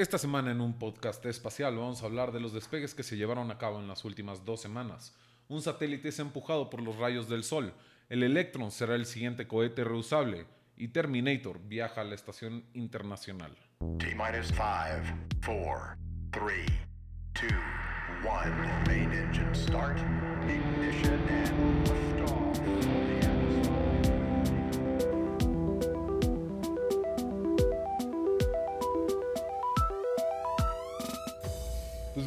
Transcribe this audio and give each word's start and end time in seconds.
Esta 0.00 0.16
semana 0.16 0.50
en 0.50 0.62
un 0.62 0.78
podcast 0.78 1.26
espacial 1.26 1.76
vamos 1.76 2.02
a 2.02 2.06
hablar 2.06 2.32
de 2.32 2.40
los 2.40 2.54
despegues 2.54 2.94
que 2.94 3.02
se 3.02 3.18
llevaron 3.18 3.50
a 3.50 3.58
cabo 3.58 3.80
en 3.80 3.86
las 3.86 4.06
últimas 4.06 4.46
dos 4.46 4.62
semanas. 4.62 5.14
Un 5.46 5.60
satélite 5.60 6.08
es 6.08 6.18
empujado 6.20 6.70
por 6.70 6.80
los 6.80 6.96
rayos 6.96 7.28
del 7.28 7.44
Sol, 7.44 7.74
el 8.08 8.22
Electron 8.22 8.70
será 8.70 8.94
el 8.94 9.04
siguiente 9.04 9.46
cohete 9.46 9.84
reusable 9.84 10.46
y 10.74 10.88
Terminator 10.88 11.60
viaja 11.68 12.00
a 12.00 12.04
la 12.04 12.14
estación 12.14 12.64
internacional. 12.72 13.54
T-minus 13.98 14.46
5, 14.46 14.62
4, 15.44 15.96
3, 16.30 16.66
2, 17.34 17.52
1. 18.24 18.84
Main 18.86 19.12
engine 19.12 19.54
start, 19.54 19.98
ignition 20.48 21.20
and 21.28 22.09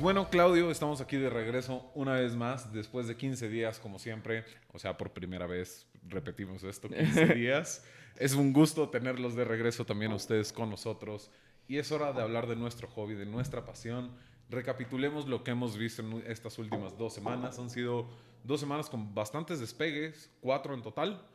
bueno, 0.04 0.30
Claudio, 0.30 0.70
estamos 0.70 1.00
aquí 1.00 1.16
de 1.16 1.30
regreso 1.30 1.90
una 1.96 2.16
vez 2.16 2.36
más, 2.36 2.74
después 2.74 3.08
de 3.08 3.16
15 3.16 3.48
días, 3.48 3.80
como 3.80 4.00
siempre. 4.00 4.44
O 4.74 4.78
sea, 4.78 4.98
por 4.98 5.14
primera 5.14 5.48
vez 5.48 5.88
repetimos 6.10 6.62
esto, 6.66 6.90
15 6.90 7.26
días. 7.36 7.86
Es 8.18 8.34
un 8.34 8.52
gusto 8.52 8.90
tenerlos 8.90 9.34
de 9.34 9.46
regreso 9.46 9.86
también 9.86 10.12
a 10.12 10.16
ustedes 10.16 10.52
con 10.52 10.70
nosotros. 10.70 11.32
Y 11.70 11.78
es 11.78 11.90
hora 11.94 12.12
de 12.12 12.22
hablar 12.22 12.48
de 12.48 12.58
nuestro 12.58 12.90
hobby, 12.90 13.14
de 13.16 13.26
nuestra 13.26 13.64
pasión. 13.64 14.12
Recapitulemos 14.50 15.30
lo 15.30 15.46
que 15.46 15.52
hemos 15.52 15.78
visto 15.78 16.02
en 16.02 16.22
estas 16.28 16.60
últimas 16.60 16.98
dos 16.98 17.14
semanas. 17.14 17.58
Han 17.58 17.70
sido 17.70 18.10
dos 18.44 18.60
semanas 18.60 18.90
con 18.90 19.16
bastantes 19.16 19.62
despegues, 19.62 20.30
cuatro 20.42 20.74
en 20.74 20.82
total. 20.82 21.26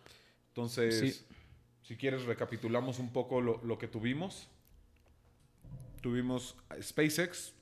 Entonces, 0.48 1.26
si 1.80 1.96
quieres, 1.96 2.26
recapitulamos 2.26 2.98
un 2.98 3.14
poco 3.14 3.40
lo, 3.40 3.64
lo 3.64 3.78
que 3.78 3.88
tuvimos. 3.88 4.50
Tuvimos 6.02 6.54
SpaceX, 6.82 7.54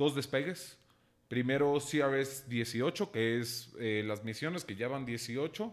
dos 0.00 0.14
despegues. 0.14 0.78
Primero 1.28 1.78
CRS 1.78 2.48
18, 2.48 3.12
que 3.12 3.38
es 3.38 3.72
eh, 3.78 4.02
las 4.04 4.24
misiones 4.24 4.64
que 4.64 4.74
llevan 4.74 5.04
18, 5.04 5.72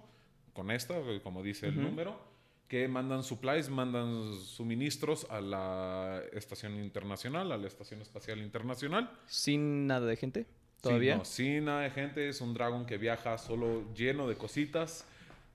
con 0.54 0.70
esta, 0.70 1.00
eh, 1.00 1.22
como 1.24 1.42
dice 1.42 1.68
el 1.68 1.82
número, 1.82 2.20
que 2.68 2.88
mandan 2.88 3.24
supplies, 3.24 3.70
mandan 3.70 4.36
suministros 4.36 5.26
a 5.32 5.40
la 5.40 6.22
estación 6.34 6.76
internacional, 6.76 7.52
a 7.52 7.58
la 7.58 7.68
estación 7.68 8.02
espacial 8.02 8.40
internacional. 8.40 9.10
Sin 9.26 9.88
nada 9.88 10.06
de 10.06 10.18
gente, 10.18 10.46
todavía. 10.82 11.14
Sí, 11.14 11.20
no, 11.20 11.26
sin 11.26 11.66
nada 11.66 11.82
de 11.84 11.92
gente, 11.92 12.30
es 12.30 12.42
un 12.42 12.54
Dragon 12.54 12.86
que 12.86 12.98
viaja 12.98 13.38
solo 13.38 13.92
lleno 13.96 14.28
de 14.28 14.36
cositas. 14.36 15.06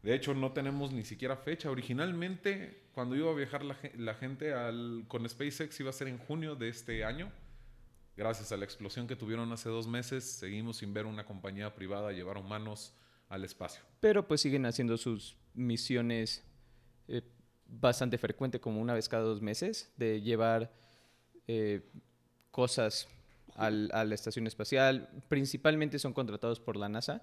De 0.03 0.15
hecho, 0.15 0.35
no 0.35 0.51
tenemos 0.53 0.93
ni 0.93 1.05
siquiera 1.05 1.37
fecha. 1.37 1.71
Originalmente, 1.71 2.81
cuando 2.93 3.15
iba 3.15 3.31
a 3.31 3.35
viajar 3.35 3.65
la, 3.65 3.77
la 3.99 4.15
gente 4.15 4.53
al, 4.53 5.05
con 5.07 5.29
SpaceX, 5.29 5.79
iba 5.79 5.91
a 5.91 5.93
ser 5.93 6.09
en 6.09 6.19
junio 6.19 6.57
de 6.57 6.71
este 6.71 7.05
año 7.05 7.31
Gracias 8.17 8.53
a 8.53 8.57
la 8.57 8.65
explosión 8.65 9.07
que 9.07 9.17
tuvieron 9.17 9.51
hace 9.53 9.69
dos 9.69 9.89
meses, 9.89 10.25
seguimos 10.25 10.79
sin 10.79 10.93
ver 10.93 11.07
una 11.07 11.25
compañía 11.25 11.75
privada 11.75 12.13
llevar 12.13 12.37
humanos 12.37 12.95
al 13.29 13.45
espacio. 13.45 13.83
Pero 14.01 14.29
pues 14.29 14.43
siguen 14.43 14.67
haciendo 14.67 14.99
sus 14.99 15.37
misiones 15.55 16.45
eh, 17.09 17.23
bastante 17.67 18.19
frecuente, 18.19 18.61
como 18.61 18.81
una 18.81 18.93
vez 18.93 19.09
cada 19.09 19.23
dos 19.23 19.41
meses, 19.41 19.91
de 19.97 20.21
llevar 20.21 20.71
eh, 21.49 21.81
cosas 22.51 23.09
a 23.55 23.71
la 23.71 24.15
estación 24.15 24.47
espacial. 24.47 25.09
Principalmente 25.29 25.99
son 25.99 26.13
contratados 26.13 26.61
por 26.61 26.77
la 26.77 26.89
NASA. 26.89 27.23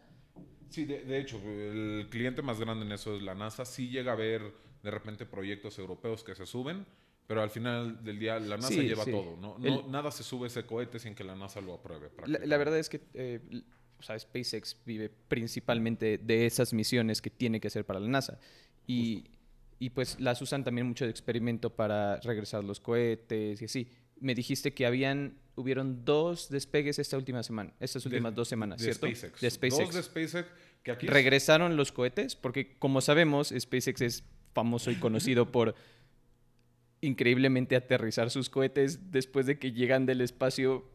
Sí, 0.69 0.85
de, 0.85 1.03
de, 1.03 1.19
hecho, 1.19 1.39
el 1.39 2.07
cliente 2.09 2.41
más 2.41 2.59
grande 2.59 2.85
en 2.85 2.91
eso 2.91 3.15
es 3.15 3.21
la 3.21 3.33
NASA. 3.33 3.65
Sí 3.65 3.89
llega 3.89 4.13
a 4.13 4.15
ver 4.15 4.53
de 4.83 4.91
repente 4.91 5.25
proyectos 5.25 5.77
europeos 5.79 6.23
que 6.23 6.35
se 6.35 6.45
suben, 6.45 6.85
pero 7.29 7.43
al 7.43 7.51
final 7.51 8.03
del 8.03 8.17
día 8.17 8.39
la 8.39 8.57
NASA 8.57 8.81
lleva 8.81 9.05
todo. 9.05 9.37
¿no? 9.37 9.59
nada 9.87 10.09
se 10.09 10.23
sube 10.23 10.47
ese 10.47 10.65
cohete 10.65 10.97
sin 10.97 11.13
que 11.13 11.23
la 11.23 11.35
NASA 11.35 11.61
lo 11.61 11.75
apruebe. 11.75 12.09
La, 12.25 12.57
verdad 12.57 12.79
es 12.79 12.89
que 12.89 13.01
eh, 13.13 13.39
o 13.99 14.01
sea, 14.01 14.17
SpaceX 14.17 14.75
vive 14.83 15.11
principalmente 15.27 16.17
de 16.17 16.47
esas 16.47 16.73
misiones 16.73 17.21
que 17.21 17.29
tiene 17.29 17.59
que 17.59 17.67
hacer 17.67 17.85
para 17.85 17.99
la 17.99 18.07
NASA. 18.07 18.39
Y, 18.87 19.25
y, 19.77 19.91
pues 19.91 20.19
las 20.19 20.41
usan 20.41 20.63
también 20.63 20.87
mucho 20.87 21.05
de 21.05 21.11
experimento 21.11 21.69
para 21.69 22.19
regresar 22.21 22.63
los 22.63 22.79
cohetes 22.79 23.61
y 23.61 23.65
así. 23.65 23.91
Me 24.19 24.33
dijiste 24.33 24.73
que 24.73 24.87
habían, 24.87 25.37
hubieron 25.53 26.03
dos 26.03 26.49
despegues 26.49 26.97
esta 26.97 27.15
última 27.15 27.43
semana, 27.43 27.73
estas 27.79 28.03
últimas 28.07 28.33
dos 28.33 28.47
semanas, 28.47 28.81
¿cierto? 28.81 29.05
SpaceX. 29.05 29.39
De 29.39 29.51
SpaceX. 29.51 29.85
Dos 29.85 29.93
de 29.93 30.01
SpaceX 30.01 30.49
que 30.81 30.91
aquí 30.93 31.05
regresaron 31.05 31.77
los 31.77 31.91
cohetes 31.91 32.35
porque 32.35 32.75
como 32.79 33.01
sabemos 33.01 33.53
SpaceX 33.55 34.01
es 34.01 34.23
famoso 34.53 34.89
y 34.89 34.95
conocido 34.95 35.51
por 35.51 35.75
increíblemente 37.01 37.75
aterrizar 37.75 38.29
sus 38.29 38.49
cohetes 38.49 39.11
después 39.11 39.45
de 39.45 39.57
que 39.57 39.71
llegan 39.71 40.05
del 40.05 40.21
espacio 40.21 40.85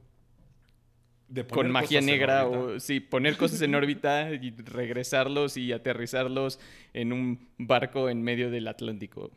con 1.50 1.70
magia 1.70 2.00
negra 2.00 2.46
o 2.46 2.78
sí, 2.78 3.00
poner 3.00 3.36
cosas 3.36 3.62
en 3.62 3.74
órbita 3.74 4.30
y 4.30 4.50
regresarlos 4.50 5.56
y 5.56 5.72
aterrizarlos 5.72 6.60
en 6.92 7.12
un 7.12 7.48
barco 7.58 8.08
en 8.08 8.22
medio 8.22 8.50
del 8.50 8.68
Atlántico. 8.68 9.30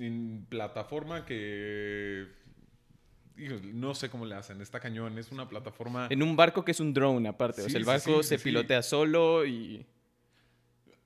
En 0.00 0.46
plataforma 0.48 1.24
que 1.24 2.26
no 3.72 3.94
sé 3.94 4.10
cómo 4.10 4.26
le 4.26 4.34
hacen, 4.34 4.60
está 4.60 4.80
cañón, 4.80 5.18
es 5.18 5.32
una 5.32 5.48
plataforma... 5.48 6.08
En 6.10 6.22
un 6.22 6.36
barco 6.36 6.64
que 6.64 6.72
es 6.72 6.80
un 6.80 6.92
drone 6.92 7.28
aparte, 7.28 7.62
o 7.62 7.68
sea, 7.68 7.78
el 7.78 7.84
barco 7.84 8.22
se 8.22 8.38
pilotea 8.38 8.82
solo 8.82 9.46
y... 9.46 9.86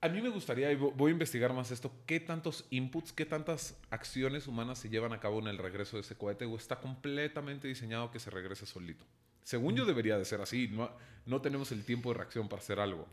A 0.01 0.07
mí 0.07 0.21
me 0.21 0.29
gustaría, 0.29 0.71
y 0.71 0.75
voy 0.75 1.09
a 1.09 1.11
investigar 1.11 1.51
más 1.51 1.71
esto, 1.71 1.91
qué 2.05 2.21
tantos 2.21 2.65
inputs, 2.69 3.11
qué 3.11 3.25
tantas 3.25 3.77
acciones 3.89 4.47
humanas 4.47 4.79
se 4.79 4.89
llevan 4.89 5.11
a 5.11 5.19
cabo 5.19 5.39
en 5.39 5.47
el 5.47 5.57
regreso 5.57 5.97
de 5.97 6.01
ese 6.01 6.15
cohete 6.15 6.45
o 6.45 6.55
está 6.55 6.79
completamente 6.79 7.67
diseñado 7.67 8.09
que 8.09 8.19
se 8.19 8.29
regrese 8.29 8.65
solito. 8.65 9.05
Según 9.43 9.75
yo 9.75 9.83
mm. 9.83 9.87
debería 9.87 10.17
de 10.17 10.23
ser 10.23 10.39
así, 10.39 10.69
no, 10.69 10.89
no 11.25 11.41
tenemos 11.41 11.73
el 11.73 11.83
tiempo 11.83 12.09
de 12.09 12.19
reacción 12.19 12.47
para 12.47 12.61
hacer 12.61 12.79
algo. 12.79 13.07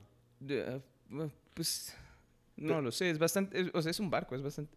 pues 1.55 1.97
no 2.57 2.81
lo 2.81 2.93
sé, 2.93 3.11
es 3.11 3.19
bastante, 3.19 3.71
o 3.75 3.83
sea, 3.83 3.91
es 3.91 3.99
un 3.99 4.11
barco, 4.11 4.37
es 4.37 4.43
bastante... 4.43 4.77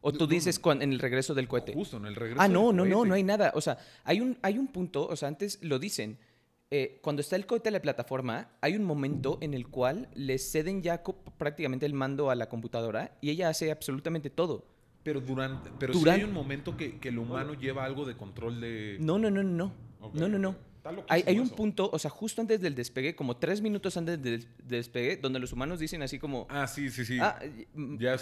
O 0.00 0.12
tú 0.12 0.26
dices 0.26 0.60
en 0.64 0.92
el 0.92 1.00
regreso 1.00 1.34
del 1.34 1.48
cohete. 1.48 1.72
Justo, 1.72 1.96
en 1.96 2.06
el 2.06 2.14
regreso. 2.14 2.40
Ah, 2.40 2.46
no, 2.46 2.72
no, 2.72 2.84
no, 2.84 3.04
no 3.04 3.14
hay 3.14 3.24
nada. 3.24 3.50
O 3.56 3.60
sea, 3.60 3.76
hay 4.04 4.20
un, 4.20 4.38
hay 4.40 4.56
un 4.56 4.68
punto, 4.68 5.04
o 5.04 5.16
sea, 5.16 5.26
antes 5.26 5.58
lo 5.62 5.80
dicen 5.80 6.16
eh, 6.70 6.98
cuando 7.02 7.20
está 7.20 7.36
el 7.36 7.46
cohete 7.46 7.68
de 7.68 7.72
la 7.72 7.82
plataforma, 7.82 8.50
hay 8.60 8.74
un 8.74 8.84
momento 8.84 9.38
en 9.40 9.54
el 9.54 9.68
cual 9.68 10.08
le 10.14 10.38
ceden 10.38 10.82
ya 10.82 11.02
prácticamente 11.38 11.86
el 11.86 11.94
mando 11.94 12.30
a 12.30 12.34
la 12.34 12.48
computadora 12.48 13.16
y 13.20 13.30
ella 13.30 13.48
hace 13.48 13.70
absolutamente 13.70 14.30
todo. 14.30 14.66
Pero 15.04 15.20
durante, 15.20 15.70
pero 15.78 15.94
Si 15.94 16.08
hay 16.08 16.24
un 16.24 16.32
momento 16.32 16.76
que, 16.76 16.98
que, 16.98 17.10
el 17.10 17.18
humano 17.18 17.54
lleva 17.54 17.84
algo 17.84 18.04
de 18.04 18.16
control 18.16 18.60
de. 18.60 18.96
No, 18.98 19.18
no, 19.20 19.30
no, 19.30 19.44
no. 19.44 19.72
No, 20.12 20.28
no, 20.28 20.38
no. 20.38 20.56
Hay, 21.08 21.24
hay, 21.26 21.38
un 21.40 21.50
punto, 21.50 21.90
o 21.92 21.98
sea, 21.98 22.10
justo 22.10 22.40
antes 22.40 22.60
del 22.60 22.74
despegue, 22.74 23.16
como 23.16 23.36
tres 23.36 23.60
minutos 23.60 23.96
antes 23.96 24.22
del 24.22 24.46
despegue, 24.62 25.16
donde 25.16 25.40
los 25.40 25.52
humanos 25.52 25.80
dicen 25.80 26.00
así 26.02 26.20
como... 26.20 26.46
Ah, 26.48 26.68
sí, 26.68 26.90
sí, 26.90 27.04
sí. 27.04 27.18
Ah, 27.20 27.40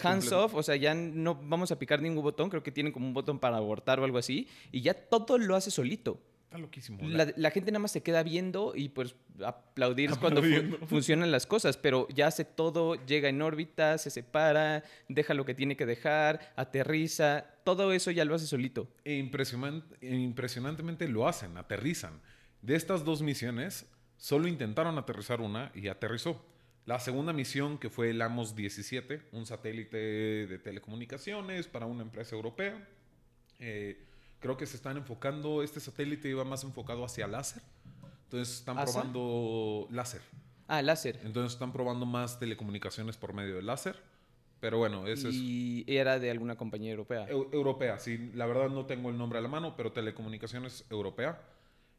hands 0.03 0.33
off, 0.33 0.55
o 0.55 0.63
sea, 0.63 0.75
ya 0.77 0.95
no 0.95 1.35
vamos 1.35 1.73
a 1.73 1.79
picar 1.79 2.01
ningún 2.01 2.23
botón, 2.23 2.49
creo 2.49 2.63
que 2.63 2.73
tienen 2.73 2.91
como 2.91 3.07
un 3.07 3.13
botón 3.13 3.39
para 3.39 3.59
abortar 3.59 4.01
o 4.01 4.05
algo 4.05 4.17
así, 4.17 4.49
y 4.73 4.81
ya 4.81 4.95
todo 4.95 5.37
lo 5.37 5.57
hace 5.57 5.71
solito 5.71 6.19
loquísimo. 6.59 6.99
La, 7.03 7.51
gente 7.51 7.71
nada 7.71 7.81
más 7.81 7.93
se 7.93 8.03
queda 8.03 8.23
viendo 8.23 8.73
y 8.75 8.89
pues 8.89 9.15
aplaudir 9.45 10.11
cuando 10.19 10.43
funcionan 10.87 11.31
las 11.31 11.47
cosas, 11.47 11.77
pero 11.77 12.09
ya 12.09 12.27
hace 12.27 12.45
todo, 12.45 12.95
llega 13.07 13.29
en 13.29 13.43
órbita, 13.43 13.99
se 13.99 14.11
separa, 14.11 14.85
deja 15.09 15.35
lo 15.35 15.45
que 15.45 15.55
tiene 15.55 15.77
que 15.77 15.87
dejar, 15.87 16.53
aterriza, 16.57 17.47
todo 17.65 17.93
eso 17.93 18.11
ya 18.11 18.25
lo 18.25 18.35
hace 18.35 18.47
solito. 18.47 18.89
E 19.05 19.15
impresionantemente 19.15 21.09
lo 21.09 21.29
hacen, 21.29 21.57
aterrizan. 21.57 22.21
De 22.63 22.77
estas 22.77 23.05
dos 23.05 23.23
misiones, 23.23 23.87
solo 24.17 24.49
intentaron 24.49 24.97
aterrizar 24.99 25.41
una 25.41 25.71
y 25.75 25.89
aterrizó. 25.89 26.45
La 26.87 27.01
segunda 27.01 27.33
misión, 27.33 27.79
que 27.79 27.89
fue 27.89 28.11
el 28.11 28.21
AMOS 28.21 28.55
17, 28.55 29.23
un 29.33 29.47
satélite 29.47 29.97
de 29.97 30.59
telecomunicaciones 30.59 31.67
para 31.67 31.87
una 31.87 32.03
empresa 32.03 32.37
europea, 32.37 32.87
eh, 33.59 34.05
creo 34.45 34.59
que 34.59 34.67
se 34.67 34.77
están 34.77 34.99
enfocando, 34.99 35.63
este 35.63 35.81
satélite 35.81 36.29
iba 36.29 36.45
más 36.45 36.65
enfocado 36.65 37.03
hacia 37.03 37.27
láser. 37.27 37.63
Entonces 38.25 38.59
están 38.59 38.77
probando 38.77 39.89
láser. 39.91 40.21
Ah, 40.69 40.83
láser. 40.83 41.19
Entonces 41.25 41.55
están 41.55 41.73
probando 41.73 42.05
más 42.05 42.39
telecomunicaciones 42.39 43.17
por 43.17 43.33
medio 43.33 43.57
de 43.57 43.63
láser. 43.63 43.97
Pero 44.61 44.77
bueno, 44.77 45.07
ese 45.07 45.31
es... 45.31 45.35
¿Y 45.35 45.85
era 45.89 46.19
de 46.19 46.31
alguna 46.31 46.57
compañía 46.57 46.91
europea? 46.91 47.27
europea, 47.27 47.99
sí. 47.99 48.33
La 48.35 48.45
verdad 48.45 48.69
no 48.69 48.85
tengo 48.85 49.09
el 49.09 49.17
nombre 49.17 49.39
a 49.39 49.43
la 49.43 49.49
mano, 49.49 49.77
pero 49.79 49.93
telecomunicaciones 49.93 50.85
europea. 50.91 51.41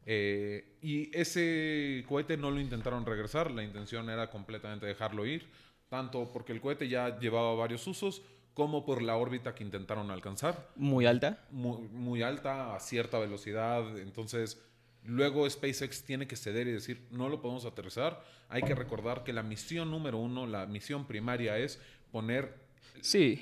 Eh, 0.05 0.77
y 0.83 1.17
ese 1.17 2.05
cohete 2.07 2.37
no 2.37 2.51
lo 2.51 2.59
intentaron 2.59 3.07
regresar, 3.07 3.49
la 3.49 3.63
intención 3.63 4.07
era 4.07 4.29
completamente 4.29 4.85
dejarlo 4.85 5.25
ir, 5.25 5.47
tanto 5.89 6.31
porque 6.31 6.51
el 6.51 6.61
cohete 6.61 6.87
ya 6.87 7.17
llevaba 7.17 7.55
varios 7.55 7.87
usos, 7.87 8.21
como 8.55 8.83
por 8.85 9.03
la 9.03 9.15
órbita 9.17 9.53
que 9.53 9.63
intentaron 9.63 10.09
alcanzar. 10.09 10.69
Muy 10.75 11.05
alta. 11.05 11.45
Muy, 11.51 12.23
alta, 12.23 12.73
a 12.75 12.79
cierta 12.79 13.19
velocidad. 13.19 13.99
Entonces, 13.99 14.59
luego 15.03 15.47
SpaceX 15.47 16.03
tiene 16.03 16.25
que 16.25 16.35
ceder 16.35 16.67
y 16.67 16.71
decir, 16.71 17.05
no 17.11 17.29
lo 17.29 17.41
podemos 17.41 17.65
aterrizar. 17.65 18.23
Hay 18.49 18.63
que 18.63 18.73
recordar 18.73 19.23
que 19.23 19.33
la 19.33 19.43
misión 19.43 19.91
número 19.91 20.17
uno, 20.17 20.47
la 20.47 20.65
misión 20.65 21.05
primaria 21.05 21.57
es 21.59 21.79
poner 22.11 22.55
sí. 23.01 23.41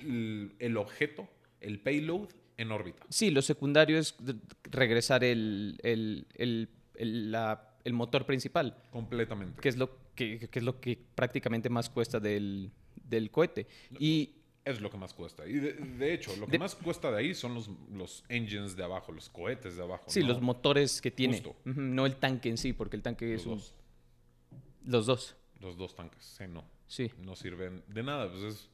el, 0.60 0.78
objeto, 0.78 1.30
el 1.62 1.80
payload, 1.80 2.30
en 2.58 2.72
órbita. 2.72 3.06
Sí, 3.10 3.32
lo 3.32 3.42
secundario 3.42 3.98
es 3.98 4.16
regresar 4.66 5.24
el, 5.24 5.80
el, 5.84 6.28
el- 6.36 6.70
el- 6.96 7.32
la- 7.32 7.70
el 7.84 7.94
motor 7.94 8.26
principal, 8.26 8.78
Completamente. 8.92 9.60
que 9.62 9.70
es 9.70 9.78
lo 9.78 9.90
que, 10.16 10.48
que 10.50 10.60
es 10.60 10.64
lo 10.66 10.80
que 10.80 10.98
prácticamente 11.16 11.70
más 11.70 11.90
cuesta 11.90 12.20
del, 12.20 12.72
del 12.96 13.30
cohete. 13.30 13.68
Y 14.00 14.36
Es 14.66 14.80
lo 14.80 14.90
que 14.90 14.98
más 14.98 15.14
cuesta. 15.14 15.46
Y 15.46 15.54
de, 15.54 15.74
de 15.74 16.14
hecho, 16.14 16.34
lo 16.38 16.46
que 16.46 16.54
De- 16.54 16.60
más 16.60 16.74
cuesta 16.76 17.12
de 17.12 17.18
ahí 17.18 17.36
son 17.36 17.54
los, 17.54 17.70
los 17.92 18.24
engines 18.30 18.76
de 18.78 18.84
abajo, 18.84 19.12
los 19.12 19.30
cohetes 19.30 19.76
de 19.76 19.84
abajo. 19.84 20.06
sí, 20.08 20.22
¿no? 20.22 20.28
los 20.30 20.42
motores 20.42 21.02
que 21.02 21.12
tiene. 21.12 21.34
Justo. 21.34 21.56
No 21.66 22.06
el 22.06 22.16
tanque 22.16 22.50
en 22.50 22.58
sí, 22.58 22.72
porque 22.74 22.96
el 22.96 23.02
tanque 23.02 23.26
Los 23.34 23.42
es 23.42 23.48
un- 23.48 23.58
dos. 23.58 23.74
Los 24.86 25.06
dos, 25.06 25.36
Los 25.60 25.78
dos 25.78 25.96
tanques. 25.96 26.24
Sí, 26.24 26.46
no. 26.48 26.64
sí. 26.88 27.12
No 27.20 27.36
sirven 27.36 27.84
de 27.88 28.04
nada. 28.04 28.30
Pues 28.32 28.44
es... 28.44 28.70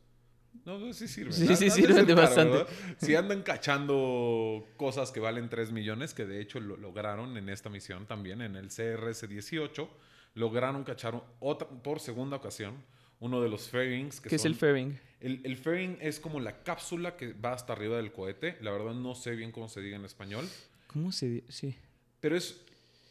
No, 0.65 0.79
pues 0.79 0.97
sí 0.97 1.07
sirven. 1.07 1.33
Sí, 1.33 1.55
sí 1.55 1.69
sirven 1.69 2.05
de 2.07 2.13
bastante. 2.15 2.65
Si 2.97 3.15
andan 3.15 3.43
cachando 3.43 4.67
cosas 4.77 5.11
que 5.11 5.19
valen 5.19 5.49
3 5.49 5.71
millones, 5.71 6.13
que 6.15 6.25
de 6.25 6.41
hecho 6.41 6.59
lo 6.59 6.75
lograron 6.77 7.37
en 7.37 7.49
esta 7.49 7.69
misión 7.69 8.07
también, 8.07 8.41
en 8.41 8.55
el 8.55 8.69
CRS-18, 8.69 9.87
lograron 10.35 10.83
cachar 10.83 11.21
otra, 11.39 11.67
por 11.67 11.99
segunda 11.99 12.37
ocasión 12.37 12.83
uno 13.19 13.41
de 13.41 13.49
los 13.49 13.69
fairings. 13.69 14.19
Que 14.21 14.29
¿Qué 14.29 14.35
es 14.37 14.45
el 14.45 14.55
fairing? 14.55 14.99
El, 15.21 15.41
el 15.43 15.57
fairing 15.57 15.97
es 16.01 16.19
como 16.19 16.39
la 16.39 16.63
cápsula 16.63 17.17
que 17.17 17.33
va 17.33 17.53
hasta 17.53 17.73
arriba 17.73 17.97
del 17.97 18.11
cohete. 18.11 18.57
La 18.61 18.71
verdad 18.71 18.93
no 18.93 19.15
sé 19.15 19.35
bien 19.35 19.51
cómo 19.51 19.67
se 19.67 19.81
diga 19.81 19.97
en 19.97 20.05
español. 20.05 20.47
¿Cómo 20.87 21.11
se 21.11 21.29
dice? 21.29 21.51
Sí. 21.51 21.75
Pero 22.19 22.35
es 22.35 22.61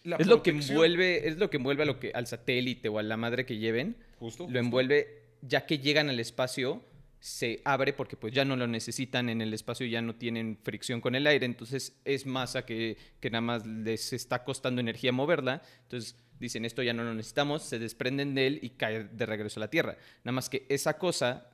la 0.05 0.16
Es 0.16 0.26
lo 0.26 0.43
que 0.43 0.50
envuelve, 0.50 1.28
es 1.28 1.38
lo 1.38 1.50
que 1.50 1.58
envuelve 1.58 1.82
a 1.82 1.87
lo 1.87 2.00
que, 2.00 2.12
al 2.14 2.26
satélite 2.26 2.88
o 2.88 2.99
a 2.99 3.02
la 3.02 3.16
madre 3.16 3.44
que 3.44 3.58
lleven. 3.58 3.96
Justo. 4.19 4.44
Lo 4.44 4.46
justo. 4.46 4.58
envuelve, 4.58 5.22
ya 5.43 5.66
que 5.66 5.78
llegan 5.78 6.08
al 6.08 6.19
espacio, 6.19 6.82
se 7.20 7.60
abre 7.64 7.93
porque 7.93 8.16
pues 8.16 8.32
ya 8.32 8.44
no 8.44 8.56
lo 8.56 8.66
necesitan 8.66 9.28
en 9.28 9.43
el 9.43 9.52
espacio, 9.52 9.87
ya 9.87 10.00
no 10.00 10.14
tienen 10.14 10.58
fricción 10.62 11.00
con 11.00 11.14
el 11.14 11.26
aire, 11.26 11.46
entonces 11.46 11.99
es 12.04 12.26
masa 12.26 12.64
que, 12.64 12.96
que 13.20 13.31
nada 13.31 13.43
más 13.43 13.66
les 13.66 14.12
está 14.12 14.44
costando 14.44 14.81
energía 14.81 15.12
moverla, 15.12 15.62
entonces 15.82 16.16
dicen 16.38 16.64
esto 16.64 16.82
ya 16.82 16.93
no 16.93 17.02
lo 17.02 17.14
necesitamos, 17.14 17.64
se 17.64 17.78
desprenden 17.78 18.34
de 18.34 18.46
él 18.46 18.58
y 18.62 18.70
cae 18.70 19.04
de 19.04 19.26
regreso 19.26 19.58
a 19.58 19.62
la 19.62 19.70
Tierra. 19.70 19.96
Nada 20.22 20.32
más 20.32 20.49
que 20.49 20.64
esa 20.69 20.96
cosa 20.99 21.50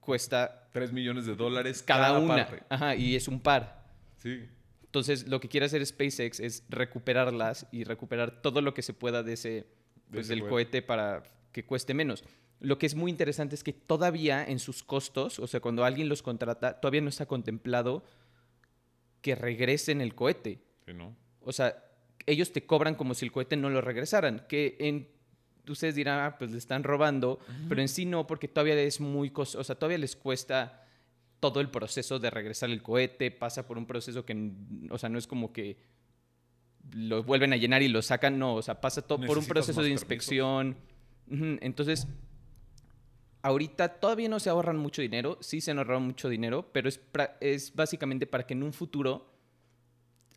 cuesta 0.00 0.68
3 0.72 0.92
millones 0.92 1.26
de 1.26 1.36
dólares 1.36 1.82
cada, 1.82 2.08
cada, 2.08 2.18
una, 2.18 2.36
parte. 2.36 2.62
Ajá, 2.68 2.96
y 2.96 3.14
es 3.16 3.28
un 3.28 3.40
par. 3.40 3.84
Sí. 4.16 4.46
Entonces, 4.84 5.28
lo 5.28 5.40
que 5.40 5.48
quiere 5.48 5.66
hacer 5.66 5.84
SpaceX 5.86 6.40
es 6.40 6.64
recuperarlas 6.68 7.66
y 7.70 7.84
recuperar 7.84 8.42
todo 8.42 8.60
lo 8.60 8.74
que 8.74 8.82
se 8.82 8.92
pueda 8.92 9.22
de 9.22 9.34
ese, 9.34 9.66
pues, 10.10 10.26
ese 10.26 10.34
del 10.34 10.40
cohete. 10.40 10.50
cohete 10.50 10.82
para 10.82 11.22
que 11.52 11.64
cueste 11.64 11.94
menos. 11.94 12.24
Lo 12.58 12.78
que 12.78 12.86
es 12.86 12.94
muy 12.94 13.10
interesante 13.10 13.54
es 13.54 13.62
que 13.62 13.72
todavía 13.72 14.44
en 14.44 14.58
sus 14.58 14.82
costos, 14.82 15.38
o 15.38 15.46
sea, 15.46 15.60
cuando 15.60 15.84
alguien 15.84 16.08
los 16.08 16.22
contrata, 16.22 16.80
todavía 16.80 17.00
no 17.00 17.08
está 17.08 17.26
contemplado 17.26 18.04
que 19.22 19.34
regresen 19.34 20.00
el 20.00 20.14
cohete. 20.14 20.60
Sí, 20.86 20.92
¿no? 20.92 21.16
O 21.42 21.52
sea, 21.52 21.84
ellos 22.26 22.52
te 22.52 22.66
cobran 22.66 22.94
como 22.94 23.14
si 23.14 23.24
el 23.24 23.32
cohete 23.32 23.56
no 23.56 23.70
lo 23.70 23.80
regresaran, 23.80 24.44
que 24.48 24.76
en 24.80 25.08
ustedes 25.68 25.94
dirán, 25.94 26.20
ah, 26.20 26.36
pues 26.38 26.50
le 26.50 26.58
están 26.58 26.82
robando, 26.82 27.38
pero 27.68 27.80
en 27.80 27.88
sí 27.88 28.06
no, 28.06 28.26
porque 28.26 28.48
todavía 28.48 28.74
es 28.80 29.00
muy 29.00 29.32
o 29.34 29.44
sea, 29.44 29.74
todavía 29.74 29.98
les 29.98 30.16
cuesta 30.16 30.84
todo 31.40 31.60
el 31.60 31.70
proceso 31.70 32.18
de 32.18 32.30
regresar 32.30 32.70
el 32.70 32.82
cohete, 32.82 33.30
pasa 33.30 33.66
por 33.66 33.78
un 33.78 33.86
proceso 33.86 34.24
que, 34.24 34.52
o 34.90 34.98
sea, 34.98 35.08
no 35.08 35.18
es 35.18 35.26
como 35.26 35.52
que 35.52 35.78
lo 36.92 37.22
vuelven 37.22 37.52
a 37.52 37.56
llenar 37.56 37.82
y 37.82 37.88
lo 37.88 38.02
sacan, 38.02 38.38
no, 38.38 38.54
o 38.54 38.62
sea, 38.62 38.80
pasa 38.80 39.02
todo 39.02 39.20
por 39.26 39.38
un 39.38 39.46
proceso 39.46 39.82
de 39.82 39.90
inspección. 39.90 40.76
Entonces, 41.28 42.06
ahorita 43.42 44.00
todavía 44.00 44.28
no 44.28 44.40
se 44.40 44.50
ahorran 44.50 44.76
mucho 44.76 45.02
dinero, 45.02 45.38
sí 45.40 45.60
se 45.60 45.70
han 45.70 45.78
ahorrado 45.78 46.00
mucho 46.00 46.28
dinero, 46.28 46.68
pero 46.72 46.88
es, 46.88 47.00
es 47.40 47.74
básicamente 47.74 48.26
para 48.26 48.46
que 48.46 48.54
en 48.54 48.62
un 48.62 48.72
futuro 48.72 49.29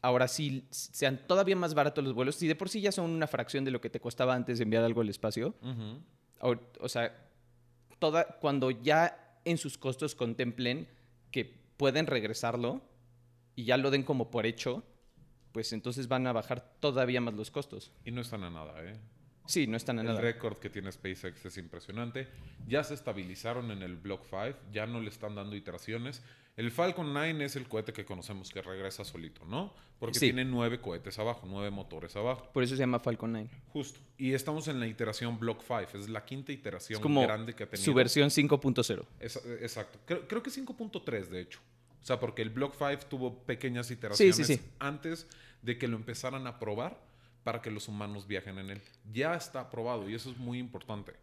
ahora 0.04 0.28
sí 0.28 0.68
sean 0.70 1.26
todavía 1.26 1.56
más 1.56 1.74
baratos 1.74 2.04
los 2.04 2.14
vuelos. 2.14 2.36
Si 2.36 2.48
de 2.48 2.56
por 2.56 2.70
sí 2.70 2.82
ya 2.82 2.92
son 2.92 3.10
una 3.10 3.26
fracción 3.26 3.66
de 3.66 3.72
lo 3.72 3.82
que 3.82 3.90
te 3.90 4.00
costaba 4.00 4.36
antes 4.36 4.60
de 4.60 4.64
enviar 4.64 4.84
algo 4.84 5.02
al 5.02 5.10
espacio, 5.10 5.56
o 6.40 6.90
sea, 6.90 7.30
toda, 8.00 8.26
cuando 8.40 8.70
ya 8.70 9.40
en 9.46 9.58
sus 9.58 9.78
costos 9.78 10.14
contemplen 10.14 10.88
que 11.32 11.46
pueden 11.78 12.06
regresarlo 12.06 12.82
y 13.56 13.64
ya 13.64 13.78
lo 13.78 13.92
den 13.92 14.04
como 14.04 14.30
por 14.30 14.46
hecho, 14.46 14.84
pues 15.54 15.72
entonces 15.72 16.10
van 16.10 16.28
a 16.28 16.34
bajar 16.34 16.76
todavía 16.82 17.22
más 17.22 17.34
los 17.34 17.50
costos. 17.50 17.92
Y 18.04 18.12
no 18.12 18.22
están 18.22 18.44
a 18.44 18.50
nada, 18.50 18.84
¿eh? 18.84 19.00
Sí, 19.46 19.68
no 19.68 19.76
están 19.78 19.98
a 20.00 20.02
El 20.02 20.08
nada. 20.08 20.22
récord 20.22 20.58
que 20.58 20.70
tiene 20.70 20.92
SpaceX 20.92 21.46
es 21.46 21.58
impresionante. 21.58 22.28
Ya 22.68 22.84
se 22.84 22.94
estabilizaron 22.94 23.72
en 23.72 23.82
el 23.84 23.96
Block 23.98 24.24
5, 24.30 24.58
ya 24.72 24.86
no 24.88 25.02
le 25.02 25.10
están 25.10 25.36
dando 25.36 25.56
iteraciones. 25.56 26.22
El 26.56 26.72
Falcon 26.72 27.14
9 27.14 27.44
es 27.46 27.56
el 27.56 27.68
cohete 27.68 27.94
que 27.94 28.06
conocemos 28.06 28.52
que 28.52 28.62
regresa 28.62 29.04
solito, 29.04 29.44
¿no? 29.46 29.74
Porque 30.00 30.20
Sí. 30.20 30.28
tiene 30.28 30.46
nueve 30.46 30.80
cohetes 30.82 31.18
abajo, 31.18 31.48
nueve 31.50 31.72
motores 31.72 32.16
abajo. 32.16 32.50
Por 32.54 32.62
eso 32.64 32.76
se 32.76 32.80
llama 32.80 33.00
Falcon 33.00 33.32
9. 33.32 33.50
Justo. 33.70 34.00
Y 34.18 34.34
estamos 34.34 34.68
en 34.68 34.80
la 34.80 34.86
iteración 34.88 35.40
Block 35.40 35.62
5, 35.66 35.98
es 35.98 36.10
la 36.10 36.24
quinta 36.26 36.52
iteración 36.52 36.98
Es 36.98 37.02
como 37.02 37.22
grande 37.24 37.56
que 37.56 37.64
ha 37.64 37.68
tenido. 37.70 37.84
su 37.86 37.94
versión 37.94 38.30
5.0. 38.30 39.06
Es- 39.20 39.38
exacto. 39.62 40.00
Creo, 40.06 40.28
creo 40.28 40.44
que 40.44 40.52
5.3, 40.52 41.30
de 41.30 41.42
hecho. 41.42 41.60
O 42.02 42.06
sea, 42.06 42.20
porque 42.20 42.42
el 42.44 42.50
Block 42.50 42.76
5 42.78 43.06
tuvo 43.10 43.40
pequeñas 43.46 43.90
iteraciones 43.92 44.36
sí. 44.46 44.60
antes 44.80 45.26
de 45.62 45.78
que 45.78 45.88
lo 45.88 45.96
empezaran 45.96 46.46
a 46.48 46.60
probar 46.60 47.00
para 47.44 47.62
que 47.62 47.72
los 47.72 47.88
humanos 47.88 48.28
viajen 48.28 48.58
en 48.60 48.70
él. 48.70 48.82
Ya 49.12 49.36
está 49.36 49.62
aprobado 49.62 50.10
y 50.10 50.16
eso 50.16 50.32
es 50.32 50.38
muy 50.38 50.60
importante. 50.60 51.14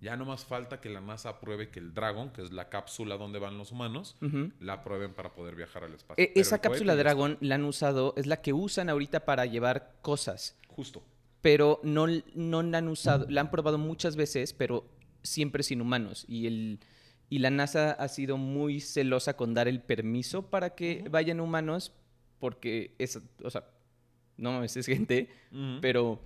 Ya 0.00 0.14
no 0.16 0.26
más 0.26 0.44
falta 0.44 0.80
que 0.80 0.90
la 0.90 1.00
NASA 1.00 1.30
apruebe 1.30 1.70
que 1.70 1.78
el 1.80 1.94
Dragon, 1.94 2.30
que 2.30 2.42
es 2.42 2.52
la 2.52 2.68
cápsula 2.68 3.16
donde 3.16 3.38
van 3.38 3.56
los 3.56 3.72
humanos, 3.72 4.16
la 4.60 4.74
aprueben 4.74 5.14
para 5.14 5.32
poder 5.32 5.54
viajar 5.54 5.84
al 5.84 5.94
espacio. 5.94 6.22
E- 6.22 6.32
esa 6.38 6.60
cápsula 6.60 6.94
ya 6.94 7.00
está. 7.00 7.02
Dragon 7.14 7.38
la 7.40 7.54
han 7.54 7.64
usado, 7.64 8.12
es 8.16 8.26
la 8.26 8.42
que 8.42 8.52
usan 8.52 8.90
ahorita 8.90 9.24
para 9.24 9.46
llevar 9.46 9.94
cosas. 10.02 10.56
Justo. 10.68 11.02
pero 11.40 11.80
no, 11.82 12.06
no 12.34 12.62
la 12.62 12.78
han 12.78 12.88
usado, 12.88 13.24
la 13.30 13.40
han 13.40 13.50
probado 13.50 13.78
muchas 13.78 14.16
veces, 14.16 14.52
pero 14.52 14.84
siempre 15.22 15.62
sin 15.62 15.80
humanos. 15.80 16.26
Y, 16.28 16.46
el, 16.46 16.80
y 17.30 17.38
la 17.38 17.48
NASA 17.50 17.92
ha 17.92 18.08
sido 18.08 18.36
muy 18.36 18.80
celosa 18.80 19.36
con 19.38 19.54
dar 19.54 19.66
el 19.68 19.80
permiso 19.80 20.50
para 20.50 20.74
que 20.74 21.06
vayan 21.10 21.40
humanos, 21.40 21.92
porque 22.38 22.94
es, 22.98 23.18
o 23.42 23.48
sea, 23.50 23.64
no 24.36 24.52
mames, 24.52 24.76
es 24.76 24.86
gente, 24.86 25.28
pero, 25.80 26.20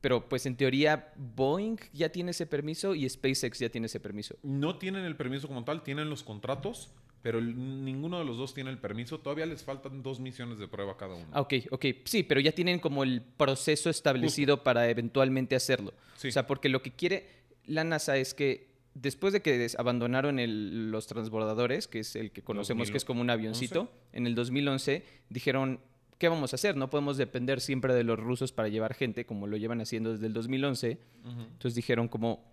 pero 0.00 0.28
pues 0.28 0.46
en 0.46 0.56
teoría 0.56 1.12
Boeing 1.16 1.76
ya 1.92 2.08
tiene 2.10 2.30
ese 2.32 2.46
permiso 2.46 2.94
y 2.94 3.08
SpaceX 3.08 3.58
ya 3.58 3.68
tiene 3.68 3.86
ese 3.86 4.00
permiso. 4.00 4.36
No 4.42 4.76
tienen 4.78 5.04
el 5.04 5.16
permiso 5.16 5.48
como 5.48 5.64
tal, 5.64 5.82
tienen 5.82 6.08
los 6.10 6.22
contratos, 6.22 6.90
pero 7.22 7.40
ninguno 7.40 8.18
de 8.20 8.24
los 8.24 8.36
dos 8.36 8.54
tiene 8.54 8.70
el 8.70 8.78
permiso. 8.78 9.18
Todavía 9.18 9.46
les 9.46 9.64
faltan 9.64 10.02
dos 10.02 10.20
misiones 10.20 10.58
de 10.58 10.68
prueba 10.68 10.96
cada 10.96 11.14
uno. 11.14 11.26
Ah, 11.32 11.40
ok, 11.40 11.54
ok, 11.70 11.86
sí, 12.04 12.22
pero 12.22 12.40
ya 12.40 12.52
tienen 12.52 12.78
como 12.78 13.02
el 13.02 13.20
proceso 13.22 13.90
establecido 13.90 14.62
para 14.62 14.88
eventualmente 14.88 15.56
hacerlo. 15.56 15.92
Sí. 16.16 16.28
O 16.28 16.32
sea, 16.32 16.46
porque 16.46 16.68
lo 16.68 16.82
que 16.82 16.92
quiere 16.92 17.26
la 17.64 17.82
NASA 17.82 18.16
es 18.16 18.32
que 18.32 18.68
después 18.94 19.32
de 19.32 19.42
que 19.42 19.66
abandonaron 19.76 20.38
el- 20.38 20.90
los 20.92 21.06
transbordadores, 21.08 21.88
que 21.88 21.98
es 21.98 22.14
el 22.14 22.30
que 22.30 22.42
conocemos 22.42 22.90
que 22.92 22.96
es 22.96 23.04
como 23.04 23.20
un 23.22 23.28
avioncito, 23.30 23.90
en 24.12 24.26
el 24.28 24.36
2011 24.36 25.04
dijeron, 25.28 25.80
¿qué 26.18 26.28
vamos 26.28 26.52
a 26.52 26.56
hacer? 26.56 26.76
No 26.76 26.88
podemos 26.90 27.16
depender 27.16 27.60
siempre 27.60 27.94
de 27.94 28.04
los 28.04 28.18
rusos 28.18 28.52
para 28.52 28.68
llevar 28.68 28.94
gente, 28.94 29.26
como 29.26 29.46
lo 29.46 29.56
llevan 29.56 29.80
haciendo 29.80 30.12
desde 30.12 30.26
el 30.26 30.32
2011. 30.32 30.98
Ujú. 31.24 31.40
Entonces 31.42 31.74
dijeron 31.74 32.08
como, 32.08 32.44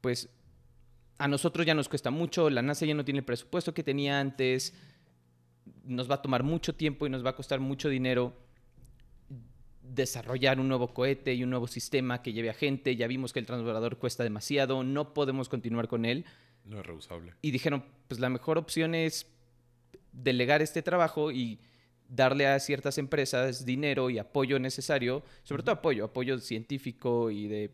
pues 0.00 0.28
a 1.18 1.26
nosotros 1.28 1.66
ya 1.66 1.74
nos 1.74 1.88
cuesta 1.88 2.10
mucho, 2.10 2.48
la 2.50 2.62
NASA 2.62 2.86
ya 2.86 2.94
no 2.94 3.04
tiene 3.04 3.18
el 3.20 3.24
presupuesto 3.24 3.74
que 3.74 3.82
tenía 3.82 4.20
antes, 4.20 4.72
nos 5.84 6.08
va 6.10 6.16
a 6.16 6.22
tomar 6.22 6.42
mucho 6.44 6.74
tiempo 6.74 7.06
y 7.06 7.10
nos 7.10 7.24
va 7.24 7.30
a 7.30 7.34
costar 7.36 7.58
mucho 7.60 7.88
dinero 7.88 8.34
desarrollar 9.82 10.60
un 10.60 10.68
nuevo 10.68 10.92
cohete 10.92 11.34
y 11.34 11.42
un 11.42 11.50
nuevo 11.50 11.66
sistema 11.66 12.22
que 12.22 12.32
lleve 12.32 12.50
a 12.50 12.54
gente, 12.54 12.94
ya 12.94 13.06
vimos 13.06 13.32
que 13.32 13.38
el 13.40 13.46
transbordador 13.46 13.96
cuesta 13.98 14.22
demasiado, 14.22 14.84
no 14.84 15.14
podemos 15.14 15.48
continuar 15.48 15.88
con 15.88 16.04
él 16.04 16.24
No 16.64 16.78
es 16.80 16.86
reusable. 16.86 17.32
y 17.40 17.50
dijeron, 17.50 17.84
pues 18.06 18.20
la 18.20 18.28
mejor 18.28 18.58
opción 18.58 18.94
es 18.94 19.26
delegar 20.12 20.60
este 20.62 20.82
trabajo 20.82 21.32
y 21.32 21.58
darle 22.08 22.46
a 22.46 22.58
ciertas 22.58 22.98
empresas 22.98 23.64
dinero 23.64 24.10
y 24.10 24.18
apoyo 24.18 24.58
necesario, 24.58 25.22
sobre 25.42 25.62
todo 25.62 25.76
apoyo, 25.76 26.06
apoyo 26.06 26.38
científico 26.38 27.30
y 27.30 27.46
de 27.48 27.70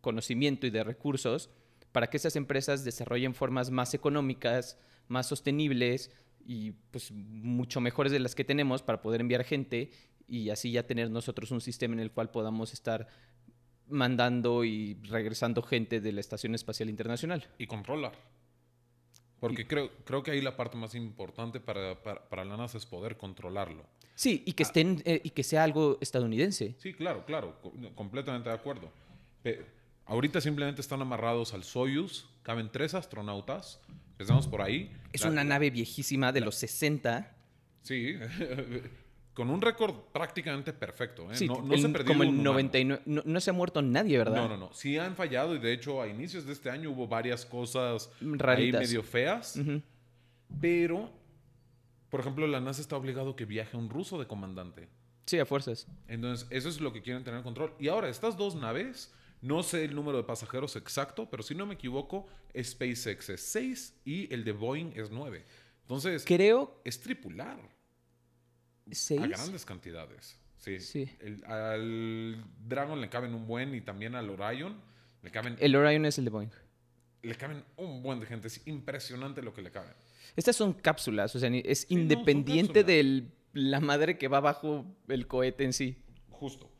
conocimiento 0.00 0.66
y 0.66 0.70
de 0.70 0.84
recursos, 0.84 1.50
para 1.92 2.08
que 2.08 2.16
esas 2.16 2.36
empresas 2.36 2.84
desarrollen 2.84 3.34
formas 3.34 3.70
más 3.70 3.94
económicas, 3.94 4.78
más 5.08 5.26
sostenibles 5.26 6.10
y 6.46 6.72
pues 6.90 7.12
mucho 7.12 7.80
mejores 7.80 8.12
de 8.12 8.18
las 8.18 8.34
que 8.34 8.44
tenemos 8.44 8.82
para 8.82 9.00
poder 9.00 9.20
enviar 9.20 9.44
gente 9.44 9.90
y 10.26 10.50
así 10.50 10.72
ya 10.72 10.86
tener 10.86 11.10
nosotros 11.10 11.50
un 11.50 11.60
sistema 11.60 11.94
en 11.94 12.00
el 12.00 12.10
cual 12.10 12.30
podamos 12.30 12.72
estar 12.72 13.06
mandando 13.88 14.64
y 14.64 14.94
regresando 15.02 15.62
gente 15.62 16.00
de 16.00 16.12
la 16.12 16.20
Estación 16.20 16.54
Espacial 16.54 16.88
Internacional. 16.88 17.46
y 17.58 17.66
controlar. 17.66 18.12
Porque 19.48 19.66
creo, 19.66 19.90
creo 20.04 20.22
que 20.22 20.30
ahí 20.30 20.40
la 20.40 20.56
parte 20.56 20.76
más 20.76 20.94
importante 20.94 21.60
para, 21.60 22.02
para, 22.02 22.28
para 22.28 22.44
la 22.44 22.56
NASA 22.56 22.78
es 22.78 22.86
poder 22.86 23.16
controlarlo. 23.16 23.84
Sí, 24.14 24.42
y 24.46 24.52
que 24.52 24.62
estén 24.62 25.02
eh, 25.04 25.20
y 25.24 25.30
que 25.30 25.42
sea 25.42 25.64
algo 25.64 25.98
estadounidense. 26.00 26.74
Sí, 26.78 26.94
claro, 26.94 27.24
claro, 27.26 27.60
co- 27.62 27.72
completamente 27.94 28.48
de 28.48 28.54
acuerdo. 28.54 28.90
Pe- 29.42 29.64
ahorita 30.06 30.40
simplemente 30.40 30.80
están 30.80 31.02
amarrados 31.02 31.52
al 31.52 31.64
Soyuz, 31.64 32.26
caben 32.42 32.70
tres 32.72 32.94
astronautas, 32.94 33.80
empezamos 34.12 34.46
por 34.46 34.62
ahí. 34.62 34.90
Es 35.12 35.22
La- 35.22 35.30
una 35.30 35.44
nave 35.44 35.70
viejísima 35.70 36.32
de 36.32 36.40
los 36.40 36.54
60. 36.54 37.36
Sí, 37.82 38.14
con 39.34 39.50
un 39.50 39.60
récord 39.60 39.94
prácticamente 40.12 40.72
perfecto. 40.72 41.30
¿eh? 41.30 41.36
Sí, 41.36 41.46
no, 41.48 41.60
no 41.60 41.74
el- 41.74 41.80
se 41.80 41.88
perdió 41.88 42.08
como 42.12 42.22
el 42.22 42.28
un 42.30 42.34
humano. 42.36 42.52
99. 42.52 43.02
No, 43.06 43.22
no 43.24 43.40
se 43.40 43.50
ha 43.50 43.52
muerto 43.52 43.82
nadie, 43.82 44.16
¿verdad? 44.18 44.36
No, 44.36 44.48
no, 44.48 44.56
no. 44.56 44.72
Sí 44.72 44.96
han 44.96 45.16
fallado 45.16 45.54
y 45.54 45.58
de 45.58 45.72
hecho 45.72 46.00
a 46.00 46.06
inicios 46.06 46.46
de 46.46 46.52
este 46.52 46.70
año 46.70 46.90
hubo 46.90 47.06
varias 47.08 47.44
cosas 47.44 48.10
Raritas. 48.20 48.80
ahí 48.80 48.86
medio 48.86 49.02
feas. 49.02 49.58
Pero, 50.60 51.10
por 52.10 52.20
ejemplo, 52.20 52.46
la 52.46 52.60
NASA 52.60 52.80
está 52.80 52.96
obligado 52.96 53.30
a 53.30 53.36
que 53.36 53.44
viaje 53.44 53.76
un 53.76 53.88
ruso 53.90 54.18
de 54.18 54.26
comandante. 54.26 54.88
Sí, 55.26 55.38
a 55.38 55.46
fuerzas. 55.46 55.86
Entonces, 56.06 56.46
eso 56.50 56.68
es 56.68 56.80
lo 56.80 56.92
que 56.92 57.02
quieren 57.02 57.24
tener 57.24 57.42
control. 57.42 57.74
Y 57.78 57.88
ahora, 57.88 58.08
estas 58.08 58.36
dos 58.36 58.54
naves, 58.54 59.12
no 59.40 59.62
sé 59.62 59.84
el 59.84 59.94
número 59.94 60.18
de 60.18 60.24
pasajeros 60.24 60.76
exacto, 60.76 61.28
pero 61.30 61.42
si 61.42 61.54
no 61.54 61.66
me 61.66 61.74
equivoco, 61.74 62.26
SpaceX 62.56 63.30
es 63.30 63.40
6 63.42 64.00
y 64.04 64.32
el 64.32 64.44
de 64.44 64.52
Boeing 64.52 64.92
es 64.94 65.10
9. 65.10 65.44
Entonces, 65.82 66.24
Creo. 66.26 66.80
es 66.84 67.00
tripular 67.00 67.58
a 69.18 69.26
grandes 69.26 69.64
cantidades. 69.64 70.38
Sí. 70.58 70.80
Sí. 70.80 71.10
El- 71.20 71.44
al 71.44 72.44
Dragon 72.66 73.00
le 73.00 73.08
caben 73.08 73.34
un 73.34 73.46
buen 73.46 73.74
y 73.74 73.80
también 73.80 74.14
al 74.14 74.30
Orion 74.30 74.80
le 75.22 75.30
caben, 75.30 75.56
El 75.60 75.74
Orion 75.76 76.04
es 76.06 76.18
el 76.18 76.24
de 76.24 76.30
Boeing. 76.30 76.50
le 77.22 77.34
caben 77.36 77.64
un 77.76 78.02
buen 78.02 78.20
de 78.20 78.26
gente. 78.26 78.48
Es 78.48 78.66
impresionante 78.66 79.42
lo 79.42 79.52
que 79.54 79.62
le 79.62 79.70
caben. 79.70 79.92
Estas 80.36 80.56
son 80.56 80.72
cápsulas, 80.74 81.34
o 81.36 81.38
sea, 81.38 81.48
es 81.50 81.80
Sí, 81.80 81.86
independiente 81.94 82.82
de 82.84 83.24
la 83.52 83.80
madre 83.80 84.18
que 84.18 84.28
va 84.28 84.40
bajo 84.40 84.84
el 85.08 85.26
cohete 85.26 85.64
en 85.64 85.72
sí. 85.72 86.02
Justo. 86.30 86.70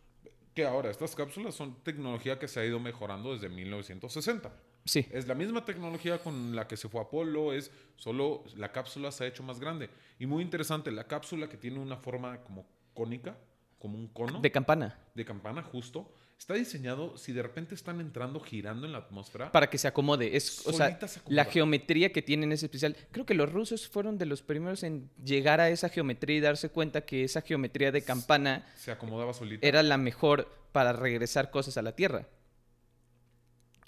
Que 0.54 0.64
ahora, 0.64 0.90
estas 0.90 1.14
cápsulas 1.16 1.54
son 1.54 1.82
tecnología 1.82 2.38
que 2.38 2.48
se 2.48 2.60
ha 2.60 2.64
ido 2.66 2.78
mejorando 2.80 3.32
desde 3.32 3.48
1960. 3.48 4.52
Sí. 4.84 5.06
Es 5.10 5.26
la 5.26 5.34
misma 5.34 5.64
tecnología 5.64 6.18
con 6.18 6.54
la 6.54 6.68
que 6.68 6.76
se 6.76 6.88
fue 6.88 7.00
Apolo, 7.00 7.52
es 7.52 7.70
solo 7.96 8.44
la 8.56 8.70
cápsula 8.70 9.10
se 9.12 9.24
ha 9.24 9.26
hecho 9.26 9.42
más 9.42 9.58
grande. 9.58 9.88
Y 10.18 10.26
muy 10.26 10.42
interesante, 10.42 10.90
la 10.90 11.06
cápsula 11.06 11.48
que 11.48 11.56
tiene 11.56 11.78
una 11.78 11.96
forma 11.96 12.38
como 12.42 12.66
cónica, 12.92 13.36
como 13.78 13.98
un 13.98 14.08
cono 14.08 14.40
De 14.40 14.50
campana. 14.50 14.98
de 15.14 15.24
campana 15.24 15.62
justo, 15.62 16.10
está 16.38 16.54
diseñado 16.54 17.16
si 17.16 17.32
de 17.32 17.42
repente 17.42 17.74
están 17.74 18.00
entrando 18.00 18.40
girando 18.40 18.86
en 18.86 18.92
la 18.92 18.98
atmósfera. 18.98 19.52
Para 19.52 19.68
que 19.70 19.78
se 19.78 19.88
acomode. 19.88 20.36
Es, 20.36 20.66
o 20.66 20.72
sea, 20.72 20.98
se 21.06 21.20
la 21.28 21.44
geometría 21.46 22.12
que 22.12 22.22
tienen 22.22 22.52
es 22.52 22.62
especial. 22.62 22.96
Creo 23.10 23.24
que 23.26 23.34
los 23.34 23.50
rusos 23.50 23.88
fueron 23.88 24.18
de 24.18 24.26
los 24.26 24.42
primeros 24.42 24.82
en 24.82 25.10
llegar 25.22 25.60
a 25.60 25.70
esa 25.70 25.88
geometría 25.88 26.36
y 26.36 26.40
darse 26.40 26.68
cuenta 26.68 27.02
que 27.02 27.24
esa 27.24 27.40
geometría 27.40 27.92
de 27.92 28.02
campana 28.02 28.66
se 28.76 28.90
acomodaba 28.92 29.32
solita. 29.32 29.66
era 29.66 29.82
la 29.82 29.96
mejor 29.96 30.48
para 30.72 30.92
regresar 30.92 31.50
cosas 31.50 31.76
a 31.78 31.82
la 31.82 31.92
Tierra. 31.92 32.26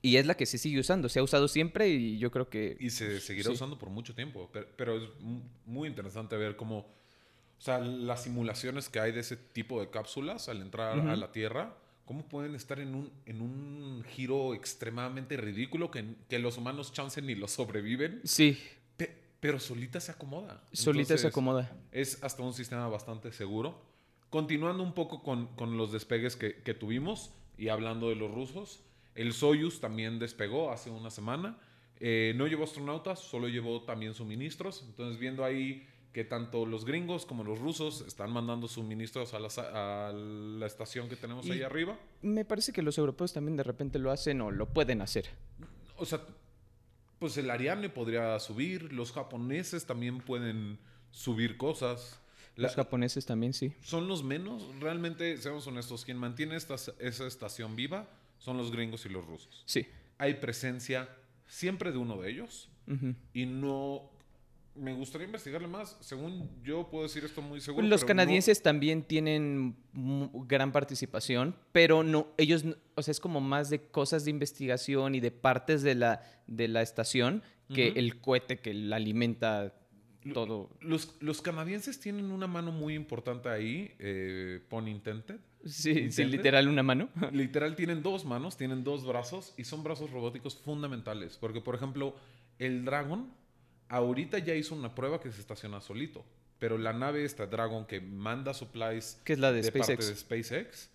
Y 0.03 0.17
es 0.17 0.26
la 0.26 0.37
que 0.37 0.47
se 0.47 0.59
sigue 0.59 0.79
usando. 0.81 1.09
Se 1.09 1.19
ha 1.19 1.23
usado 1.23 1.49
siempre 1.49 1.88
y 1.88 2.19
yo 2.19 2.31
creo 2.31 2.49
que... 2.49 2.76
Y 2.79 2.91
se 2.91 3.19
seguirá 3.21 3.49
Sí. 3.49 3.55
usando 3.55 3.79
por 3.79 3.91
mucho 3.91 4.15
tiempo. 4.15 4.49
Pero, 4.53 4.67
pero 4.76 4.97
es 4.99 5.09
mu- 5.21 5.43
muy 5.65 5.88
interesante 5.88 6.37
ver 6.37 6.55
cómo, 6.57 6.79
o 6.79 7.61
sea, 7.61 7.79
las 7.79 8.23
simulaciones 8.25 8.88
que 8.88 9.00
hay 9.00 9.12
de 9.12 9.21
ese 9.21 9.37
tipo 9.37 9.81
de 9.81 9.91
cápsulas 9.91 10.49
al 10.49 10.61
entrar 10.62 10.99
Ujú. 10.99 11.09
a 11.09 11.17
la 11.17 11.33
Tierra, 11.33 11.75
cómo 12.05 12.29
pueden 12.29 12.55
estar 12.55 12.79
en 12.79 12.95
un, 12.95 13.11
en 13.25 13.41
un 13.41 14.05
giro 14.09 14.55
extremadamente 14.55 15.37
ridículo 15.37 15.91
que, 15.91 16.05
que 16.29 16.38
los 16.38 16.57
humanos 16.57 16.93
chance 16.93 17.21
ni 17.21 17.35
lo 17.35 17.49
sobreviven, 17.49 18.21
Sí, 18.23 18.57
pe- 18.97 19.17
pero 19.41 19.59
solita 19.59 19.99
se 19.99 20.12
acomoda. 20.12 20.62
solita 20.73 21.09
se 21.09 21.12
Entonces, 21.15 21.25
acomoda. 21.26 21.76
Es 21.91 22.23
hasta 22.23 22.43
un 22.43 22.53
sistema 22.53 22.87
bastante 22.88 23.33
seguro. 23.33 23.83
Continuando 24.31 24.83
un 24.85 24.93
poco 24.93 25.23
con, 25.23 25.47
con 25.57 25.76
los 25.79 25.91
despegues 25.91 26.37
que, 26.37 26.62
que 26.62 26.75
tuvimos 26.75 27.33
y 27.59 27.69
hablando 27.69 28.09
de 28.11 28.17
los 28.17 28.31
rusos, 28.31 28.83
el 29.16 29.32
Soyuz 29.32 29.80
también 29.80 30.18
despegó 30.18 30.70
hace 30.70 30.90
una 30.90 31.11
semana. 31.11 31.58
Eh, 31.99 32.35
no 32.37 32.46
llevó 32.46 32.64
astronautas, 32.64 33.18
solo 33.20 33.49
llevó 33.49 33.82
también 33.82 34.14
suministros. 34.14 34.85
Entonces, 34.87 35.18
viendo 35.18 35.44
ahí 35.44 35.87
que 36.12 36.25
tanto 36.25 36.64
los 36.64 36.85
gringos 36.85 37.26
como 37.26 37.44
los 37.44 37.58
rusos 37.58 38.02
están 38.06 38.30
mandando 38.30 38.68
suministros 38.68 39.35
a 39.35 39.38
la, 39.38 39.50
sa- 39.50 40.08
a 40.08 40.12
la 40.12 40.66
estación 40.66 41.08
que 41.08 41.16
tenemos 41.16 41.44
Y- 41.46 41.52
ahí 41.52 41.62
arriba. 41.62 41.99
Me 42.23 42.44
parece 42.44 42.73
que 42.73 42.80
los 42.82 42.96
europeos 42.99 43.32
también 43.32 43.56
de 43.56 43.62
repente 43.62 43.99
lo 43.99 44.11
hacen 44.11 44.40
o 44.40 44.50
lo 44.50 44.66
pueden 44.66 45.02
hacer. 45.02 45.26
O 45.96 46.04
sea, 46.06 46.20
pues 47.18 47.37
el 47.38 47.50
Ariane 47.50 47.88
podría 47.90 48.38
subir, 48.40 48.92
los 48.92 49.12
japoneses 49.12 49.87
también 49.87 50.18
pueden 50.18 50.78
subir 51.11 51.56
cosas. 51.56 52.20
La- 52.56 52.68
Los 52.68 52.76
japoneses 52.76 53.26
también, 53.26 53.52
sí. 53.52 53.73
son 53.82 54.08
los 54.08 54.23
menos, 54.25 54.62
realmente, 54.80 55.37
seamos 55.37 55.66
honestos, 55.66 56.04
quien 56.06 56.16
mantiene 56.16 56.56
esta, 56.56 56.75
esa 56.99 57.26
estación 57.26 57.76
viva 57.76 58.08
son 58.38 58.57
los 58.57 58.71
gringos 58.71 59.07
y 59.07 59.09
los 59.09 59.26
rusos. 59.26 59.62
Sí. 59.66 59.87
Hay 60.19 60.35
presencia 60.35 61.09
siempre 61.47 61.93
de 61.93 61.99
uno 61.99 62.21
de 62.21 62.31
ellos 62.31 62.71
y 63.33 63.47
no... 63.47 64.11
Me 64.75 64.93
gustaría 64.93 65.25
investigarle 65.25 65.69
más. 65.69 65.97
Según 66.00 66.50
yo 66.62 66.90
puedo 66.90 67.05
decir 67.05 67.25
esto 67.25 67.40
muy 67.40 67.62
seguro. 67.62 67.87
Los 67.87 68.05
canadienses 68.05 68.62
también 68.62 69.02
tienen 69.05 69.75
gran 69.95 70.71
participación, 70.71 71.57
pero 71.73 72.02
no, 72.02 72.26
ellos, 72.37 72.66
o 72.95 73.02
sea, 73.02 73.12
es 73.12 73.19
como 73.19 73.40
más 73.40 73.71
de 73.71 73.88
cosas 73.88 74.26
de 74.26 74.33
investigación 74.33 75.14
y 75.14 75.21
de 75.21 75.31
partes 75.31 75.83
de 75.83 75.95
la, 75.95 76.23
de 76.47 76.69
la 76.69 76.83
estación 76.83 77.43
que 77.73 77.88
el 77.97 78.21
cohete 78.21 78.59
que 78.59 78.75
la 78.75 78.97
alimenta 78.97 79.75
todo. 80.35 80.69
los, 80.81 81.16
los 81.21 81.40
canadienses 81.40 81.99
tienen 81.99 82.31
una 82.31 82.47
mano 82.47 82.71
muy 82.71 82.95
importante 82.95 83.49
ahí, 83.49 83.95
eh, 83.99 84.61
pun 84.69 84.88
intended. 84.88 85.40
Sí, 85.66 86.08
literal 86.25 86.68
una 86.68 86.82
mano. 86.82 87.08
Literal 87.32 87.75
tienen 87.76 88.02
dos 88.02 88.25
manos, 88.25 88.56
tienen 88.56 88.85
dos 88.85 89.04
brazos 89.06 89.54
y 89.56 89.64
son 89.64 89.82
brazos 89.82 90.11
robóticos 90.11 90.56
fundamentales. 90.56 91.37
Porque, 91.38 91.61
por 91.61 91.75
ejemplo, 91.75 92.14
el 92.58 92.85
Dragon 92.85 93.30
ahorita 93.88 94.38
ya 94.38 94.54
hizo 94.54 94.75
una 94.75 94.94
prueba 94.94 95.20
que 95.20 95.30
se 95.32 95.40
estaciona 95.40 95.80
solito. 95.80 96.25
Pero 96.58 96.78
la 96.78 96.92
nave 96.92 97.25
esta 97.25 97.46
Dragon 97.46 97.85
que 97.87 98.00
manda 98.00 98.54
supplies 98.54 99.20
Que 99.25 99.35
es 99.35 99.38
la 99.38 99.52
de, 99.52 99.61
de 99.62 99.73
parte 99.73 99.94
SpaceX. 99.96 100.08
de 100.08 100.16
SpaceX, 100.16 100.90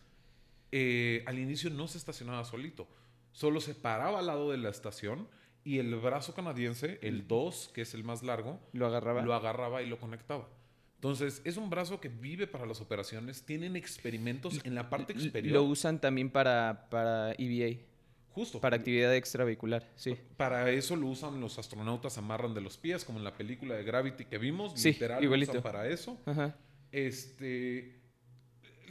eh, 0.72 1.24
al 1.28 1.38
inicio 1.38 1.70
no 1.70 1.88
se 1.88 1.98
estacionaba 1.98 2.44
solito. 2.46 2.88
Solo 3.32 3.62
se 3.62 3.76
paraba 3.76 4.20
al 4.20 4.26
lado 4.26 4.52
de 4.52 4.58
la 4.58 4.70
estación 4.70 5.28
y 5.64 5.78
el 5.78 5.96
brazo 5.96 6.34
canadiense, 6.34 6.98
el 7.04 7.28
2, 7.28 7.72
que 7.74 7.82
es 7.82 7.94
el 7.94 8.04
más 8.04 8.24
largo, 8.24 8.60
Lo 8.74 8.88
agarraba. 8.88 9.22
lo 9.22 9.34
agarraba 9.36 9.84
y 9.84 9.88
lo 9.88 10.00
conectaba. 10.00 10.50
Entonces, 11.02 11.42
es 11.46 11.58
un 11.58 11.68
brazo 11.72 12.00
que 12.00 12.10
vive 12.10 12.46
para 12.46 12.68
las 12.68 12.80
operaciones. 12.80 13.42
Tienen 13.42 13.76
experimentos 13.76 14.60
en 14.64 14.76
la 14.76 14.88
parte 14.88 15.14
exterior. 15.14 15.56
Lo 15.56 15.64
usan 15.64 16.00
también 16.00 16.30
para, 16.30 16.86
para 16.92 17.32
EVA, 17.40 17.80
Justo. 18.30 18.62
para 18.62 18.76
actividad 18.76 19.16
extravehicular, 19.16 19.90
sí. 19.96 20.16
Para 20.38 20.70
eso 20.70 20.96
lo 20.96 21.08
usan 21.08 21.42
los 21.42 21.58
astronautas, 21.58 22.20
amarran 22.20 22.54
de 22.54 22.62
los 22.62 22.78
pies, 22.78 23.04
como 23.04 23.18
en 23.18 23.24
la 23.24 23.36
película 23.36 23.74
de 23.74 23.84
Gravity 23.84 24.26
que 24.26 24.38
vimos. 24.38 24.74
Sí, 24.76 24.92
literal 24.94 25.24
igualito. 25.24 25.54
lo 25.54 25.60
usan 25.60 25.72
para 25.72 25.90
eso. 25.90 26.20
Ajá. 26.28 26.56
Este. 26.92 28.00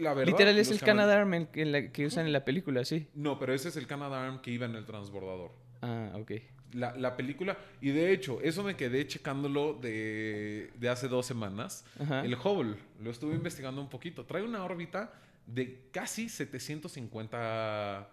La 0.01 0.13
verdad. 0.13 0.33
Literal 0.33 0.59
es 0.59 0.69
el 0.73 0.81
Canadarm 0.81 1.33
el 1.35 1.47
que, 1.47 1.65
la- 1.65 1.93
que 1.93 2.07
usan 2.07 2.27
en 2.27 2.33
la 2.33 2.45
película, 2.45 2.85
sí. 2.85 3.07
No, 3.15 3.39
pero 3.39 3.55
ese 3.55 3.69
es 3.69 3.77
el 3.77 3.87
Canadarm 3.87 4.43
que 4.43 4.51
iba 4.51 4.67
en 4.67 4.75
el 4.75 4.85
transbordador. 4.85 5.53
Ah, 5.81 6.11
ok. 6.15 6.33
La, 6.73 6.95
la 6.97 7.17
película. 7.17 7.59
Y 7.81 7.91
de 7.91 8.13
hecho, 8.13 8.41
eso 8.43 8.63
me 8.63 8.77
quedé 8.77 9.07
checándolo 9.07 9.75
de, 9.75 10.71
de 10.79 10.89
hace 10.89 11.09
dos 11.09 11.27
semanas. 11.27 11.85
Ajá. 11.99 12.25
El 12.25 12.35
Hubble, 12.35 12.77
lo 13.01 13.11
estuve 13.11 13.35
investigando 13.35 13.81
un 13.81 13.89
poquito. 13.89 14.25
Trae 14.25 14.43
una 14.43 14.63
órbita 14.65 15.13
de 15.47 15.89
casi 15.93 16.29
750. 16.29 18.09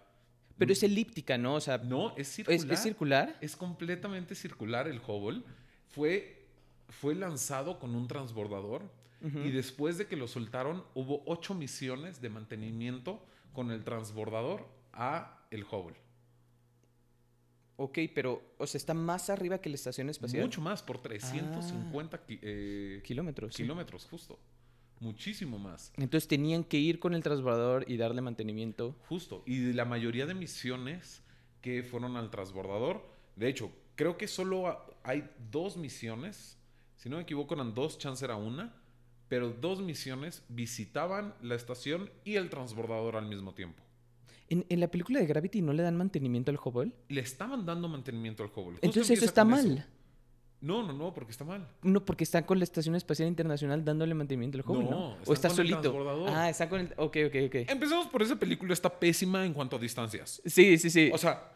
Pero 0.58 0.72
es 0.72 0.82
elíptica, 0.82 1.38
¿no? 1.38 1.54
O 1.54 1.60
sea, 1.60 1.78
No, 1.78 2.10
es 2.16 2.28
¿es, 2.28 2.34
circular. 2.34 2.72
es 2.72 2.82
circular. 2.82 3.36
Es 3.40 3.56
completamente 3.56 4.34
circular 4.34 4.88
el 4.88 5.00
Hubble. 5.06 5.42
Fue, 5.90 6.46
fue 6.88 7.14
lanzado 7.14 7.78
con 7.78 7.94
un 7.94 8.08
transbordador 8.08 8.82
Ujú. 9.22 9.38
y 9.40 9.50
después 9.50 9.98
de 9.98 10.06
que 10.06 10.16
lo 10.16 10.26
soltaron 10.28 10.84
hubo 10.94 11.22
ocho 11.26 11.54
misiones 11.54 12.20
de 12.20 12.28
mantenimiento 12.28 13.24
con 13.52 13.70
el 13.70 13.84
transbordador 13.84 14.66
a 14.92 15.38
el 15.50 15.64
Hubble. 15.64 15.96
Ok, 17.80 17.98
pero, 18.12 18.42
o 18.58 18.66
sea, 18.66 18.76
está 18.76 18.92
más 18.92 19.30
arriba 19.30 19.58
que 19.60 19.68
la 19.68 19.76
estación 19.76 20.10
espacial. 20.10 20.42
Mucho 20.42 20.60
más, 20.60 20.82
por 20.82 20.98
350 21.00 22.26
ki- 22.26 22.40
eh, 22.42 23.00
Kilómetros. 23.04 23.54
sí. 23.54 23.62
kilómetros, 23.62 24.04
justo. 24.10 24.36
Muchísimo 24.98 25.60
más. 25.60 25.92
Entonces 25.96 26.26
tenían 26.26 26.64
que 26.64 26.76
ir 26.78 26.98
con 26.98 27.14
el 27.14 27.22
transbordador 27.22 27.84
y 27.88 27.96
darle 27.96 28.20
mantenimiento. 28.20 28.96
Justo. 29.08 29.44
Y 29.46 29.72
la 29.72 29.84
mayoría 29.84 30.26
de 30.26 30.34
misiones 30.34 31.22
que 31.62 31.84
fueron 31.84 32.16
al 32.16 32.30
transbordador, 32.30 33.08
de 33.36 33.48
hecho, 33.48 33.70
creo 33.94 34.16
que 34.18 34.26
solo 34.26 34.66
ha- 34.66 34.84
hay 35.04 35.30
dos 35.52 35.76
misiones, 35.76 36.58
si 36.96 37.08
no 37.08 37.16
me 37.18 37.22
equivoco 37.22 37.54
eran 37.54 37.74
dos, 37.74 37.96
chance 37.98 38.24
era 38.24 38.34
una, 38.34 38.74
pero 39.28 39.50
dos 39.50 39.80
misiones 39.80 40.42
visitaban 40.48 41.32
la 41.42 41.54
estación 41.54 42.10
y 42.24 42.34
el 42.34 42.50
transbordador 42.50 43.14
al 43.14 43.26
mismo 43.28 43.54
tiempo. 43.54 43.84
¿En, 44.50 44.64
en 44.68 44.80
la 44.80 44.88
película 44.90 45.20
de 45.20 45.26
Gravity 45.26 45.60
no 45.62 45.72
le 45.72 45.82
dan 45.82 45.96
mantenimiento 45.96 46.50
al 46.50 46.58
Hubble? 46.62 46.92
Le 47.08 47.20
estaban 47.20 47.66
dando 47.66 47.88
mantenimiento 47.88 48.42
al 48.42 48.48
Hubble. 48.50 48.72
Justo 48.72 48.86
Entonces 48.86 49.18
eso 49.18 49.24
está 49.26 49.44
mal. 49.44 49.78
eso. 49.78 49.86
No, 50.60 50.82
no, 50.84 50.92
no, 50.92 51.14
porque 51.14 51.30
está 51.30 51.44
mal. 51.44 51.68
No, 51.82 52.04
porque 52.04 52.24
están 52.24 52.42
con 52.44 52.58
la 52.58 52.64
Estación 52.64 52.96
Espacial 52.96 53.28
Internacional 53.28 53.84
dándole 53.84 54.12
mantenimiento 54.14 54.58
al 54.58 54.64
Hubble, 54.66 54.84
¿no? 54.84 54.90
No, 54.90 55.16
o 55.24 55.32
está 55.32 55.48
con 55.48 55.52
el 55.60 55.66
solito. 55.68 55.80
transbordador. 55.82 56.30
Ah, 56.30 56.50
está 56.50 56.68
con 56.68 56.80
el. 56.80 56.86
Ok, 56.96 57.16
ok, 57.26 57.34
ok. 57.46 57.54
Empezamos 57.70 58.06
por 58.08 58.22
esa 58.22 58.36
película, 58.36 58.72
está 58.72 58.88
pésima 58.98 59.44
en 59.46 59.52
cuanto 59.54 59.76
a 59.76 59.78
distancias. 59.78 60.42
Sí, 60.44 60.76
sí, 60.78 60.90
sí. 60.90 61.10
O 61.12 61.18
sea, 61.18 61.52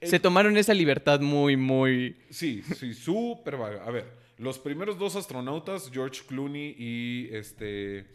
el- 0.00 0.08
Se 0.08 0.18
tomaron 0.20 0.56
esa 0.56 0.72
libertad 0.72 1.20
muy, 1.20 1.56
muy. 1.56 2.16
Sí, 2.30 2.62
sí, 2.62 2.94
súper 2.94 3.56
vaga. 3.58 3.84
A 3.84 3.90
ver, 3.90 4.24
Los 4.38 4.58
primeros 4.58 4.98
dos 4.98 5.16
astronautas, 5.16 5.90
George 5.90 6.20
Clooney 6.26 6.74
y 6.78 7.28
este 7.34 8.06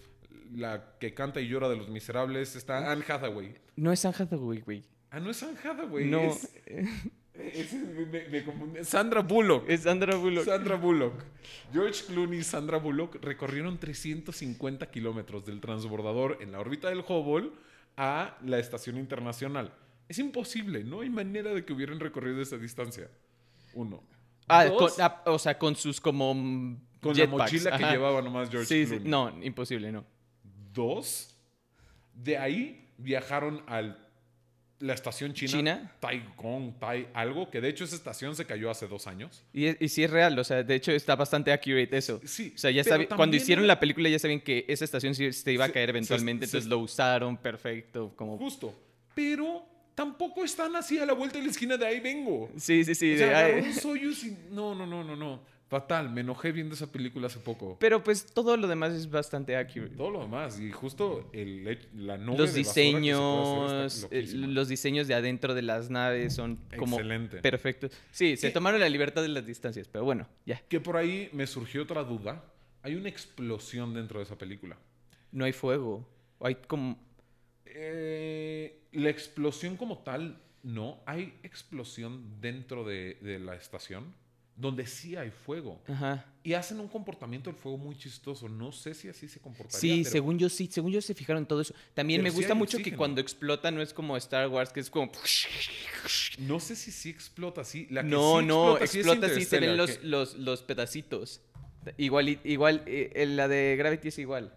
la 0.54 0.98
que 1.00 1.14
canta 1.14 1.40
y 1.42 1.48
llora 1.48 1.70
de 1.70 1.78
los 1.78 1.90
miserables, 1.90 2.56
está 2.56 2.92
Anne 2.92 3.04
Hathaway. 3.08 3.56
No 3.76 3.92
es 3.92 4.04
Anne 4.06 4.16
Hathaway, 4.20 4.62
güey. 4.62 4.84
Ah, 5.10 5.20
no 5.20 5.30
es 5.32 5.42
Anne 5.44 5.58
Hathaway. 5.64 6.06
No. 6.06 6.20
Es, 6.22 6.54
es- 7.34 7.74
me- 7.74 8.28
me 8.30 8.44
confundí. 8.44 8.84
Sandra 8.84 9.22
Bullock. 9.22 9.70
Es 9.70 9.82
Sandra 9.82 10.16
Bullock. 10.16 10.46
Sandra 10.46 10.76
Bullock. 10.76 11.14
George 11.74 12.04
Clooney 12.08 12.40
y 12.40 12.44
Sandra 12.44 12.78
Bullock 12.78 13.16
recorrieron 13.22 13.78
350 13.80 14.90
kilómetros 14.92 15.46
del 15.46 15.60
transbordador 15.62 16.38
en 16.42 16.52
la 16.52 16.60
órbita 16.60 16.90
del 16.90 17.00
Hubble 17.08 17.52
a 17.98 18.38
la 18.46 18.60
estación 18.60 18.98
internacional. 18.98 19.74
Es 20.08 20.20
imposible, 20.20 20.84
no 20.84 21.02
hay 21.02 21.10
manera 21.10 21.54
de 21.54 21.64
que 21.66 21.72
hubieran 21.74 22.00
recorrido 22.00 22.42
esa 22.42 22.58
distancia. 22.58 23.10
Uno. 23.74 24.04
Ah, 24.48 24.66
Dos, 24.66 24.96
con- 24.96 25.04
ah, 25.06 25.22
o 25.28 25.40
sea, 25.40 25.58
con 25.58 25.76
sus 25.76 26.02
como 26.02 26.34
con 27.02 27.18
la 27.18 27.28
mochila 27.28 27.78
que 27.78 27.84
llevaba 27.86 28.22
nomás 28.22 28.50
George 28.50 28.68
Sí, 28.68 28.84
sí, 28.86 28.92
Clooney. 29.00 29.10
no, 29.10 29.44
imposible, 29.46 29.92
no. 29.92 30.06
Dos, 30.74 31.36
de 32.14 32.38
ahí 32.38 32.88
viajaron 32.98 33.64
a 33.68 33.96
la 34.80 34.94
estación 34.94 35.34
china, 35.34 35.52
¿China? 35.52 35.92
Taigong, 36.00 36.74
Tai, 36.80 37.08
algo, 37.14 37.52
que 37.52 37.62
de 37.62 37.70
hecho 37.70 37.84
esa 37.84 37.96
estación 37.96 38.36
se 38.36 38.46
cayó 38.46 38.72
hace 38.72 38.88
dos 38.88 39.06
años. 39.06 39.44
Y, 39.54 39.84
y 39.84 39.90
sí 39.90 40.04
es 40.04 40.10
real, 40.10 40.38
o 40.40 40.44
sea, 40.44 40.64
de 40.64 40.74
hecho 40.76 40.92
está 40.92 41.16
bastante 41.16 41.52
accurate 41.52 41.96
eso. 41.96 42.20
Sí, 42.26 42.52
O 42.56 42.58
sea, 42.58 42.72
ya 42.72 42.84
cuando 43.16 43.36
hicieron 43.38 43.68
la 43.68 43.80
película 43.80 44.10
ya 44.10 44.18
sabían 44.18 44.40
que 44.40 44.66
esa 44.68 44.84
estación 44.86 45.14
se 45.14 45.52
iba 45.52 45.66
a 45.66 45.70
caer 45.70 45.90
eventualmente, 45.90 46.48
se- 46.48 46.58
entonces 46.58 46.70
lo 46.70 46.80
usaron 46.80 47.38
perfecto, 47.38 48.12
como... 48.16 48.38
Justo. 48.40 48.74
Pero 49.14 49.64
tampoco 49.94 50.44
están 50.44 50.76
así 50.76 50.98
a 50.98 51.06
la 51.06 51.14
vuelta 51.14 51.38
de 51.38 51.46
la 51.46 51.52
esquina 51.52 51.78
de 51.78 51.86
ahí 51.86 52.00
vengo. 52.00 52.50
Sí, 52.58 52.84
sí, 52.84 52.96
sí. 52.96 53.14
o 53.14 53.18
sea, 53.18 53.44
de- 53.50 53.62
un 53.62 53.74
Soyuz 53.76 54.24
y... 54.24 54.36
No, 54.50 54.74
no, 54.74 54.88
no, 54.88 55.04
no, 55.04 55.16
no. 55.16 55.44
Fatal. 55.72 56.10
Me 56.10 56.20
enojé 56.20 56.52
viendo 56.52 56.76
esa 56.76 56.92
película 56.92 57.28
hace 57.28 57.40
poco. 57.40 57.78
Pero 57.80 58.04
pues 58.04 58.26
todo 58.26 58.58
lo 58.58 58.68
demás 58.68 58.92
es 58.92 59.10
bastante 59.10 59.56
accurate. 59.56 59.96
Todo 59.96 60.12
lo 60.12 60.20
demás. 60.20 60.60
Y 60.60 60.70
justo 60.70 61.30
el, 61.32 61.80
la 61.96 62.18
nube 62.18 62.40
Los 62.40 62.54
de 62.54 62.60
que 62.60 62.66
se 62.66 62.82
diseños, 62.82 64.06
los 64.34 64.68
diseños 64.68 65.08
de 65.08 65.14
adentro 65.14 65.54
de 65.54 65.62
las 65.62 65.90
naves 65.90 66.36
son 66.36 66.60
como 66.78 66.98
Excelente. 66.98 67.38
perfectos. 67.38 67.94
Sí, 68.12 68.36
se 68.36 68.48
¿Qué? 68.48 68.54
tomaron 68.54 68.82
la 68.82 68.90
libertad 68.90 69.22
de 69.22 69.30
las 69.30 69.46
distancias, 69.46 69.88
pero 69.88 70.04
bueno, 70.04 70.28
ya. 70.46 70.62
Que 70.68 70.82
por 70.82 70.98
ahí 70.98 71.30
me 71.32 71.48
surgió 71.48 71.84
otra 71.84 72.04
duda. 72.04 72.44
Hay 72.84 72.96
una 72.96 73.08
explosión 73.08 73.94
dentro 73.94 74.20
de 74.20 74.26
esa 74.26 74.38
película. 74.38 74.76
No 75.32 75.46
hay 75.46 75.54
fuego. 75.54 76.06
Hay 76.42 76.56
como... 76.68 77.00
Eh, 77.64 78.78
la 78.92 79.10
explosión 79.10 79.78
como 79.78 80.00
tal, 80.00 80.38
no. 80.64 81.00
Hay 81.06 81.34
explosión 81.44 82.42
dentro 82.42 82.84
de, 82.84 83.18
de 83.22 83.40
la 83.40 83.56
estación 83.56 84.20
donde 84.56 84.86
sí 84.86 85.16
hay 85.16 85.32
fuego. 85.32 85.82
Ajá. 85.88 86.26
Y 86.44 86.54
hacen 86.54 86.80
un 86.80 86.88
comportamiento 86.88 87.50
del 87.50 87.58
fuego 87.60 87.78
muy 87.78 87.96
chistoso. 87.96 88.50
No 88.50 88.72
sé 88.72 88.94
si 88.94 89.08
así 89.08 89.28
se 89.28 89.40
comportaría. 89.40 89.80
Sí, 89.80 90.00
pero- 90.04 90.12
según 90.12 90.40
yo 90.40 90.50
sí, 90.50 90.68
según 90.72 90.92
yo 90.92 91.02
se 91.02 91.14
fijaron 91.14 91.44
en 91.44 91.48
todo 91.48 91.62
eso. 91.62 91.74
También 91.94 92.20
Pero 92.20 92.24
me 92.26 92.32
sí 92.32 92.36
gusta 92.38 92.54
mucho 92.56 92.78
que 92.80 92.96
cuando 92.96 93.22
explota 93.22 93.70
no 93.72 93.82
es 93.82 93.94
como 93.94 94.18
Star 94.18 94.48
Wars, 94.48 94.72
que 94.72 94.80
es 94.80 94.90
como... 94.90 95.12
No 96.40 96.60
sé 96.60 96.76
si 96.76 96.92
sí 96.92 97.10
explota 97.10 97.62
así. 97.62 97.88
La 97.90 98.04
que 98.04 98.10
No, 98.10 98.40
sí 98.40 98.46
no, 98.46 98.78
explota, 98.78 98.88
sí 98.88 99.00
explota 99.00 99.30
sí 99.36 99.46
se 99.46 99.60
ven 99.60 99.78
los, 99.78 100.04
los, 100.04 100.36
los 100.36 100.64
pedacitos. 100.64 101.42
Igual, 101.98 102.40
igual, 102.44 102.84
eh, 102.86 103.12
eh, 103.16 103.26
la 103.26 103.48
de 103.48 103.76
Gravity 103.78 104.10
es 104.10 104.20
igual. 104.20 104.54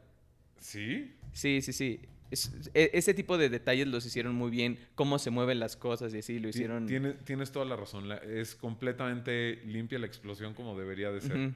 ¿Sí? 0.58 1.12
Sí, 1.32 1.62
sí, 1.62 1.72
sí. 1.72 2.00
Es- 2.30 2.52
e- 2.74 2.90
ese 2.94 3.14
tipo 3.14 3.38
de 3.38 3.48
detalles 3.48 3.86
los 3.86 4.04
hicieron 4.06 4.34
muy 4.34 4.50
bien. 4.50 4.78
Cómo 4.94 5.18
se 5.18 5.30
mueven 5.30 5.60
las 5.60 5.76
cosas 5.76 6.12
y 6.14 6.18
así 6.18 6.38
lo 6.38 6.48
hicieron. 6.48 6.86
Tienes, 6.86 7.22
tienes 7.24 7.52
toda 7.52 7.64
la 7.64 7.76
razón. 7.76 8.08
la- 8.08 8.16
es 8.16 8.54
completamente 8.54 9.62
limpia 9.66 9.98
la 9.98 10.06
explosión 10.06 10.54
como 10.54 10.76
debería 10.78 11.10
de 11.12 11.20
ser. 11.20 11.36
Ujú. 11.36 11.54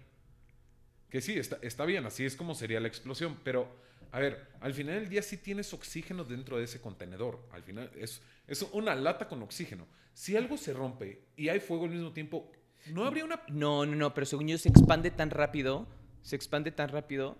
Que 1.11 1.21
sí, 1.21 1.39
está, 1.39 1.59
está 1.63 1.85
bien, 1.87 2.05
así 2.07 2.25
es 2.25 2.37
como 2.37 2.55
sería 2.55 2.81
la 2.81 2.89
explosión. 2.89 3.37
Pero, 3.43 3.69
a 4.13 4.19
ver, 4.21 4.47
al 4.61 4.75
final 4.75 4.95
del 4.97 5.09
día 5.09 5.23
sí 5.23 5.39
tienes 5.39 5.73
oxígeno 5.73 6.25
dentro 6.25 6.59
de 6.59 6.65
ese 6.65 6.81
contenedor. 6.81 7.41
Al 7.53 7.63
final 7.63 7.91
es, 7.97 8.21
es 8.47 8.63
una 8.73 8.95
lata 8.95 9.26
con 9.26 9.43
oxígeno. 9.43 9.87
Si 10.13 10.37
algo 10.37 10.57
se 10.57 10.73
rompe 10.75 11.23
y 11.37 11.49
hay 11.49 11.61
fuego 11.61 11.85
al 11.85 11.91
mismo 11.91 12.13
tiempo, 12.13 12.50
no 12.93 13.04
habría 13.04 13.25
una... 13.25 13.41
No, 13.49 13.87
no, 13.87 13.95
no, 13.97 14.15
pero 14.15 14.26
según 14.26 14.49
yo 14.49 14.59
se 14.59 14.69
expande 14.69 15.11
tan 15.11 15.31
rápido, 15.31 15.87
se 16.23 16.37
expande 16.37 16.71
tan 16.73 16.91
rápido 16.91 17.39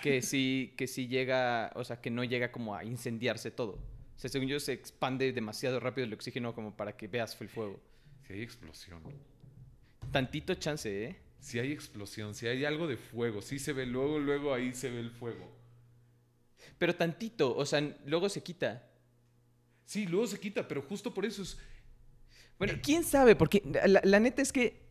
que 0.00 0.22
sí, 0.22 0.74
que 0.76 0.86
sí 0.86 1.08
llega, 1.08 1.72
o 1.74 1.84
sea, 1.84 2.00
que 2.00 2.10
no 2.10 2.24
llega 2.24 2.52
como 2.52 2.74
a 2.74 2.84
incendiarse 2.84 3.50
todo. 3.50 3.72
O 4.16 4.18
sea, 4.18 4.30
según 4.30 4.48
yo 4.48 4.58
se 4.60 4.72
expande 4.72 5.32
demasiado 5.32 5.78
rápido 5.80 6.06
el 6.06 6.14
oxígeno 6.14 6.54
como 6.54 6.76
para 6.76 6.96
que 6.96 7.06
veas 7.08 7.38
el 7.40 7.48
fuego. 7.48 7.80
Si 8.26 8.32
hay 8.32 8.42
explosión. 8.42 9.02
Tantito 10.10 10.54
chance, 10.54 11.04
¿eh? 11.04 11.16
Si 11.38 11.58
hay 11.58 11.70
explosión, 11.72 12.34
si 12.34 12.46
hay 12.46 12.64
algo 12.64 12.86
de 12.86 12.96
fuego, 12.96 13.42
sí 13.42 13.58
se 13.58 13.72
ve 13.72 13.86
luego, 13.86 14.18
luego 14.18 14.54
ahí 14.54 14.72
se 14.72 14.90
ve 14.90 15.00
el 15.00 15.10
fuego. 15.10 15.48
Pero 16.78 16.94
tantito, 16.94 17.54
o 17.54 17.64
sea, 17.66 17.80
luego 18.06 18.28
se 18.28 18.42
quita. 18.42 18.88
Sí, 19.84 20.06
luego 20.06 20.26
se 20.26 20.40
quita, 20.40 20.66
pero 20.66 20.82
justo 20.82 21.12
por 21.14 21.24
eso 21.24 21.42
es... 21.42 21.58
Bueno, 22.58 22.74
quién 22.82 23.04
sabe, 23.04 23.36
porque 23.36 23.62
la, 23.86 24.00
la 24.02 24.18
neta 24.18 24.40
es 24.42 24.50
que 24.50 24.82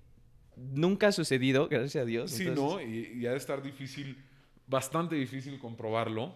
nunca 0.56 1.08
ha 1.08 1.12
sucedido, 1.12 1.68
gracias 1.68 2.04
a 2.04 2.06
Dios. 2.06 2.32
Sí, 2.32 2.44
entonces- 2.48 2.88
¿no? 2.88 2.94
Y, 2.94 3.20
y 3.22 3.26
ha 3.26 3.32
de 3.32 3.38
estar 3.38 3.62
difícil, 3.62 4.24
bastante 4.68 5.16
difícil 5.16 5.60
comprobarlo. 5.60 6.36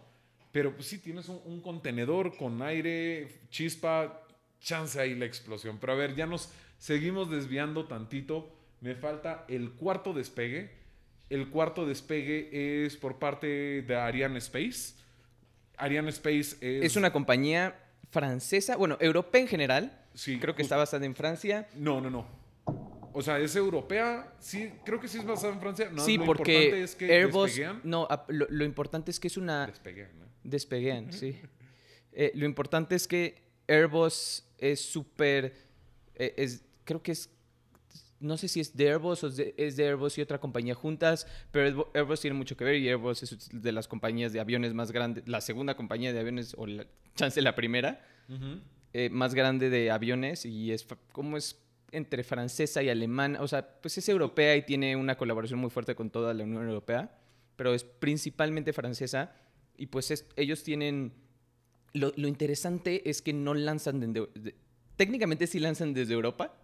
Pero 0.51 0.73
pues 0.73 0.87
sí, 0.87 0.97
tienes 0.97 1.29
un, 1.29 1.39
un 1.45 1.61
contenedor 1.61 2.35
con 2.35 2.61
aire, 2.61 3.27
chispa, 3.49 4.23
chance 4.59 4.99
ahí 4.99 5.15
la 5.15 5.25
explosión. 5.25 5.77
Pero 5.79 5.93
a 5.93 5.95
ver, 5.95 6.15
ya 6.15 6.25
nos 6.25 6.51
seguimos 6.77 7.29
desviando 7.29 7.85
tantito. 7.85 8.49
Me 8.81 8.95
falta 8.95 9.45
el 9.47 9.71
cuarto 9.71 10.13
despegue. 10.13 10.71
El 11.29 11.49
cuarto 11.49 11.85
despegue 11.85 12.85
es 12.85 12.97
por 12.97 13.19
parte 13.19 13.83
de 13.83 13.95
Ariane 13.95 14.39
Space. 14.39 14.95
Ariane 15.77 16.09
Space 16.09 16.57
es... 16.61 16.83
Es 16.83 16.95
una 16.95 17.11
compañía 17.11 17.75
francesa, 18.09 18.75
bueno, 18.75 18.97
europea 18.99 19.41
en 19.41 19.47
general. 19.47 20.05
Sí, 20.13 20.39
Creo 20.39 20.55
que 20.55 20.63
está 20.63 20.75
basada 20.75 21.05
en 21.05 21.15
Francia. 21.15 21.67
No, 21.75 22.01
no, 22.01 22.09
no. 22.09 22.38
O 23.19 23.21
sea, 23.21 23.37
es 23.37 23.53
europea. 23.57 24.33
Sí, 24.39 24.71
creo 24.85 24.97
que 24.99 25.09
sí 25.09 25.17
es 25.17 25.25
basada 25.25 25.51
en 25.53 25.59
Francia. 25.59 25.89
No, 25.91 26.01
sí, 26.05 26.17
lo 26.17 26.25
porque 26.25 26.53
importante 26.53 26.83
es 26.83 26.95
que 26.95 27.13
Airbus. 27.13 27.43
despeguean. 27.47 27.81
No, 27.83 28.07
lo, 28.29 28.47
lo 28.49 28.63
importante 28.63 29.11
es 29.11 29.19
que 29.19 29.27
es 29.27 29.35
una. 29.35 29.67
Despeguean, 29.67 30.19
¿no? 30.19 30.25
Despeguean, 30.43 31.11
sí. 31.11 31.37
Eh, 32.13 32.31
lo 32.35 32.45
importante 32.45 32.95
es 32.95 33.07
que 33.09 33.43
Airbus 33.67 34.45
es 34.57 34.79
súper. 34.81 35.53
eh, 36.15 36.33
es, 36.37 36.63
creo 36.85 37.03
que 37.03 37.11
es. 37.11 37.29
No 38.21 38.37
sé 38.37 38.47
si 38.47 38.59
es 38.61 38.75
de 38.75 38.89
Airbus 38.89 39.23
o 39.23 39.27
es 39.27 39.35
de, 39.37 39.53
es 39.57 39.75
de 39.75 39.87
Airbus 39.87 40.17
y 40.17 40.21
otra 40.21 40.39
compañía 40.39 40.75
juntas, 40.75 41.27
pero 41.51 41.91
Airbus- 41.93 42.19
tiene 42.21 42.35
mucho 42.37 42.55
que 42.57 42.63
ver 42.65 42.75
y 42.75 42.87
Airbus 42.89 43.23
es 43.23 43.49
de 43.51 43.71
las 43.73 43.87
compañías 43.87 44.31
de 44.33 44.39
aviones 44.39 44.73
más 44.73 44.91
grandes, 44.91 45.25
la 45.27 45.39
segunda 45.41 45.75
compañía 45.75 46.11
de 46.13 46.19
aviones, 46.19 46.53
o 46.57 46.65
la, 46.67 46.85
chance 47.15 47.41
la 47.41 47.55
primera, 47.55 48.05
eh, 48.93 49.09
más 49.09 49.33
grande 49.35 49.69
de 49.69 49.89
aviones 49.91 50.45
y 50.45 50.71
es 50.73 50.85
como 51.13 51.37
es 51.37 51.61
entre 51.91 52.23
francesa 52.23 52.83
y 52.83 52.89
alemana, 52.89 53.41
o 53.41 53.47
sea, 53.47 53.79
pues 53.81 53.97
es 53.97 54.07
europea 54.09 54.55
y 54.55 54.61
tiene 54.63 54.95
una 54.95 55.17
colaboración 55.17 55.59
muy 55.59 55.69
fuerte 55.69 55.95
con 55.95 56.09
toda 56.09 56.33
la 56.33 56.43
Unión 56.43 56.63
Europea, 56.67 57.17
pero 57.55 57.73
es 57.73 57.83
principalmente 57.83 58.73
francesa 58.73 59.33
y 59.77 59.87
pues 59.87 60.11
es- 60.11 60.25
ellos 60.35 60.63
tienen... 60.63 61.13
Lo, 61.93 62.13
lo 62.15 62.27
interesante 62.27 63.09
es 63.09 63.21
que 63.21 63.33
no 63.33 63.53
lanzan 63.55 63.99
desde... 63.99 64.27
de- 64.39 64.55
técnicamente 64.95 65.47
sí 65.47 65.59
lanzan 65.59 65.93
desde 65.93 66.13
Europa, 66.13 66.55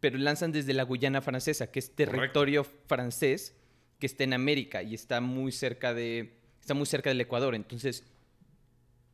pero 0.00 0.18
lanzan 0.18 0.50
desde 0.52 0.72
la 0.74 0.82
Guyana 0.82 1.20
francesa, 1.22 1.70
que 1.70 1.78
es 1.78 1.94
territorio 1.94 2.64
francés 2.64 3.54
que 3.98 4.06
está 4.06 4.24
en 4.24 4.32
América 4.32 4.82
y 4.82 4.94
está 4.94 5.20
muy 5.20 5.52
cerca 5.52 5.94
de 5.94 6.40
está 6.60 6.74
muy 6.74 6.86
cerca 6.86 7.10
del 7.10 7.20
Ecuador, 7.20 7.54
entonces 7.54 8.04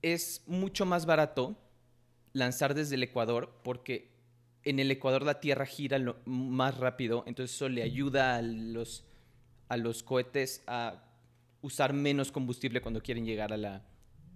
es 0.03 0.43
mucho 0.47 0.87
más 0.87 1.05
barato 1.05 1.57
lanzar 2.33 2.75
desde 2.75 2.95
el 2.95 3.03
Ecuador 3.03 3.53
porque 3.63 4.09
en 4.65 4.79
el 4.79 4.91
Ecuador 4.91 5.23
la 5.25 5.41
Tierra 5.41 5.67
gira 5.67 5.99
lo- 5.99 6.19
más 6.27 6.77
rápido, 6.79 7.25
entonces 7.27 7.55
eso 7.57 7.69
le 7.69 7.83
ayuda 7.83 8.37
a 8.37 8.43
los, 8.43 9.05
a 9.69 9.77
los 9.77 10.03
cohetes 10.03 10.63
a 10.67 11.03
usar 11.63 11.93
menos 11.93 12.31
combustible 12.33 12.81
cuando 12.81 13.03
quieren 13.03 13.25
llegar 13.25 13.53
a 13.53 13.57
la, 13.57 13.83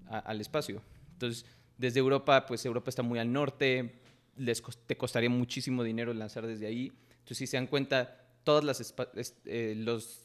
a- 0.07 0.19
al 0.19 0.41
espacio. 0.41 0.83
Entonces, 1.13 1.45
desde 1.79 2.01
Europa, 2.01 2.47
pues 2.47 2.65
Europa 2.65 2.91
está 2.91 3.03
muy 3.03 3.19
al 3.19 3.33
norte, 3.33 3.95
les 4.37 4.63
te 4.87 4.97
costaría 4.97 5.31
muchísimo 5.31 5.83
dinero 5.83 6.13
lanzar 6.15 6.47
desde 6.47 6.67
ahí. 6.67 6.93
Entonces, 7.11 7.39
si 7.39 7.47
se 7.47 7.57
dan 7.57 7.67
cuenta, 7.67 8.21
todas 8.45 8.65
las 8.65 8.95
eh, 9.47 9.75
los 9.77 10.21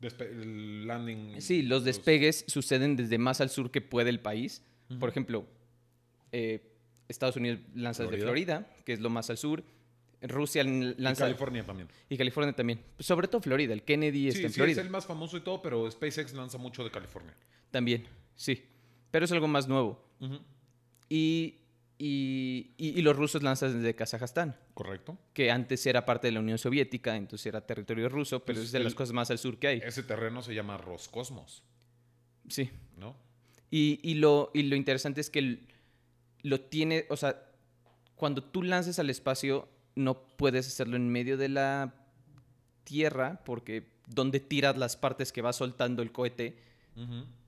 Despe- 0.00 0.84
landing. 0.84 1.40
Sí, 1.40 1.62
los 1.62 1.84
despegues 1.84 2.44
suceden 2.48 2.96
desde 2.96 3.18
más 3.18 3.40
al 3.40 3.50
sur 3.50 3.70
que 3.70 3.80
puede 3.80 4.10
el 4.10 4.18
país. 4.20 4.62
Por 4.98 5.08
ejemplo, 5.08 5.46
eh, 6.32 6.71
Estados 7.08 7.36
Unidos 7.36 7.60
lanza 7.74 8.04
desde 8.04 8.18
Florida. 8.18 8.58
Florida, 8.60 8.82
que 8.84 8.92
es 8.94 9.00
lo 9.00 9.10
más 9.10 9.28
al 9.30 9.36
sur. 9.38 9.62
Rusia 10.22 10.62
n- 10.62 10.94
Y 10.96 11.00
lanza... 11.02 11.24
California 11.24 11.64
también. 11.66 11.88
Y 12.08 12.16
California 12.16 12.52
también. 12.54 12.80
Sobre 12.98 13.26
todo 13.28 13.40
Florida. 13.42 13.72
El 13.72 13.82
Kennedy 13.82 14.28
está 14.28 14.38
Sí, 14.38 14.44
en 14.44 14.50
sí, 14.50 14.52
es 14.52 14.56
Florida. 14.56 14.80
el 14.82 14.90
más 14.90 15.04
famoso 15.06 15.36
y 15.36 15.40
todo, 15.40 15.60
pero 15.60 15.90
SpaceX 15.90 16.32
lanza 16.34 16.58
mucho 16.58 16.84
de 16.84 16.90
California. 16.90 17.34
También, 17.70 18.06
sí. 18.36 18.62
Pero 19.10 19.24
es 19.24 19.32
algo 19.32 19.48
más 19.48 19.66
nuevo. 19.68 20.02
Y, 21.08 21.58
Y, 21.98 22.72
y- 22.78 22.98
y 22.98 23.02
los 23.02 23.14
rusos 23.14 23.44
lanzan 23.44 23.76
desde 23.80 23.94
Kazajstán, 23.94 24.56
¿Correcto? 24.74 25.16
que 25.34 25.52
antes 25.52 25.86
era 25.86 26.04
parte 26.04 26.26
de 26.26 26.32
la 26.32 26.40
Unión 26.40 26.58
Soviética, 26.58 27.14
entonces 27.16 27.46
era 27.46 27.60
territorio 27.64 28.08
ruso, 28.08 28.40
pero 28.44 28.56
Pues 28.56 28.66
es 28.66 28.72
de 28.72 28.78
el- 28.78 28.84
las 28.84 28.94
cosas 28.96 29.12
más 29.12 29.30
al 29.30 29.38
sur 29.38 29.56
que 29.56 29.68
hay. 29.68 29.80
Ese 29.84 30.02
terreno 30.02 30.42
se 30.42 30.52
llama 30.52 30.76
Roscosmos, 30.78 31.62
Sí. 32.48 32.70
¿no? 32.96 33.14
Y, 33.70 34.00
y 34.02 34.14
lo, 34.14 34.50
y 34.52 34.64
lo 34.64 34.74
interesante 34.74 35.20
es 35.20 35.30
que 35.30 35.38
el- 35.38 35.68
lo 36.42 36.60
tiene, 36.60 37.06
o 37.08 37.16
sea, 37.16 37.42
cuando 38.16 38.42
tú 38.42 38.62
lances 38.62 38.98
al 38.98 39.10
espacio, 39.10 39.68
no 39.94 40.26
puedes 40.36 40.66
hacerlo 40.66 40.96
en 40.96 41.08
medio 41.08 41.36
de 41.36 41.48
la 41.48 41.94
Tierra, 42.84 43.42
porque 43.44 43.86
donde 44.06 44.40
tiras 44.40 44.76
las 44.76 44.96
partes 44.96 45.32
que 45.32 45.42
va 45.42 45.52
soltando 45.52 46.02
el 46.02 46.12
cohete, 46.12 46.56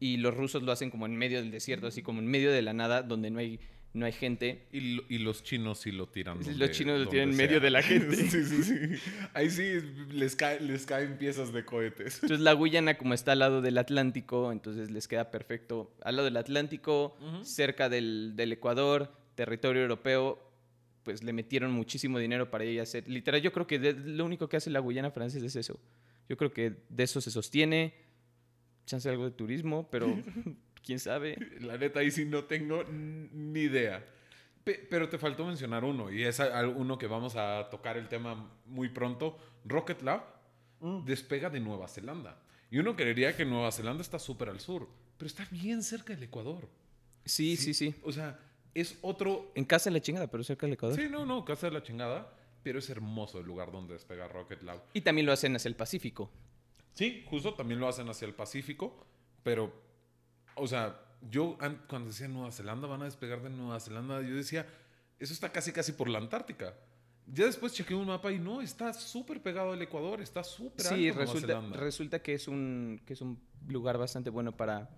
y 0.00 0.16
los 0.16 0.34
rusos 0.34 0.62
lo 0.62 0.72
hacen 0.72 0.90
como 0.90 1.04
en 1.04 1.16
medio 1.16 1.38
del 1.38 1.50
desierto, 1.50 1.86
así 1.86 2.02
como 2.02 2.20
en 2.20 2.26
medio 2.26 2.50
de 2.50 2.62
la 2.62 2.72
nada, 2.72 3.02
donde 3.02 3.30
no 3.30 3.40
hay, 3.40 3.60
no 3.94 4.04
hay 4.06 4.12
gente. 4.12 4.66
Y, 4.72 4.96
lo- 4.96 5.04
y 5.08 5.18
los 5.18 5.42
chinos 5.42 5.78
sí 5.78 5.90
lo 5.92 6.06
tiran. 6.08 6.36
Los 6.38 6.46
donde- 6.48 6.70
chinos 6.72 7.00
lo 7.00 7.08
tiran 7.08 7.30
en 7.30 7.36
medio 7.36 7.60
de 7.60 7.70
la 7.70 7.80
gente. 7.82 8.16
sí, 8.16 8.44
sí, 8.44 8.62
sí. 8.62 8.74
Ahí 9.32 9.48
sí 9.50 9.80
les, 10.12 10.36
cae- 10.36 10.60
les 10.60 10.84
caen 10.84 11.16
piezas 11.16 11.52
de 11.52 11.64
cohetes. 11.64 12.16
Entonces 12.16 12.40
la 12.40 12.52
Guyana, 12.52 12.98
como 12.98 13.14
está 13.14 13.32
al 13.32 13.38
lado 13.38 13.62
del 13.62 13.78
Atlántico, 13.78 14.52
entonces 14.52 14.90
les 14.90 15.08
queda 15.08 15.30
perfecto. 15.30 15.94
Al 16.02 16.16
lado 16.16 16.24
del 16.26 16.36
Atlántico, 16.36 17.16
cerca 17.42 17.88
del, 17.88 18.32
del 18.36 18.52
Ecuador, 18.52 19.10
territorio 19.36 19.82
europeo, 19.82 20.40
pues 21.04 21.22
le 21.22 21.32
metieron 21.32 21.70
muchísimo 21.70 22.18
dinero 22.18 22.50
para 22.50 22.64
ella 22.64 22.82
hacer. 22.82 23.08
Literal, 23.08 23.40
yo 23.42 23.52
creo 23.52 23.66
que 23.66 23.78
de- 23.78 23.92
lo 23.94 24.24
único 24.24 24.48
que 24.48 24.56
hace 24.56 24.70
la 24.70 24.80
Guyana 24.80 25.10
francesa 25.10 25.46
es 25.46 25.54
eso. 25.56 25.78
Yo 26.28 26.36
creo 26.36 26.52
que 26.52 26.74
de 26.88 27.02
eso 27.04 27.20
se 27.20 27.30
sostiene. 27.30 27.94
Chance 28.86 29.08
algo 29.08 29.24
de 29.24 29.30
turismo, 29.30 29.88
pero 29.90 30.06
quién 30.84 30.98
sabe. 31.00 31.36
La 31.60 31.76
neta, 31.76 32.00
ahí 32.00 32.10
sí 32.10 32.24
no 32.24 32.44
tengo 32.44 32.84
ni 32.84 33.60
idea. 33.60 34.04
Pe- 34.62 34.86
pero 34.88 35.08
te 35.08 35.18
faltó 35.18 35.44
mencionar 35.46 35.84
uno, 35.84 36.10
y 36.10 36.22
es 36.24 36.40
uno 36.76 36.96
que 36.98 37.06
vamos 37.06 37.34
a 37.36 37.68
tocar 37.70 37.96
el 37.96 38.08
tema 38.08 38.50
muy 38.66 38.88
pronto. 38.88 39.38
Rocket 39.64 40.02
Lab 40.02 40.22
despega 41.04 41.50
de 41.50 41.60
Nueva 41.60 41.88
Zelanda. 41.88 42.38
Y 42.70 42.78
uno 42.78 42.96
creería 42.96 43.36
que 43.36 43.44
Nueva 43.44 43.70
Zelanda 43.72 44.02
está 44.02 44.18
súper 44.18 44.48
al 44.48 44.60
sur, 44.60 44.88
pero 45.16 45.26
está 45.26 45.46
bien 45.50 45.82
cerca 45.82 46.12
del 46.14 46.24
Ecuador. 46.24 46.68
Sí, 47.24 47.56
sí, 47.56 47.72
sí. 47.72 47.94
O 48.02 48.12
sea, 48.12 48.38
es 48.74 48.98
otro... 49.02 49.52
En 49.54 49.64
casa 49.64 49.88
de 49.90 49.94
la 49.94 50.00
chingada, 50.02 50.26
pero 50.30 50.42
cerca 50.44 50.66
del 50.66 50.74
Ecuador. 50.74 50.98
Sí, 50.98 51.08
no, 51.10 51.24
no, 51.24 51.44
casa 51.44 51.68
de 51.68 51.72
la 51.72 51.82
chingada, 51.82 52.30
pero 52.62 52.78
es 52.80 52.90
hermoso 52.90 53.38
el 53.38 53.46
lugar 53.46 53.70
donde 53.70 53.94
despega 53.94 54.28
Rocket 54.28 54.62
Lab. 54.62 54.82
Y 54.92 55.00
también 55.02 55.26
lo 55.26 55.32
hacen 55.32 55.54
hacia 55.56 55.68
el 55.68 55.76
Pacífico. 55.76 56.30
Sí, 56.94 57.24
justo 57.28 57.54
también 57.54 57.80
lo 57.80 57.88
hacen 57.88 58.08
hacia 58.08 58.26
el 58.26 58.34
Pacífico, 58.34 59.06
pero, 59.42 59.72
o 60.56 60.66
sea, 60.66 61.00
yo 61.30 61.56
an- 61.60 61.80
cuando 61.88 62.08
decía 62.10 62.28
Nueva 62.28 62.52
Zelanda, 62.52 62.86
van 62.86 63.02
a 63.02 63.06
despegar 63.06 63.42
de 63.42 63.50
Nueva 63.50 63.80
Zelanda, 63.80 64.20
yo 64.22 64.34
decía, 64.34 64.66
eso 65.18 65.32
está 65.32 65.50
casi 65.52 65.72
casi 65.72 65.92
por 65.92 66.08
la 66.08 66.18
Antártica. 66.18 66.74
Ya 67.26 67.46
después 67.46 67.72
chequeé 67.72 67.96
un 67.96 68.06
mapa 68.06 68.30
y 68.32 68.38
no, 68.38 68.60
está 68.60 68.92
súper 68.92 69.40
pegado 69.40 69.72
al 69.72 69.80
Ecuador, 69.80 70.20
está 70.20 70.44
súper 70.44 70.84
Sí, 70.84 71.08
alto 71.08 71.14
Nueva 71.16 71.20
resulta, 71.32 71.46
Zelanda. 71.46 71.76
resulta 71.78 72.22
que 72.22 72.34
es 72.34 72.48
un 72.48 73.00
que 73.06 73.14
es 73.14 73.20
un 73.22 73.40
lugar 73.66 73.96
bastante 73.96 74.28
bueno 74.30 74.54
para 74.56 74.90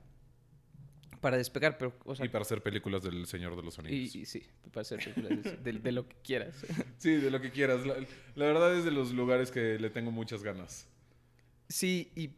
para 1.21 1.37
despegar, 1.39 1.79
pero 1.79 1.95
o 2.05 2.15
sea, 2.15 2.27
y 2.27 2.29
para 2.29 2.43
hacer 2.43 2.63
películas 2.63 3.03
del 3.03 3.27
Señor 3.27 3.57
de 3.57 3.63
los 3.63 3.79
y, 3.79 3.81
Anillos. 3.81 4.15
y 4.17 4.27
sí, 4.27 4.47
para 4.71 4.83
hacer 4.83 4.99
películas 4.99 5.43
de, 5.63 5.73
de- 5.73 5.79
de 5.79 5.93
lo 5.93 6.09
que 6.09 6.17
quieras. 6.23 6.55
Sí, 6.99 7.13
de 7.17 7.31
lo 7.31 7.41
que 7.41 7.51
quieras. 7.51 7.87
La, 7.87 7.95
la 8.35 8.45
verdad 8.47 8.75
es 8.77 8.85
de 8.85 8.91
los 8.91 9.13
lugares 9.13 9.51
que 9.51 9.79
le 9.79 9.91
tengo 9.91 10.11
muchas 10.11 10.43
ganas. 10.43 10.87
Sí, 11.69 12.11
y 12.15 12.31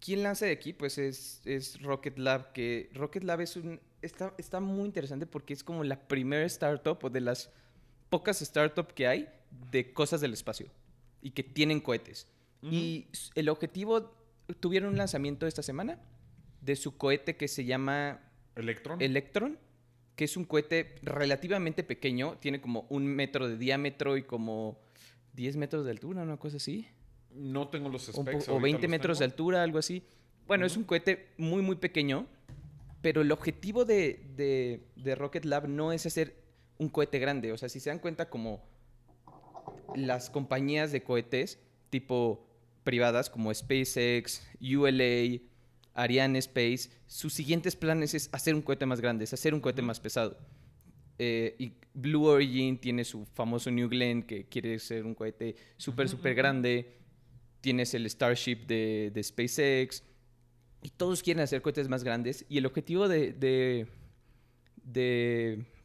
quién 0.00 0.22
lanza 0.22 0.46
de 0.46 0.52
aquí, 0.52 0.72
pues 0.72 0.98
es, 0.98 1.42
es 1.44 1.80
Rocket 1.82 2.18
Lab, 2.18 2.52
que 2.52 2.90
Rocket 2.94 3.22
Lab 3.24 3.40
es 3.40 3.56
un 3.56 3.80
está, 4.02 4.34
está 4.38 4.60
muy 4.60 4.86
interesante 4.86 5.26
porque 5.26 5.52
es 5.52 5.62
como 5.62 5.84
la 5.84 6.00
primera 6.08 6.44
startup 6.46 6.98
o 7.02 7.10
de 7.10 7.20
las 7.20 7.50
pocas 8.08 8.38
startups 8.40 8.92
que 8.94 9.06
hay 9.06 9.28
de 9.70 9.92
cosas 9.92 10.20
del 10.20 10.32
espacio 10.32 10.66
y 11.22 11.30
que 11.30 11.42
tienen 11.42 11.80
cohetes. 11.80 12.26
Y 12.62 13.06
s- 13.12 13.30
el 13.34 13.48
objetivo 13.48 14.14
tuvieron 14.60 14.90
un 14.90 14.98
lanzamiento 14.98 15.46
esta 15.46 15.62
semana 15.62 15.98
de 16.60 16.76
su 16.76 16.96
cohete 16.96 17.36
que 17.36 17.48
se 17.48 17.64
llama 17.64 18.20
Electron. 18.56 19.00
Electron, 19.00 19.58
que 20.16 20.24
es 20.24 20.36
un 20.36 20.44
cohete 20.44 20.96
relativamente 21.02 21.84
pequeño, 21.84 22.36
tiene 22.38 22.60
como 22.60 22.86
un 22.90 23.06
metro 23.06 23.48
de 23.48 23.56
diámetro 23.56 24.16
y 24.16 24.22
como 24.24 24.78
10 25.34 25.56
metros 25.56 25.84
de 25.84 25.92
altura, 25.92 26.22
una 26.22 26.36
cosa 26.36 26.56
así. 26.58 26.86
No 27.34 27.68
tengo 27.68 27.88
los 27.88 28.08
O, 28.08 28.12
specs. 28.12 28.48
o 28.48 28.52
ahorita 28.52 28.62
20 28.62 28.82
los 28.82 28.90
metros 28.90 29.18
de 29.18 29.24
altura, 29.24 29.62
algo 29.62 29.78
así. 29.78 30.02
Bueno, 30.46 30.66
es 30.66 30.76
un 30.76 30.84
cohete 30.84 31.28
muy, 31.38 31.62
muy 31.62 31.76
pequeño, 31.76 32.26
pero 33.02 33.22
el 33.22 33.30
objetivo 33.32 33.84
de, 33.84 34.20
de- 34.36 34.80
de 34.96 35.14
Rocket 35.14 35.44
Lab 35.44 35.68
no 35.68 35.92
es 35.92 36.06
hacer 36.06 36.36
un 36.78 36.88
cohete 36.88 37.18
grande. 37.18 37.52
O 37.52 37.56
sea, 37.58 37.68
si 37.68 37.78
se 37.80 37.90
dan 37.90 37.98
cuenta 37.98 38.28
como 38.28 38.62
las 39.94 40.30
compañías 40.30 40.92
de 40.92 41.02
cohetes 41.02 41.58
tipo 41.90 42.46
privadas 42.84 43.28
como 43.30 43.52
SpaceX, 43.52 44.42
ULA, 44.60 45.40
Ariane 45.94 46.38
Space, 46.38 46.90
sus 47.06 47.32
siguientes 47.34 47.76
planes 47.76 48.14
es 48.14 48.28
hacer 48.32 48.54
un 48.54 48.62
cohete 48.62 48.86
más 48.86 49.00
grande, 49.00 49.24
es 49.24 49.32
hacer 49.32 49.54
un 49.54 49.60
cohete 49.60 49.82
más 49.82 50.00
pesado. 50.00 50.38
Eh, 51.18 51.54
y 51.58 51.74
Blue 51.92 52.24
Origin 52.24 52.78
tiene 52.78 53.04
su 53.04 53.26
famoso 53.26 53.70
New 53.70 53.88
Glenn, 53.88 54.22
que 54.22 54.46
quiere 54.46 54.78
ser 54.78 55.04
un 55.04 55.14
cohete 55.14 55.54
súper, 55.76 56.08
súper 56.08 56.34
grande. 56.34 56.96
Tienes 57.60 57.94
el 57.94 58.08
Starship 58.08 58.66
de, 58.66 59.10
de 59.12 59.22
SpaceX. 59.22 60.02
Y 60.82 60.90
todos 60.90 61.22
quieren 61.22 61.42
hacer 61.42 61.62
cohetes 61.62 61.88
más 61.88 62.04
grandes. 62.04 62.44
Y 62.48 62.58
el 62.58 62.66
objetivo 62.66 63.08
de, 63.08 63.32
de, 63.32 63.86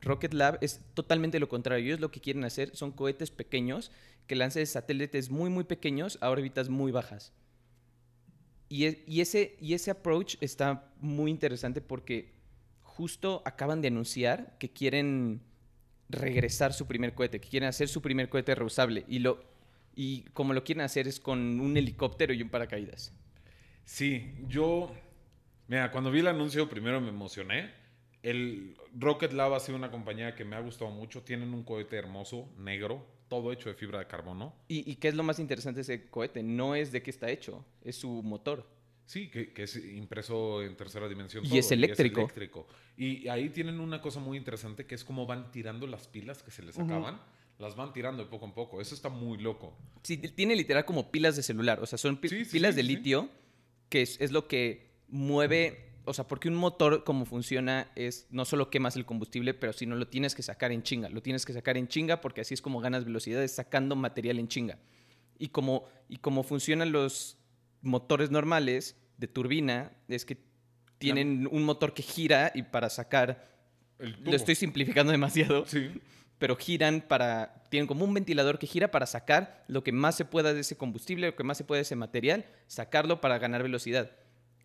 Rocket 0.01 0.33
Lab 0.33 0.57
es 0.61 0.81
totalmente 0.93 1.39
lo 1.39 1.49
contrario. 1.49 1.85
Ellos 1.85 1.99
lo 1.99 2.11
que 2.11 2.21
quieren 2.21 2.45
hacer 2.45 2.75
son 2.75 2.91
cohetes 2.91 3.31
pequeños 3.31 3.91
que 4.27 4.35
lancen 4.35 4.65
satélites 4.65 5.29
muy, 5.29 5.49
muy 5.49 5.65
pequeños 5.65 6.17
a 6.21 6.29
órbitas 6.29 6.69
muy 6.69 6.91
bajas. 6.91 7.33
Y, 8.69 8.85
e- 8.85 9.03
y 9.05 9.21
ese, 9.21 9.57
y 9.59 9.73
ese 9.73 9.91
approach 9.91 10.37
está 10.41 10.91
muy 10.99 11.29
interesante 11.29 11.81
porque 11.81 12.33
justo 12.81 13.43
acaban 13.45 13.81
de 13.81 13.89
anunciar 13.89 14.57
que 14.57 14.71
quieren 14.71 15.41
regresar 16.09 16.73
su 16.73 16.87
primer 16.87 17.13
cohete, 17.13 17.41
que 17.41 17.49
quieren 17.49 17.69
hacer 17.69 17.87
su 17.87 18.01
primer 18.01 18.29
cohete 18.29 18.55
reusable. 18.55 19.05
Y, 19.07 19.19
lo, 19.19 19.43
y 19.95 20.23
como 20.33 20.53
lo 20.53 20.63
quieren 20.63 20.83
hacer 20.83 21.07
es 21.07 21.19
con 21.19 21.59
un 21.59 21.77
helicóptero 21.77 22.33
y 22.33 22.41
un 22.41 22.49
paracaídas. 22.49 23.13
Sí, 23.83 24.33
yo. 24.47 24.93
Mira, 25.67 25.91
cuando 25.91 26.11
vi 26.11 26.19
el 26.19 26.27
anuncio, 26.27 26.69
primero 26.69 27.01
me 27.01 27.09
emocioné. 27.09 27.71
El 28.21 28.75
Rocket 28.93 29.31
Lab 29.33 29.53
ha 29.53 29.59
sido 29.59 29.77
una 29.77 29.91
compañía 29.91 30.35
que 30.35 30.45
me 30.45 30.55
ha 30.55 30.59
gustado 30.59 30.91
mucho. 30.91 31.21
Tienen 31.23 31.53
un 31.53 31.63
cohete 31.63 31.95
hermoso, 31.95 32.51
negro, 32.57 33.05
todo 33.27 33.51
hecho 33.51 33.69
de 33.69 33.75
fibra 33.75 33.99
de 33.99 34.07
carbono. 34.07 34.55
¿Y, 34.67 34.89
y 34.89 34.95
qué 34.95 35.07
es 35.07 35.15
lo 35.15 35.23
más 35.23 35.39
interesante 35.39 35.77
de 35.77 35.81
ese 35.81 36.09
cohete? 36.09 36.41
No 36.43 36.75
es 36.75 36.91
de 36.91 37.03
qué 37.03 37.11
está 37.11 37.29
hecho, 37.29 37.65
es 37.83 37.95
su 37.95 38.23
motor. 38.23 38.67
Sí, 39.05 39.29
que, 39.29 39.53
que 39.53 39.63
es 39.63 39.75
impreso 39.75 40.63
en 40.63 40.75
tercera 40.75 41.07
dimensión. 41.07 41.45
Y 41.45 41.49
todo, 41.49 41.59
es 41.59 41.71
eléctrico. 41.71 42.21
eléctrico. 42.21 42.67
Y 42.97 43.27
ahí 43.27 43.49
tienen 43.49 43.79
una 43.79 44.01
cosa 44.01 44.19
muy 44.19 44.37
interesante 44.37 44.87
que 44.87 44.95
es 44.95 45.03
como 45.03 45.27
van 45.27 45.51
tirando 45.51 45.85
las 45.85 46.07
pilas 46.07 46.41
que 46.41 46.49
se 46.49 46.63
les 46.63 46.79
acaban. 46.79 47.19
Las 47.59 47.75
van 47.75 47.93
tirando 47.93 48.23
de 48.23 48.29
poco 48.29 48.45
en 48.45 48.51
poco. 48.53 48.81
Eso 48.81 48.93
está 48.95 49.09
muy 49.09 49.37
loco. 49.37 49.77
Sí, 50.03 50.17
tiene 50.17 50.55
literal 50.55 50.85
como 50.85 51.09
pilas 51.11 51.35
de 51.35 51.43
celular, 51.43 51.79
o 51.81 51.85
sea, 51.85 51.97
son 51.97 52.17
pi- 52.17 52.29
Sí, 52.29 52.45
sí, 52.45 52.51
pilas 52.51 52.75
sí, 52.75 52.77
de 52.77 52.83
litio, 52.83 53.29
que 53.89 54.01
es, 54.01 54.19
es 54.19 54.31
lo 54.31 54.47
que 54.47 54.91
mueve, 55.07 55.93
o 56.05 56.13
sea, 56.13 56.27
porque 56.27 56.47
un 56.49 56.55
motor 56.55 57.03
como 57.03 57.25
funciona 57.25 57.91
es 57.95 58.27
no 58.29 58.45
solo 58.45 58.69
quemas 58.69 58.95
el 58.95 59.05
combustible, 59.05 59.53
pero 59.53 59.73
sino 59.73 59.95
lo 59.95 60.07
tienes 60.07 60.35
que 60.35 60.43
sacar 60.43 60.71
en 60.71 60.83
chinga, 60.83 61.09
lo 61.09 61.21
tienes 61.21 61.45
que 61.45 61.53
sacar 61.53 61.77
en 61.77 61.87
chinga 61.87 62.21
porque 62.21 62.41
así 62.41 62.53
es 62.53 62.61
como 62.61 62.79
ganas 62.81 63.05
velocidad, 63.05 63.41
es 63.43 63.55
sacando 63.55 63.95
material 63.95 64.37
en 64.39 64.47
chinga. 64.47 64.77
Y 65.39 65.47
como, 65.49 65.85
y 66.09 66.17
como 66.17 66.43
funcionan 66.43 66.91
los 66.91 67.37
motores 67.81 68.31
normales 68.31 68.95
de 69.17 69.27
turbina, 69.27 69.91
es 70.07 70.25
que 70.25 70.37
tienen 70.97 71.47
un 71.51 71.63
motor 71.63 71.93
que 71.93 72.03
gira 72.03 72.51
y 72.53 72.63
para 72.63 72.89
sacar, 72.89 73.47
El 73.99 74.17
lo 74.23 74.35
estoy 74.35 74.55
simplificando 74.55 75.11
demasiado, 75.11 75.65
Sí. 75.65 75.89
Pero 76.37 76.55
giran 76.55 77.01
para, 77.01 77.63
tienen 77.69 77.87
como 77.87 78.03
un 78.05 78.13
ventilador 78.13 78.59
que 78.59 78.67
gira 78.67 78.91
para 78.91 79.05
sacar 79.05 79.63
lo 79.67 79.83
que 79.83 79.91
más 79.91 80.15
se 80.15 80.25
pueda 80.25 80.53
de 80.53 80.59
ese 80.61 80.77
combustible, 80.77 81.27
lo 81.27 81.35
que 81.35 81.43
más 81.43 81.57
se 81.57 81.63
pueda 81.63 81.77
de 81.77 81.83
ese 81.83 81.95
material, 81.95 82.45
sacarlo 82.67 83.21
para 83.21 83.37
ganar 83.39 83.63
velocidad. 83.63 84.11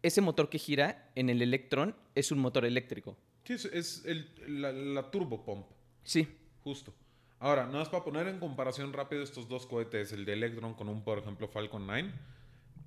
Ese 0.03 0.21
motor 0.21 0.49
que 0.49 0.59
gira 0.59 1.11
en 1.15 1.29
el 1.31 1.43
Electron 1.43 1.95
es 2.15 2.33
un 2.33 2.39
motor 2.39 2.65
eléctrico. 2.65 3.17
Sí, 3.45 3.53
es, 3.55 3.65
es 3.67 4.03
el- 4.07 4.31
la, 4.63 4.73
la 4.73 5.11
turbo 5.11 5.45
pump. 5.45 5.67
Sí, 6.05 6.29
Justo. 6.63 6.93
Ahora, 7.39 7.65
nada 7.65 7.79
más 7.79 7.89
para 7.89 8.05
poner 8.05 8.29
en 8.29 8.39
comparación 8.39 8.93
rápido 8.93 9.23
estos 9.23 9.49
dos 9.49 9.67
cohetes, 9.67 10.13
el 10.13 10.27
de 10.27 10.35
Electron 10.35 10.75
con 10.75 10.91
un, 10.91 11.03
por 11.03 11.19
ejemplo, 11.19 11.49
Falcon 11.49 11.87
9. 11.87 12.13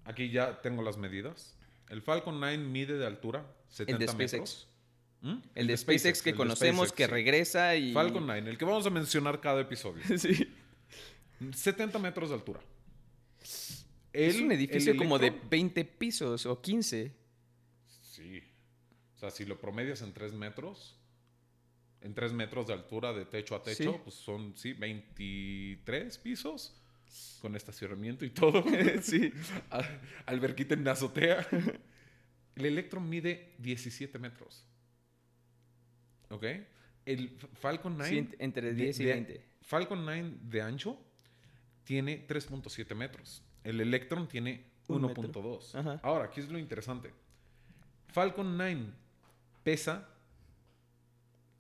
Aquí 0.06 0.30
ya 0.30 0.62
tengo 0.62 0.84
las 0.84 0.98
medidas. 0.98 1.58
El 1.90 2.02
Falcon 2.04 2.40
9 2.40 2.58
mide 2.60 2.98
de 3.00 3.06
altura 3.08 3.46
70 3.70 3.94
El 3.94 4.00
de 4.00 4.08
SpaceX. 4.08 4.34
metros. 4.34 4.68
¿Mm? 5.24 5.38
el 5.56 5.68
de 5.68 5.78
SpaceX 5.78 6.22
que 6.22 6.36
conocemos, 6.36 6.90
SpaceX, 6.90 6.98
que 6.98 7.06
sí. 7.06 7.12
regresa 7.12 7.76
y... 7.78 7.94
Falcon 7.94 8.28
9, 8.28 8.50
el 8.50 8.58
que 8.58 8.66
vamos 8.66 8.86
a 8.86 8.90
mencionar 8.90 9.40
cada 9.42 9.62
episodio. 9.62 10.04
sí. 10.18 10.48
70 11.54 11.98
metros 12.00 12.30
de 12.30 12.36
altura. 12.36 12.60
es 14.14 14.40
un 14.40 14.52
edificio 14.52 14.92
el 14.92 14.98
como 14.98 15.18
de 15.18 15.32
Electron- 15.32 15.50
20 15.50 15.86
pisos 15.86 16.46
o 16.46 16.62
15. 16.62 17.12
Sí. 18.02 18.44
O 19.16 19.20
sea, 19.20 19.32
si 19.32 19.46
lo 19.46 19.60
promedias 19.60 20.02
en 20.02 20.14
3 20.14 20.34
metros, 20.34 20.98
en 22.02 22.14
3 22.14 22.34
metros 22.34 22.68
de 22.68 22.74
altura 22.74 23.14
de 23.14 23.24
techo 23.26 23.56
a 23.56 23.64
techo, 23.64 23.94
Sí. 23.94 24.00
pues 24.04 24.16
son, 24.16 24.58
sí, 24.58 24.74
23 24.74 26.18
pisos 26.18 26.76
con 27.42 27.56
estacionamiento 27.56 28.26
y 28.26 28.30
todo. 28.30 28.64
Sí. 29.02 29.32
Alberquita 30.26 30.74
en 30.74 30.84
la 30.84 30.92
azotea. 30.92 31.48
El 32.56 32.66
Electron 32.66 33.08
mide 33.10 33.56
17 33.60 34.20
metros. 34.20 34.66
¿Ok? 36.30 36.44
El 37.06 37.38
Falcon 37.54 37.98
9... 37.98 38.10
Sí, 38.10 38.18
ent- 38.18 38.36
entre 38.40 38.74
de- 38.74 38.84
10 38.86 39.00
y 39.00 39.04
de- 39.06 39.14
20. 39.14 39.42
Falcon 39.62 40.06
9 40.06 40.34
de 40.44 40.62
ancho 40.62 40.98
tiene 41.84 42.26
3.7 42.28 42.96
metros. 42.96 43.42
El 43.64 43.80
Electron 43.82 44.28
tiene 44.28 44.66
Un 44.88 45.02
metro. 45.04 45.24
1.2. 45.24 45.76
Ajá. 45.76 46.00
Ahora, 46.04 46.26
aquí 46.26 46.40
es 46.42 46.50
lo 46.50 46.58
interesante. 46.60 47.12
Falcon 48.08 48.58
9 48.58 48.86
pesa 49.64 50.10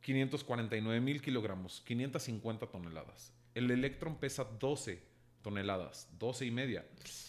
549 0.01 0.99
mil 1.01 1.21
kilogramos, 1.21 1.81
550 1.85 2.67
toneladas. 2.67 3.31
El 3.55 3.71
Electron 3.71 4.15
pesa 4.17 4.43
12 4.43 5.01
toneladas, 5.43 6.09
12 6.17 6.45
y 6.47 6.51
media. 6.51 6.85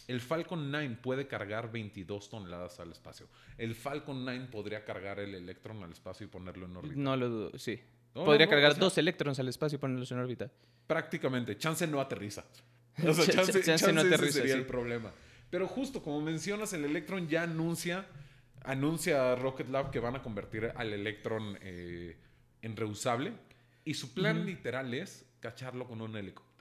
El 0.08 0.20
Falcon 0.22 0.70
9 0.70 0.98
puede 1.02 1.26
cargar 1.26 1.70
22 1.70 2.30
toneladas 2.30 2.80
al 2.80 2.92
espacio. 2.92 3.28
El 3.58 3.74
Falcon 3.74 4.24
9 4.24 4.48
podría 4.50 4.84
cargar 4.84 5.18
el 5.20 5.34
Electron 5.34 5.82
al 5.82 5.92
espacio 5.92 6.24
y 6.26 6.30
ponerlo 6.30 6.64
en 6.66 6.76
órbita. 6.76 6.94
No 6.96 7.16
lo 7.16 7.28
dudo, 7.28 7.58
sí. 7.58 7.80
No, 8.14 8.24
Podría 8.24 8.46
no, 8.46 8.50
cargar 8.50 8.70
o 8.70 8.74
sea- 8.74 8.80
dos 8.80 8.96
electrones 8.98 9.38
al 9.40 9.48
espacio 9.48 9.76
y 9.76 9.80
ponerlos 9.80 10.10
en 10.12 10.18
órbita. 10.18 10.50
prácticamente. 10.86 11.58
Chance 11.58 11.86
no 11.86 12.00
aterriza. 12.00 12.44
O 13.04 13.12
sea, 13.12 13.24
Ch- 13.24 13.32
chance, 13.34 13.52
chance 13.52 13.64
chance 13.64 13.92
no 13.92 14.00
ese 14.02 14.14
aterriza, 14.14 14.32
sería 14.38 14.54
sí. 14.54 14.60
el 14.60 14.66
problema. 14.66 15.10
Pero 15.50 15.66
justo 15.66 16.00
como 16.02 16.20
mencionas, 16.20 16.72
el 16.74 16.84
Electron 16.84 17.26
ya 17.28 17.42
anuncia, 17.42 18.06
anuncia 18.62 19.32
a 19.32 19.34
Rocket 19.36 19.68
Lab 19.68 19.90
que 19.90 19.98
van 19.98 20.14
a 20.14 20.22
convertir 20.22 20.70
al 20.76 20.92
Electron 20.92 21.58
eh, 21.60 22.16
en 22.62 22.76
reusable. 22.76 23.32
Y 23.84 23.94
su 23.94 24.14
plan 24.14 24.46
literal 24.46 24.94
es 24.94 25.26
cacharlo 25.40 25.86
con 25.88 26.00
un 26.00 26.16
helicóptero. 26.16 26.53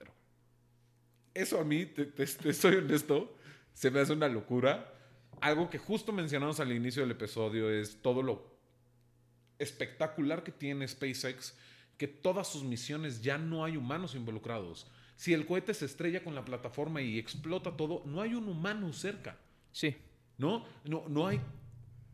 Eso 1.34 1.60
a 1.60 1.64
mí, 1.64 1.86
te, 1.86 2.06
te- 2.06 2.26
te 2.26 2.54
soy 2.54 2.76
honesto, 2.76 3.36
se 3.74 3.90
me 3.92 4.00
hace 4.00 4.14
una 4.14 4.28
locura. 4.28 4.94
Algo 5.42 5.70
que 5.70 5.78
justo 5.78 6.12
mencionamos 6.12 6.60
al 6.60 6.72
inicio 6.72 7.02
del 7.02 7.12
episodio 7.12 7.70
es 7.70 8.02
todo 8.02 8.22
lo 8.22 8.54
espectacular 9.60 10.44
que 10.44 10.52
tiene 10.52 10.88
SpaceX, 10.88 11.56
que 11.98 12.08
todas 12.08 12.48
sus 12.48 12.64
misiones 12.64 13.22
ya 13.22 13.38
no 13.38 13.64
hay 13.66 13.78
humanos 13.78 14.16
involucrados. 14.16 14.88
Si 15.16 15.34
el 15.34 15.46
cohete 15.46 15.74
se 15.74 15.86
estrella 15.86 16.24
con 16.24 16.36
la 16.36 16.44
plataforma 16.44 17.02
y 17.02 17.18
explota 17.20 17.76
todo, 17.78 18.04
no 18.06 18.22
hay 18.22 18.34
un 18.34 18.48
humano 18.48 18.92
cerca. 18.94 19.38
Sí. 19.72 19.96
¿No? 20.38 20.66
No, 20.86 21.06
no, 21.08 21.28
hay, 21.28 21.40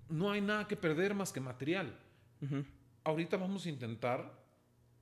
no 0.09 0.31
hay 0.31 0.41
nada 0.41 0.67
que 0.67 0.75
perder 0.75 1.13
más 1.15 1.31
que 1.31 1.39
material. 1.39 1.97
Ujú. 2.41 2.63
Ahorita 3.05 3.37
vamos 3.37 3.65
a 3.65 3.69
intentar 3.69 4.37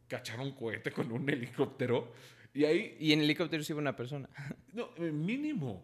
cachar 0.08 0.39
un 0.39 0.51
cohete 0.51 0.91
con 0.91 1.12
un 1.12 1.30
helicóptero 1.30 2.13
y 2.60 2.65
ahí, 2.65 2.96
Y 3.00 3.13
en 3.13 3.22
helicóptero 3.22 3.63
sí 3.63 3.72
iba 3.74 3.80
una 3.80 3.96
persona. 3.96 4.28
no, 4.74 4.89
eh, 4.98 5.12
mínimo. 5.12 5.84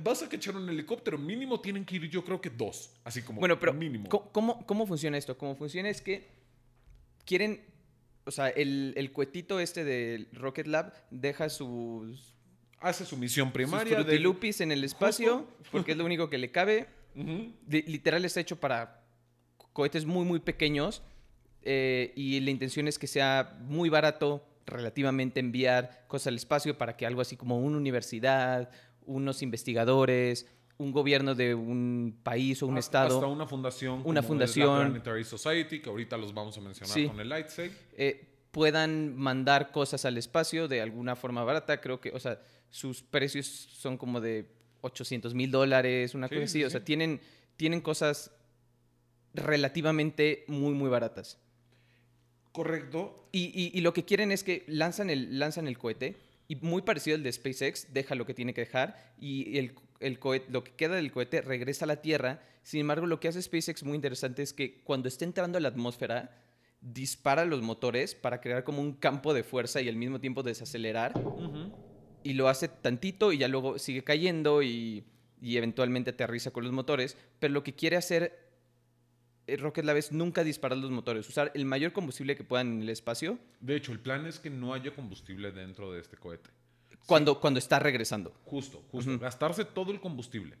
Vas 0.00 0.22
a 0.22 0.28
cachar 0.28 0.56
un 0.56 0.68
helicóptero, 0.68 1.18
mínimo 1.18 1.60
tienen 1.60 1.84
que 1.84 1.96
ir 1.96 2.08
yo 2.08 2.24
creo 2.24 2.40
que 2.40 2.48
dos, 2.48 2.92
así 3.04 3.20
como 3.22 3.40
Bueno, 3.40 3.58
pero 3.58 3.74
mínimo. 3.74 4.08
¿cómo, 4.08 4.64
cómo, 4.64 4.86
funciona 4.86 5.18
esto? 5.18 5.36
Cómo 5.36 5.54
funciona 5.54 5.90
es 5.90 6.00
que 6.00 6.28
quieren, 7.26 7.60
o 8.24 8.30
sea, 8.30 8.48
el, 8.48 8.94
el 8.96 9.12
cuetito 9.12 9.60
este 9.60 9.84
del 9.84 10.28
Rocket 10.32 10.66
Lab 10.66 10.94
deja 11.10 11.48
sus, 11.50 12.34
Hace 12.80 13.04
su 13.04 13.16
misión 13.16 13.48
sus 13.48 13.52
primaria. 13.52 13.96
de- 13.98 14.02
frutilupis 14.04 14.60
en 14.62 14.72
el 14.72 14.82
espacio, 14.84 15.46
porque 15.72 15.92
es 15.92 15.98
lo 15.98 16.04
único 16.04 16.30
que 16.30 16.38
le 16.38 16.50
cabe. 16.50 16.86
De- 17.14 17.84
literal 17.86 18.24
está 18.24 18.40
hecho 18.40 18.58
para 18.58 19.04
cohetes 19.74 20.06
muy, 20.06 20.24
muy 20.24 20.40
pequeños 20.40 21.02
eh, 21.62 22.12
y 22.16 22.40
la 22.40 22.50
intención 22.50 22.88
es 22.88 22.98
que 22.98 23.06
sea 23.06 23.58
muy 23.60 23.88
barato 23.90 24.42
relativamente 24.66 25.40
enviar 25.40 26.04
cosas 26.08 26.28
al 26.28 26.36
espacio 26.36 26.76
para 26.78 26.96
que 26.96 27.06
algo 27.06 27.20
así 27.20 27.36
como 27.36 27.58
una 27.60 27.76
universidad, 27.76 28.70
unos 29.06 29.42
investigadores, 29.42 30.46
un 30.78 30.92
gobierno 30.92 31.34
de 31.34 31.54
un 31.54 32.18
país 32.22 32.62
o 32.62 32.66
un 32.66 32.78
Hasta- 32.78 33.04
estado 33.04 33.18
Hasta 33.20 33.26
una 33.30 33.46
fundación. 33.46 33.94
Una 33.94 34.02
como 34.02 34.12
es 34.12 34.16
la 34.16 34.22
fundación. 34.22 34.80
Planetary 34.80 35.24
Society, 35.24 35.80
que 35.80 35.90
ahorita 35.90 36.16
los 36.16 36.32
vamos 36.34 36.56
a 36.58 36.60
mencionar 36.60 36.94
Sí. 36.94 37.06
con 37.06 37.20
el 37.20 37.28
Lightsay. 37.28 37.70
eh, 37.96 38.28
puedan 38.50 39.16
mandar 39.16 39.70
cosas 39.72 40.04
al 40.04 40.18
espacio 40.18 40.68
de 40.68 40.82
alguna 40.82 41.16
forma 41.16 41.42
barata. 41.44 41.80
Creo 41.80 42.00
que, 42.00 42.10
o 42.10 42.20
sea, 42.20 42.40
sus 42.68 43.02
precios 43.02 43.46
son 43.46 43.96
como 43.96 44.20
de 44.20 44.50
800 44.82 45.34
mil 45.34 45.50
dólares, 45.50 46.14
una 46.14 46.28
Sí, 46.28 46.34
cosa 46.34 46.44
así. 46.44 46.58
sí, 46.58 46.64
o 46.64 46.70
sea, 46.70 46.84
tienen, 46.84 47.20
tienen 47.56 47.80
cosas 47.80 48.30
relativamente 49.34 50.44
muy, 50.48 50.74
muy 50.74 50.90
baratas. 50.90 51.38
Correcto. 52.52 53.28
Y, 53.32 53.44
y- 53.54 53.76
y 53.76 53.80
lo 53.80 53.92
que 53.92 54.04
quieren 54.04 54.30
es 54.30 54.44
que 54.44 54.64
lanzan 54.66 55.10
el, 55.10 55.38
lanzan 55.38 55.66
el 55.66 55.78
cohete 55.78 56.16
y 56.48 56.56
muy 56.56 56.82
parecido 56.82 57.16
al 57.16 57.22
de 57.22 57.32
SpaceX, 57.32 57.92
deja 57.92 58.14
lo 58.14 58.26
que 58.26 58.34
tiene 58.34 58.52
que 58.52 58.60
dejar 58.62 59.14
y 59.18 59.56
el, 59.58 59.74
el 60.00 60.18
cohete, 60.18 60.50
lo 60.50 60.62
que 60.62 60.72
queda 60.72 60.96
del 60.96 61.10
cohete 61.12 61.40
regresa 61.40 61.86
a 61.86 61.88
la 61.88 62.02
Tierra. 62.02 62.42
Sin 62.62 62.80
embargo, 62.80 63.06
lo 63.06 63.20
que 63.20 63.28
hace 63.28 63.40
SpaceX 63.40 63.82
muy 63.84 63.94
interesante 63.96 64.42
es 64.42 64.52
que 64.52 64.82
cuando 64.84 65.08
está 65.08 65.24
entrando 65.24 65.56
a 65.58 65.60
la 65.60 65.68
atmósfera, 65.68 66.38
dispara 66.82 67.44
los 67.44 67.62
motores 67.62 68.14
para 68.14 68.40
crear 68.40 68.64
como 68.64 68.82
un 68.82 68.92
campo 68.94 69.32
de 69.34 69.44
fuerza 69.44 69.80
y 69.80 69.88
al 69.88 69.96
mismo 69.96 70.20
tiempo 70.20 70.42
desacelerar. 70.42 71.12
Y 72.24 72.34
lo 72.34 72.48
hace 72.48 72.68
tantito 72.68 73.32
y 73.32 73.38
ya 73.38 73.48
luego 73.48 73.78
sigue 73.78 74.04
cayendo 74.04 74.62
y, 74.62 75.04
y 75.40 75.56
eventualmente 75.56 76.10
aterriza 76.10 76.50
con 76.50 76.64
los 76.64 76.72
motores. 76.72 77.16
Pero 77.38 77.54
lo 77.54 77.62
que 77.64 77.74
quiere 77.74 77.96
hacer 77.96 78.41
Rocket 79.46 79.84
Lab 79.84 79.96
es 79.96 80.12
nunca 80.12 80.44
disparar 80.44 80.78
los 80.78 80.90
motores, 80.90 81.28
usar 81.28 81.50
el 81.54 81.64
mayor 81.64 81.92
combustible 81.92 82.36
que 82.36 82.44
puedan 82.44 82.72
en 82.74 82.82
el 82.82 82.88
espacio 82.88 83.38
De 83.60 83.74
hecho, 83.76 83.92
el 83.92 83.98
plan 84.00 84.24
es 84.26 84.38
que 84.38 84.50
no 84.50 84.72
haya 84.74 84.94
combustible 84.94 85.50
dentro 85.52 85.92
de 85.92 86.00
este 86.00 86.16
cohete. 86.16 86.50
cuando, 87.06 87.40
cuando 87.40 87.58
está 87.58 87.78
regresando. 87.78 88.32
Justo, 88.44 88.82
justo. 88.90 89.18
Gastarse 89.18 89.64
todo 89.64 89.90
el 89.92 90.00
combustible. 90.00 90.56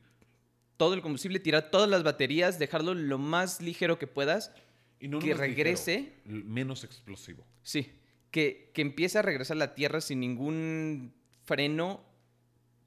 Todo 0.76 0.94
el 0.94 1.02
combustible, 1.02 1.38
tirar 1.38 1.70
todas 1.70 1.88
las 1.88 2.02
baterías, 2.02 2.58
dejarlo 2.58 2.94
lo 2.94 3.18
más 3.18 3.60
ligero 3.60 3.98
que 3.98 4.06
puedas. 4.08 4.50
Y 4.98 5.08
no 5.08 5.18
Que 5.20 5.34
regrese. 5.34 6.12
ligero, 6.26 6.44
menos 6.48 6.82
explosivo. 6.84 7.44
Sí, 7.62 7.92
que, 8.30 8.70
que 8.74 8.82
empiece 8.82 9.18
a 9.18 9.22
regresar 9.22 9.56
a 9.56 9.58
la 9.58 9.74
Tierra 9.74 10.00
sin 10.00 10.20
ningún 10.20 11.12
freno. 11.44 12.02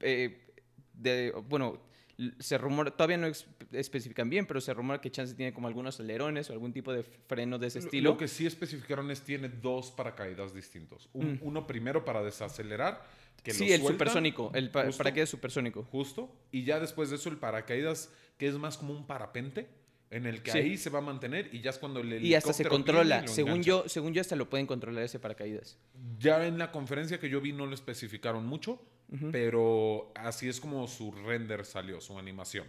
eh, 0.00 0.42
de, 0.92 1.30
bueno, 1.48 1.78
se 2.38 2.56
rumora, 2.56 2.90
todavía 2.90 3.18
no 3.18 3.26
especifican 3.72 4.30
bien, 4.30 4.46
pero 4.46 4.60
se 4.60 4.72
rumora 4.72 5.00
que 5.00 5.10
Chance 5.10 5.34
tiene 5.34 5.52
como 5.52 5.68
algunos 5.68 6.00
alerones 6.00 6.48
o 6.48 6.52
algún 6.52 6.72
tipo 6.72 6.92
de 6.92 7.02
freno 7.02 7.58
de 7.58 7.66
ese 7.66 7.80
Lo- 7.80 7.84
estilo. 7.84 8.10
Lo 8.12 8.16
que 8.16 8.28
sí 8.28 8.46
especificaron 8.46 9.10
es 9.10 9.20
tiene 9.22 9.48
dos 9.48 9.90
paracaídas 9.90 10.54
distintos. 10.54 11.08
Un- 11.12 11.34
Mm. 11.34 11.38
Uno 11.42 11.66
primero 11.66 12.04
para 12.04 12.22
desacelerar, 12.22 13.04
que 13.42 13.52
sí, 13.52 13.60
lo 13.68 13.74
el 13.74 13.80
sueltan, 13.80 13.94
supersónico, 13.94 14.50
el 14.54 14.70
pa- 14.70 14.84
justo, 14.86 14.98
paracaídas 14.98 15.28
supersónico. 15.28 15.82
Justo. 15.84 16.34
Y 16.50 16.64
ya 16.64 16.80
después 16.80 17.10
de 17.10 17.16
eso 17.16 17.28
el 17.28 17.36
paracaídas, 17.36 18.10
que 18.38 18.48
es 18.48 18.54
más 18.54 18.78
como 18.78 18.94
un 18.94 19.06
parapente, 19.06 19.68
en 20.08 20.24
el 20.24 20.40
que 20.42 20.52
Sí. 20.52 20.58
ahí 20.58 20.76
se 20.78 20.88
va 20.88 21.00
a 21.00 21.02
mantener 21.02 21.52
y 21.52 21.60
ya 21.60 21.70
es 21.70 21.78
cuando 21.78 22.00
el 22.00 22.24
Y 22.24 22.34
hasta 22.34 22.52
se 22.52 22.64
controla. 22.64 23.26
Según 23.26 23.50
engancha. 23.54 23.66
yo, 23.68 23.88
según 23.88 24.14
yo, 24.14 24.20
hasta 24.20 24.36
lo 24.36 24.48
pueden 24.48 24.66
controlar 24.66 25.02
ese 25.02 25.18
paracaídas. 25.18 25.78
Ya 26.18 26.46
en 26.46 26.58
la 26.58 26.70
conferencia 26.70 27.18
que 27.18 27.28
yo 27.28 27.40
vi 27.40 27.52
no 27.52 27.66
lo 27.66 27.74
especificaron 27.74 28.46
mucho, 28.46 28.80
Pero 29.32 30.12
así 30.14 30.48
es 30.48 30.60
como 30.60 30.86
su 30.88 31.12
render 31.12 31.64
salió, 31.64 32.00
su 32.00 32.18
animación. 32.18 32.66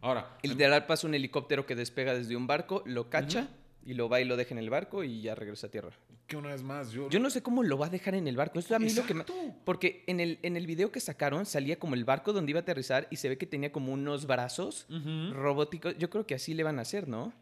Ahora, 0.00 0.36
El 0.42 0.50
literal 0.50 0.86
pasa 0.86 1.06
un 1.06 1.14
helicóptero 1.14 1.64
que 1.64 1.74
despega 1.76 2.14
desde 2.14 2.36
un 2.36 2.46
barco, 2.46 2.82
lo 2.86 3.08
cacha 3.08 3.48
y 3.84 3.94
lo 3.94 4.08
va 4.08 4.20
y 4.20 4.24
lo 4.24 4.36
deja 4.36 4.52
en 4.54 4.58
el 4.58 4.68
barco 4.70 5.02
y 5.04 5.22
ya 5.22 5.34
regresa 5.34 5.68
a 5.68 5.70
tierra. 5.70 5.90
que 6.26 6.36
una 6.36 6.48
vez 6.50 6.62
más, 6.62 6.90
yo... 6.92 7.08
Yo 7.10 7.20
no 7.20 7.30
sé 7.30 7.42
cómo 7.42 7.62
lo 7.62 7.78
va 7.78 7.86
a 7.86 7.90
dejar 7.90 8.14
en 8.14 8.26
el 8.26 8.36
barco. 8.36 8.58
Esto 8.58 8.74
a 8.74 8.78
mí 8.78 8.90
lo 8.92 9.04
que 9.06 9.14
me... 9.14 9.24
Porque 9.64 10.02
en 10.06 10.18
el, 10.20 10.38
en 10.42 10.56
el 10.56 10.66
video 10.66 10.90
que 10.92 11.00
sacaron 11.00 11.46
salía 11.46 11.78
como 11.78 11.94
el 11.94 12.04
barco 12.04 12.32
donde 12.32 12.50
iba 12.50 12.60
a 12.60 12.62
aterrizar 12.62 13.06
y 13.10 13.16
se 13.16 13.28
ve 13.28 13.38
que 13.38 13.46
tenía 13.46 13.70
como 13.72 13.92
unos 13.92 14.26
brazos 14.26 14.86
robóticos. 15.32 15.96
Yo 15.98 16.10
creo 16.10 16.26
que 16.26 16.34
así 16.34 16.54
le 16.54 16.62
van 16.62 16.78
a 16.78 16.82
hacer, 16.82 17.06
¿no? 17.08 17.32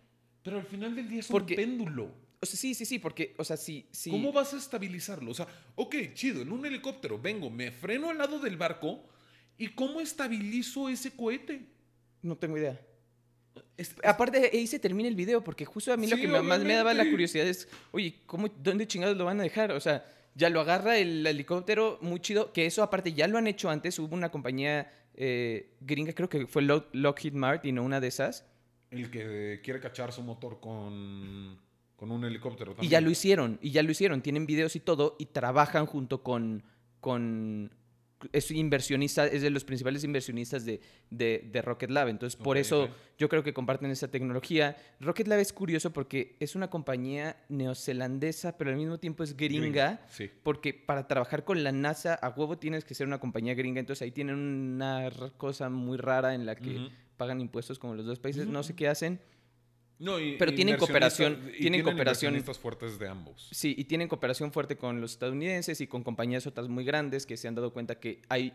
Pero 0.42 0.58
al 0.58 0.64
final 0.66 0.94
del 0.96 1.08
día 1.08 1.20
es 1.20 1.28
Porque- 1.28 1.54
un 1.54 1.60
péndulo. 1.60 2.10
O 2.42 2.46
sea, 2.46 2.56
sí, 2.58 2.74
sí, 2.74 2.84
sí, 2.86 2.98
porque, 2.98 3.34
o 3.36 3.44
sea, 3.44 3.56
sí, 3.56 3.86
sí. 3.90 4.10
¿Cómo 4.10 4.32
vas 4.32 4.54
a 4.54 4.56
estabilizarlo? 4.56 5.30
O 5.30 5.34
sea, 5.34 5.46
ok, 5.74 5.94
chido, 6.14 6.40
en 6.42 6.50
un 6.52 6.64
helicóptero 6.64 7.18
vengo, 7.18 7.50
me 7.50 7.70
freno 7.70 8.08
al 8.08 8.16
lado 8.18 8.38
del 8.38 8.56
barco 8.56 9.04
y 9.58 9.68
¿cómo 9.68 10.00
estabilizo 10.00 10.88
ese 10.88 11.10
cohete? 11.14 11.66
No 12.22 12.36
tengo 12.36 12.56
idea. 12.56 12.80
Es- 13.76 13.94
Aparte, 14.04 14.50
ahí 14.52 14.66
se 14.66 14.78
termina 14.78 15.08
el 15.08 15.16
video, 15.16 15.44
porque 15.44 15.66
justo 15.66 15.92
a 15.92 15.96
mí 15.98 16.06
lo 16.06 16.16
que 16.16 16.28
más 16.28 16.60
me 16.60 16.74
daba 16.74 16.94
la 16.94 17.10
curiosidad 17.10 17.46
es, 17.46 17.68
oye, 17.90 18.20
¿cómo, 18.26 18.48
¿dónde 18.48 18.86
chingados 18.86 19.16
lo 19.18 19.26
van 19.26 19.38
a 19.40 19.42
dejar? 19.42 19.72
O 19.72 19.80
sea, 19.80 20.04
ya 20.34 20.48
lo 20.48 20.60
agarra 20.60 20.96
el 20.96 21.26
helicóptero, 21.26 21.98
muy 22.00 22.20
chido, 22.20 22.52
que 22.54 22.64
eso 22.64 22.82
aparte 22.82 23.12
ya 23.12 23.26
lo 23.28 23.36
han 23.36 23.48
hecho 23.48 23.68
antes, 23.68 23.98
hubo 23.98 24.14
una 24.14 24.30
compañía 24.30 24.90
eh, 25.14 25.74
gringa, 25.80 26.14
creo 26.14 26.28
que 26.30 26.46
fue 26.46 26.62
Lock- 26.62 26.88
Lockheed 26.92 27.34
Martin 27.34 27.78
o 27.78 27.84
una 27.84 28.00
de 28.00 28.08
esas, 28.08 28.46
el 28.90 29.10
que 29.10 29.60
quiere 29.62 29.78
cachar 29.80 30.12
su 30.12 30.22
motor 30.22 30.58
con, 30.60 31.60
con 32.00 32.10
un 32.10 32.24
helicóptero 32.24 32.74
y 32.80 32.88
ya 32.88 33.02
lo 33.02 33.10
hicieron, 33.10 33.58
y 33.60 33.72
ya 33.72 33.82
lo 33.82 33.90
hicieron, 33.90 34.22
tienen 34.22 34.46
videos 34.46 34.74
y 34.74 34.80
todo, 34.80 35.16
y 35.18 35.26
trabajan 35.26 35.84
junto 35.84 36.22
con, 36.22 36.64
con 36.98 37.70
es 38.32 38.50
inversionista, 38.50 39.26
es 39.26 39.42
de 39.42 39.50
los 39.50 39.64
principales 39.64 40.02
inversionistas 40.02 40.64
de, 40.64 40.80
de, 41.10 41.46
de 41.52 41.60
Rocket 41.60 41.90
Lab. 41.90 42.08
Entonces, 42.08 42.40
por 42.40 42.56
eso 42.56 42.88
yo 43.18 43.28
creo 43.28 43.42
que 43.42 43.52
comparten 43.52 43.90
esa 43.90 44.08
tecnología. 44.08 44.78
Rocket 44.98 45.28
Lab 45.28 45.40
es 45.40 45.52
curioso 45.52 45.92
porque 45.92 46.36
es 46.40 46.54
una 46.54 46.70
compañía 46.70 47.36
neozelandesa, 47.50 48.56
pero 48.56 48.70
al 48.70 48.76
mismo 48.76 48.98
tiempo 48.98 49.22
es 49.22 49.36
gringa. 49.36 50.00
Sí. 50.08 50.30
Porque 50.42 50.72
para 50.72 51.06
trabajar 51.06 51.44
con 51.44 51.62
la 51.62 51.70
NASA 51.70 52.14
a 52.14 52.30
huevo 52.30 52.56
tienes 52.56 52.86
que 52.86 52.94
ser 52.94 53.06
una 53.06 53.20
compañía 53.20 53.52
gringa. 53.52 53.80
Entonces 53.80 54.00
ahí 54.02 54.10
tienen 54.10 54.36
una 54.36 55.10
cosa 55.36 55.68
muy 55.68 55.98
rara 55.98 56.34
en 56.34 56.46
la 56.46 56.56
que 56.56 56.88
pagan 57.18 57.42
impuestos 57.42 57.78
como 57.78 57.94
los 57.94 58.06
dos 58.06 58.18
países. 58.18 58.46
No 58.46 58.62
sé 58.62 58.74
qué 58.74 58.88
hacen. 58.88 59.20
No, 60.00 60.18
y- 60.18 60.36
Pero 60.38 60.54
tienen 60.54 60.76
cooperación- 60.78 61.50
y 61.54 61.60
tienen 61.60 61.82
cooperación- 61.84 62.42
fuertes 62.58 62.98
de 62.98 63.06
ambos. 63.06 63.48
Sí, 63.52 63.74
y 63.76 63.84
tienen 63.84 64.08
cooperación 64.08 64.50
fuerte 64.50 64.76
con 64.76 65.00
los 65.00 65.12
estadounidenses 65.12 65.80
y 65.82 65.86
con 65.86 66.02
compañías 66.02 66.46
otras 66.46 66.68
muy 66.68 66.84
grandes 66.84 67.26
que 67.26 67.36
se 67.36 67.46
han 67.46 67.54
dado 67.54 67.72
cuenta 67.72 68.00
que 68.00 68.22
hay 68.30 68.54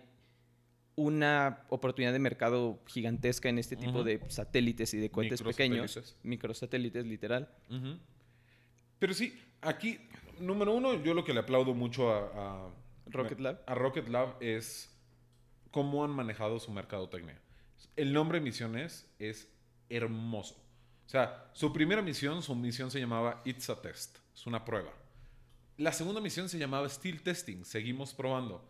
una 0.96 1.66
oportunidad 1.70 2.14
de 2.14 2.20
mercado 2.20 2.80
gigantesca 2.88 3.48
en 3.50 3.60
este 3.60 3.76
tipo 3.76 4.04
de 4.04 4.22
satélites 4.30 4.94
y 4.94 4.98
de 4.98 5.12
cohetes 5.12 5.42
pequeños, 5.44 6.16
Microsatélites. 6.24 7.06
literal. 7.06 7.48
Pero 8.98 9.14
sí, 9.14 9.40
aquí, 9.62 10.00
número 10.40 10.74
uno, 10.74 11.04
yo 11.04 11.14
lo 11.14 11.24
que 11.24 11.34
le 11.34 11.42
aplaudo 11.42 11.74
mucho 11.74 12.12
a, 12.12 12.66
a- 12.68 12.74
Rocket 13.08 13.40
Lab. 13.40 13.62
a 13.68 13.76
Rocket 13.76 14.08
Lab 14.08 14.36
es 14.40 14.90
cómo 15.70 16.04
han 16.04 16.10
manejado 16.12 16.60
su 16.60 16.72
mercadotecnia. 16.72 17.40
El 17.96 18.14
nombre 18.14 18.40
Misiones 18.40 19.08
es 19.20 19.48
hermoso. 19.90 20.65
O 21.06 21.10
sea, 21.10 21.50
su 21.54 21.72
primera 21.72 22.02
misión, 22.02 22.42
su 22.42 22.56
misión 22.56 22.90
se 22.90 23.00
llamaba 23.00 23.42
It's 23.46 23.70
a 23.70 23.82
Test, 23.82 24.18
es 24.34 24.46
una 24.48 24.66
prueba. 24.66 24.92
La 25.78 25.92
segunda 25.92 26.22
misión 26.22 26.50
se 26.50 26.58
llamaba 26.58 26.90
Still 26.90 27.22
Testing, 27.22 27.64
seguimos 27.66 28.14
probando. 28.14 28.64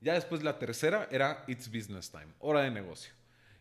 Ya 0.00 0.14
después 0.14 0.42
la 0.42 0.58
tercera 0.58 1.08
era 1.10 1.44
It's 1.48 1.68
Business 1.68 2.10
Time, 2.10 2.28
hora 2.38 2.62
de 2.62 2.70
negocio. 2.70 3.12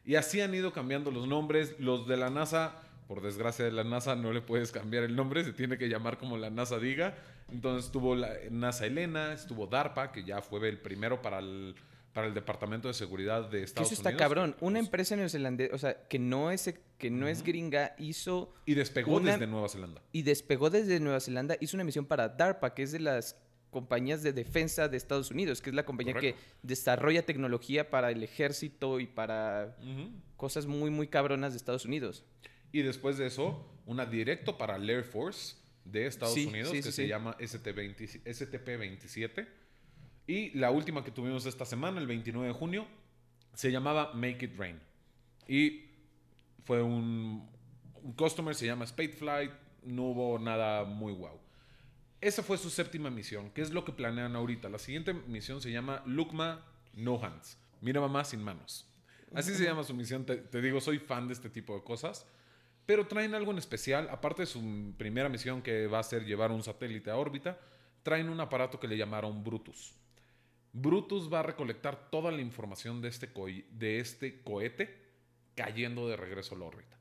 Y 0.06 0.15
así 0.15 0.42
han 0.42 0.54
ido 0.54 0.74
cambiando 0.74 1.12
los 1.12 1.28
nombres. 1.28 1.80
Los 1.80 2.08
de 2.08 2.18
la 2.18 2.30
NASA, 2.30 2.76
por 3.08 3.22
desgracia 3.22 3.65
de 3.65 3.72
la 3.72 3.84
NASA, 3.84 4.15
no 4.15 4.32
le 4.32 4.42
puedes 4.42 4.72
cambiar 4.72 5.04
el 5.04 5.15
nombre, 5.15 5.44
se 5.44 5.54
tiene 5.54 5.78
que 5.78 5.89
llamar 5.89 6.18
como 6.18 6.38
la 6.38 6.50
NASA 6.50 6.80
diga. 6.80 7.15
Entonces 7.52 7.86
estuvo 7.86 8.15
la 8.15 8.30
NASA 8.52 8.86
Elena, 8.86 9.34
estuvo 9.34 9.68
DARPA, 9.68 10.12
que 10.12 10.24
ya 10.24 10.42
fue 10.42 10.68
el 10.70 10.78
primero 10.78 11.22
para 11.22 11.39
el, 11.39 11.76
para 12.13 12.28
el 12.28 12.34
Departamento 12.34 12.88
de 12.88 12.93
Seguridad 12.93 13.50
de 13.50 13.63
Estados 13.63 13.91
eso 13.91 14.00
está 14.00 14.10
Unidos. 14.10 14.19
cabrón. 14.22 14.56
Una 14.62 14.80
pues, 14.80 14.86
empresa 14.88 15.15
neozelandesa, 15.15 15.76
o 15.76 15.78
sea, 15.78 16.08
que 16.08 16.19
no 16.19 16.52
es, 16.52 16.74
que 16.98 17.10
no 17.10 17.28
es 17.28 17.43
gringa, 17.43 17.95
hizo 18.00 18.54
Y 18.65 18.74
despegó 18.74 19.17
una- 19.17 19.34
desde 19.34 19.48
Nueva 19.48 19.69
Zelanda. 19.69 20.02
y 20.12 20.24
despegó 20.24 20.69
desde 20.69 21.00
Nueva 21.00 21.19
Zelanda, 21.19 21.56
hizo 21.60 21.78
una 21.78 21.84
misión 21.84 22.06
para 22.06 22.30
DARPA, 22.30 22.74
que 22.74 22.84
es 22.84 22.91
de 22.91 23.00
las 23.00 23.36
compañías 23.69 24.24
de 24.24 24.34
defensa 24.34 24.88
de 24.88 24.98
Estados 24.98 25.30
Unidos, 25.30 25.62
que 25.62 25.69
es 25.69 25.76
la 25.76 25.86
compañía 25.86 26.13
Correcto. 26.13 26.39
que 26.41 26.67
desarrolla 26.67 27.24
tecnología 27.26 27.91
para 27.91 28.10
el 28.10 28.24
ejército 28.24 29.00
y 29.00 29.06
para 29.06 29.78
cosas 30.36 30.65
muy, 30.65 30.89
muy 30.89 31.08
cabronas 31.08 31.54
de 31.54 31.58
Estados 31.58 31.86
Unidos. 31.86 32.24
Y 32.72 32.82
después 32.82 33.19
de 33.19 33.28
eso, 33.28 33.72
una 33.86 34.08
directo 34.08 34.58
para 34.58 34.76
el 34.78 34.89
Air 34.89 35.04
Force 35.04 35.56
de 35.86 36.08
Estados 36.08 36.34
Sí, 36.34 36.48
Unidos 36.48 36.69
sí, 36.72 36.78
que 36.78 36.84
sí, 36.84 36.91
se 36.91 37.08
llama 37.08 37.36
ST20 37.39 38.22
STP-27. 38.26 39.48
Y 40.30 40.52
la 40.52 40.70
última 40.70 41.04
que 41.04 41.10
tuvimos 41.10 41.48
esta 41.48 41.65
semana, 41.65 42.00
el 42.00 42.06
29 42.06 42.50
de 42.50 42.54
junio, 42.54 42.86
se 43.56 43.72
llamaba 43.72 44.12
Make 44.13 44.46
It 44.46 44.60
Rain. 44.60 44.80
Y 45.48 45.86
fue 46.65 46.84
un, 46.84 47.50
un 48.04 48.13
customer, 48.13 48.54
se 48.54 48.68
llama 48.68 48.86
Spadeflight, 48.86 49.52
no 49.86 50.04
hubo 50.04 50.38
nada 50.38 50.84
muy 50.84 51.13
guau. 51.13 51.39
Esa 52.22 52.44
fue 52.44 52.60
su 52.60 52.70
séptima 52.70 53.10
misión, 53.10 53.50
que 53.50 53.63
es 53.63 53.72
lo 53.72 53.84
que 53.84 53.92
planean 53.92 54.36
ahorita. 54.36 54.70
La 54.70 54.78
siguiente 54.78 55.13
misión 55.13 55.62
se 55.62 55.72
llama 55.72 56.04
Lukma 56.06 56.63
No 56.94 57.20
Hands. 57.20 57.58
Mira 57.82 58.00
mamá 58.00 58.24
sin 58.24 58.44
manos. 58.44 58.86
Así 59.34 59.56
se 59.56 59.63
llama 59.63 59.84
su 59.84 59.96
misión. 59.96 60.28
Te, 60.28 60.36
te 60.38 60.62
digo, 60.62 60.80
soy 60.80 61.00
fan 61.00 61.28
de 61.28 61.34
este 61.34 61.50
tipo 61.50 61.74
de 61.74 61.84
cosas. 61.84 62.28
Pero 62.86 63.08
traen 63.08 63.34
algo 63.34 63.50
en 63.50 63.58
especial. 63.58 64.08
Aparte 64.12 64.44
de 64.44 64.46
su 64.46 64.94
primera 64.96 65.28
misión, 65.28 65.63
que 65.63 65.88
va 65.88 65.98
a 65.98 66.04
ser 66.04 66.24
llevar 66.24 66.52
un 66.52 66.62
satélite 66.62 67.10
a 67.10 67.15
órbita, 67.15 67.58
traen 68.04 68.30
un 68.30 68.39
aparato 68.39 68.80
que 68.80 68.88
le 68.88 68.96
llamaron 68.96 69.44
Brutus. 69.44 69.96
Brutus 70.73 71.32
va 71.32 71.39
a 71.39 71.43
recolectar 71.43 72.10
toda 72.12 72.32
la 72.32 72.41
información 72.41 73.01
de 73.01 73.08
este, 73.10 73.34
coi- 73.34 73.65
de 73.71 73.99
este 73.99 74.41
cohete 74.43 74.95
cayendo 75.55 76.08
de 76.08 76.15
regreso 76.15 76.55
a 76.55 76.60
la 76.60 76.65
órbita. 76.65 76.97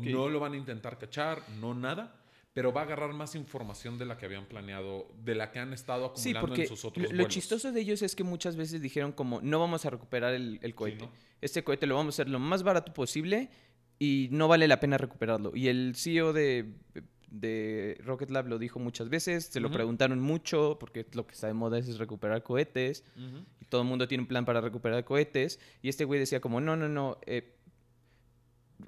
No 0.00 0.28
lo 0.28 0.38
van 0.40 0.52
a 0.52 0.56
intentar 0.56 0.98
cachar, 0.98 1.42
no 1.60 1.74
nada, 1.74 2.14
pero 2.52 2.72
va 2.72 2.82
a 2.82 2.84
agarrar 2.84 3.12
más 3.14 3.34
información 3.34 3.98
de 3.98 4.04
la 4.06 4.18
que 4.18 4.26
habían 4.26 4.46
planeado, 4.46 5.10
de 5.24 5.34
la 5.34 5.50
que 5.50 5.58
han 5.58 5.72
estado 5.72 6.12
Sí, 6.14 6.30
acumulando 6.30 6.46
porque 6.48 6.62
en 6.62 6.68
sus 6.68 6.84
otros 6.84 7.10
lo, 7.10 7.16
lo 7.22 7.28
chistoso 7.28 7.72
de 7.72 7.80
ellos 7.80 8.02
es 8.02 8.14
que 8.14 8.24
muchas 8.24 8.56
veces 8.56 8.80
dijeron 8.82 9.12
como, 9.12 9.40
no 9.40 9.58
vamos 9.58 9.84
a 9.86 9.90
recuperar 9.90 10.34
el, 10.34 10.58
el 10.62 10.74
cohete. 10.74 11.04
¿no? 11.06 11.10
Este 11.40 11.62
cohete 11.64 11.86
lo 11.86 11.94
vamos 11.96 12.14
a 12.14 12.22
hacer 12.22 12.28
lo 12.30 12.38
más 12.38 12.62
barato 12.62 12.92
posible 12.92 13.50
y 13.98 14.28
no 14.30 14.46
vale 14.48 14.68
la 14.68 14.78
pena 14.80 14.96
recuperarlo. 14.98 15.54
Y 15.56 15.68
el 15.68 15.94
CEO 15.96 16.32
de, 16.32 16.72
de 17.30 18.00
Rocket 18.04 18.30
Lab 18.30 18.48
lo 18.48 18.58
dijo 18.58 18.78
muchas 18.78 19.08
veces, 19.10 19.44
se 19.46 19.60
lo 19.60 19.70
preguntaron 19.70 20.18
mucho, 20.20 20.78
porque 20.80 21.06
lo 21.12 21.26
que 21.26 21.34
está 21.34 21.46
de 21.46 21.54
moda 21.54 21.78
es 21.78 21.98
recuperar 21.98 22.42
cohetes. 22.42 23.04
Y 23.60 23.64
todo 23.66 23.82
el 23.82 23.86
mundo 23.88 24.08
tiene 24.08 24.22
un 24.22 24.28
plan 24.28 24.44
para 24.44 24.60
recuperar 24.60 25.04
cohetes. 25.04 25.60
Y 25.82 25.88
este 25.88 26.04
güey 26.04 26.18
decía 26.20 26.40
como, 26.40 26.60
no, 26.60 26.76
no, 26.76 26.88
no, 26.88 27.18
eh, 27.26 27.54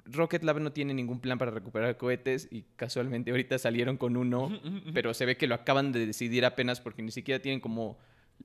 Rocket 0.05 0.43
Lab 0.43 0.59
no 0.61 0.71
tiene 0.71 0.93
ningún 0.93 1.19
plan 1.19 1.37
para 1.37 1.51
recuperar 1.51 1.97
cohetes 1.97 2.47
y 2.49 2.63
casualmente 2.77 3.31
ahorita 3.31 3.59
salieron 3.59 3.97
con 3.97 4.15
uno, 4.15 4.49
pero 4.93 5.13
se 5.13 5.25
ve 5.25 5.35
que 5.35 5.47
lo 5.47 5.55
acaban 5.55 5.91
de 5.91 6.05
decidir 6.05 6.45
apenas 6.45 6.79
porque 6.79 7.01
ni 7.01 7.11
siquiera 7.11 7.41
tienen 7.41 7.59
como... 7.59 7.97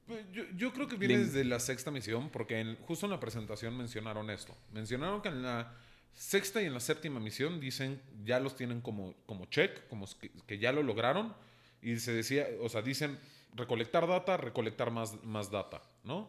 Pues 0.06 0.24
Yo, 0.32 0.42
yo 0.56 0.72
creo 0.72 0.88
que 0.88 0.96
viene 0.96 1.16
desde 1.18 1.44
la 1.44 1.58
sexta 1.60 1.90
misión, 1.90 2.28
porque 2.30 2.58
en- 2.60 2.76
justo 2.82 3.06
en 3.06 3.12
la 3.12 3.20
presentación 3.20 3.76
mencionaron 3.78 4.28
esto. 4.28 4.54
Mencionaron 4.72 5.22
que 5.22 5.28
en 5.28 5.42
la 5.42 5.72
sexta 6.16 6.62
y 6.62 6.66
en 6.66 6.74
la 6.74 6.80
séptima 6.80 7.20
misión 7.20 7.60
dicen, 7.60 8.00
ya 8.24 8.40
los 8.40 8.56
tienen 8.56 8.80
como, 8.80 9.14
como 9.26 9.44
check, 9.46 9.86
como 9.88 10.06
que, 10.46 10.58
ya 10.58 10.72
lo 10.72 10.82
lograron. 10.82 11.34
Y 11.82 11.98
se 11.98 12.12
decía, 12.12 12.46
o 12.60 12.68
sea, 12.68 12.82
dicen 12.82 13.18
recolectar 13.54 14.08
data, 14.08 14.36
recolectar 14.36 14.90
más, 14.90 15.22
más 15.22 15.50
data, 15.50 15.82
¿no? 16.02 16.28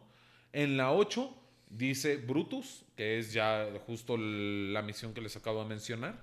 En 0.54 0.78
la 0.78 0.92
8 0.92 1.34
dice 1.70 2.18
Brutus, 2.18 2.86
que 2.96 3.18
es 3.18 3.34
ya 3.34 3.68
justo 3.86 4.18
la 4.18 4.82
misión 4.82 5.14
que 5.14 5.22
les 5.22 5.36
acabo 5.36 5.64
de 5.64 5.70
mencionar. 5.70 6.22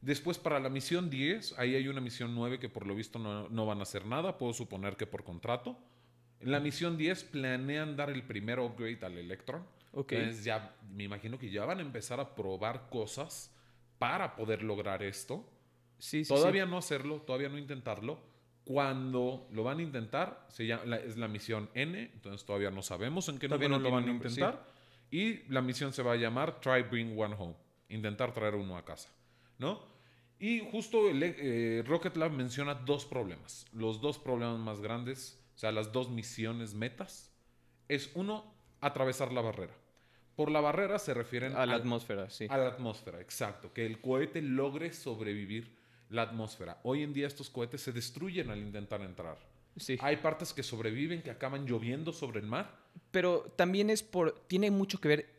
Después 0.00 0.36
para 0.36 0.60
la 0.60 0.68
misión 0.68 1.08
10, 1.08 1.58
ahí 1.58 1.76
hay 1.76 1.88
una 1.88 2.00
misión 2.00 2.34
9 2.34 2.58
que 2.58 2.68
por 2.68 2.86
lo 2.86 2.94
visto 2.94 3.18
no, 3.18 3.48
no 3.48 3.64
van 3.64 3.78
a 3.78 3.84
hacer 3.84 4.04
nada, 4.04 4.36
puedo 4.36 4.52
suponer 4.52 4.96
que 4.96 5.06
por 5.06 5.24
contrato. 5.24 5.78
En 6.40 6.50
la 6.50 6.60
misión 6.60 6.98
10 6.98 7.24
planean 7.24 7.96
dar 7.96 8.10
el 8.10 8.22
primer 8.22 8.58
upgrade 8.58 8.98
al 9.02 9.16
Electron. 9.16 9.64
Ok. 9.94 10.12
Entonces 10.12 10.44
ya 10.44 10.76
me 10.90 11.04
imagino 11.04 11.38
que 11.38 11.50
ya 11.50 11.64
van 11.64 11.78
a 11.78 11.82
empezar 11.82 12.20
a 12.20 12.34
probar 12.34 12.88
cosas 12.90 13.54
para 13.98 14.34
poder 14.36 14.62
lograr 14.62 15.02
esto. 15.02 15.48
Sí, 15.98 16.18
sí, 16.18 16.24
sí. 16.24 16.28
Todavía 16.34 16.66
no 16.66 16.76
hacerlo, 16.78 17.20
todavía 17.22 17.48
no 17.48 17.58
intentarlo. 17.58 18.18
Cuando 18.64 19.46
lo 19.52 19.62
van 19.62 19.78
a 19.78 19.82
intentar, 19.82 20.46
se 20.48 20.66
llama, 20.66 20.84
la- 20.86 20.96
es 20.96 21.16
la 21.16 21.28
misión 21.28 21.68
N, 21.74 21.98
entonces 22.14 22.44
todavía 22.46 22.70
no 22.70 22.82
sabemos 22.82 23.28
en 23.28 23.38
qué 23.38 23.46
Todavía 23.46 23.68
no 23.68 23.78
lo 23.78 23.90
van 23.90 24.04
a 24.04 24.06
nombre, 24.06 24.28
sí. 24.30 24.40
intentar. 24.40 24.66
Y 25.10 25.42
la 25.52 25.60
misión 25.62 25.92
se 25.92 26.02
va 26.02 26.12
a 26.12 26.16
llamar 26.16 26.60
Try 26.60 26.82
Bring 26.82 27.18
One 27.18 27.36
Home, 27.38 27.54
intentar 27.90 28.32
traer 28.32 28.54
uno 28.54 28.76
a 28.76 28.84
casa, 28.84 29.10
¿no? 29.58 29.86
Y 30.38 30.60
justo 30.70 31.08
el, 31.08 31.22
eh, 31.22 31.84
Rocket 31.86 32.16
Lab 32.16 32.32
menciona 32.32 32.74
dos 32.74 33.04
problemas. 33.04 33.66
Los 33.72 34.00
dos 34.00 34.18
problemas 34.18 34.58
más 34.58 34.80
grandes, 34.80 35.40
o 35.54 35.58
sea, 35.58 35.70
las 35.70 35.92
dos 35.92 36.10
misiones 36.10 36.74
metas, 36.74 37.32
es 37.88 38.10
uno, 38.14 38.52
atravesar 38.80 39.30
la 39.32 39.42
barrera. 39.42 39.74
Por 40.36 40.50
la 40.50 40.60
barrera 40.60 40.98
se 40.98 41.14
refieren 41.14 41.52
A 41.52 41.64
la 41.66 41.74
al- 41.74 41.80
atmósfera, 41.82 42.28
sí. 42.30 42.46
a 42.50 42.56
la 42.58 42.68
atmósfera, 42.68 43.20
exacto. 43.20 43.72
Que 43.72 43.86
el 43.86 44.00
cohete 44.00 44.42
logre 44.42 44.92
sobrevivir 44.92 45.76
la 46.10 46.22
atmósfera. 46.22 46.80
Hoy 46.82 47.02
en 47.02 47.12
día 47.12 47.26
estos 47.26 47.50
cohetes 47.50 47.80
se 47.82 47.92
destruyen 47.92 48.50
al 48.50 48.58
intentar 48.58 49.00
entrar. 49.02 49.38
Sí. 49.76 49.96
Hay 50.00 50.16
partes 50.16 50.52
que 50.52 50.62
sobreviven, 50.62 51.22
que 51.22 51.30
acaban 51.30 51.66
lloviendo 51.66 52.12
sobre 52.12 52.40
el 52.40 52.46
mar. 52.46 52.76
Pero 53.10 53.42
también 53.56 53.90
es 53.90 54.02
por... 54.02 54.38
Tiene 54.46 54.70
mucho 54.70 55.00
que 55.00 55.08
ver 55.08 55.34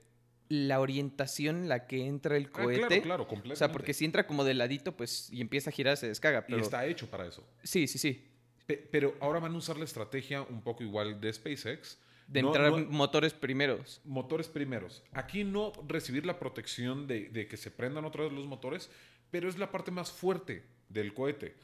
la 0.49 0.79
orientación 0.79 1.63
en 1.63 1.69
la 1.69 1.88
que 1.88 2.05
entra 2.05 2.36
el 2.38 2.47
Ah, 2.47 2.63
cohete. 2.63 2.88
claro, 2.88 3.01
claro, 3.03 3.27
completamente. 3.27 3.53
O 3.53 3.55
sea, 3.58 3.71
porque 3.71 3.93
si 3.93 4.05
entra 4.05 4.27
como 4.27 4.43
de 4.43 4.53
ladito, 4.53 4.95
pues, 4.95 5.29
y 5.31 5.41
empieza 5.41 5.69
a 5.69 5.73
girar, 5.73 5.97
se 5.97 6.08
descarga. 6.08 6.45
Pero... 6.45 6.58
Y 6.58 6.62
está 6.62 6.86
hecho 6.86 7.08
para 7.10 7.25
eso. 7.25 7.43
Sí, 7.63 7.88
sí, 7.88 7.97
sí. 7.97 8.27
Pe- 8.65 8.77
pero 8.91 9.15
ahora 9.21 9.39
van 9.39 9.53
a 9.53 9.58
usar 9.58 9.77
la 9.77 9.86
estrategia 9.86 10.41
un 10.41 10.62
poco 10.62 10.84
igual 10.84 11.19
de 11.21 11.31
SpaceX. 11.31 11.97
De 12.27 12.41
No- 12.41 12.47
entrar 12.49 12.71
no- 12.71 12.77
motores 12.89 13.33
primeros. 13.33 14.01
motores 14.03 14.47
primeros. 14.47 15.03
Aquí 15.13 15.43
no 15.43 15.71
recibir 15.88 16.26
la 16.26 16.39
protección 16.39 17.05
de, 17.07 17.30
de 17.30 17.47
que 17.47 17.55
se 17.57 17.69
prendan 17.71 18.03
otra 18.05 18.23
vez 18.23 18.34
los 18.34 18.47
motores, 18.47 18.89
pero 19.32 19.47
es 19.47 19.57
la 19.59 19.71
parte 19.71 19.91
más 19.91 20.11
fuerte 20.11 20.63
del 20.89 21.13
cohete. 21.13 21.55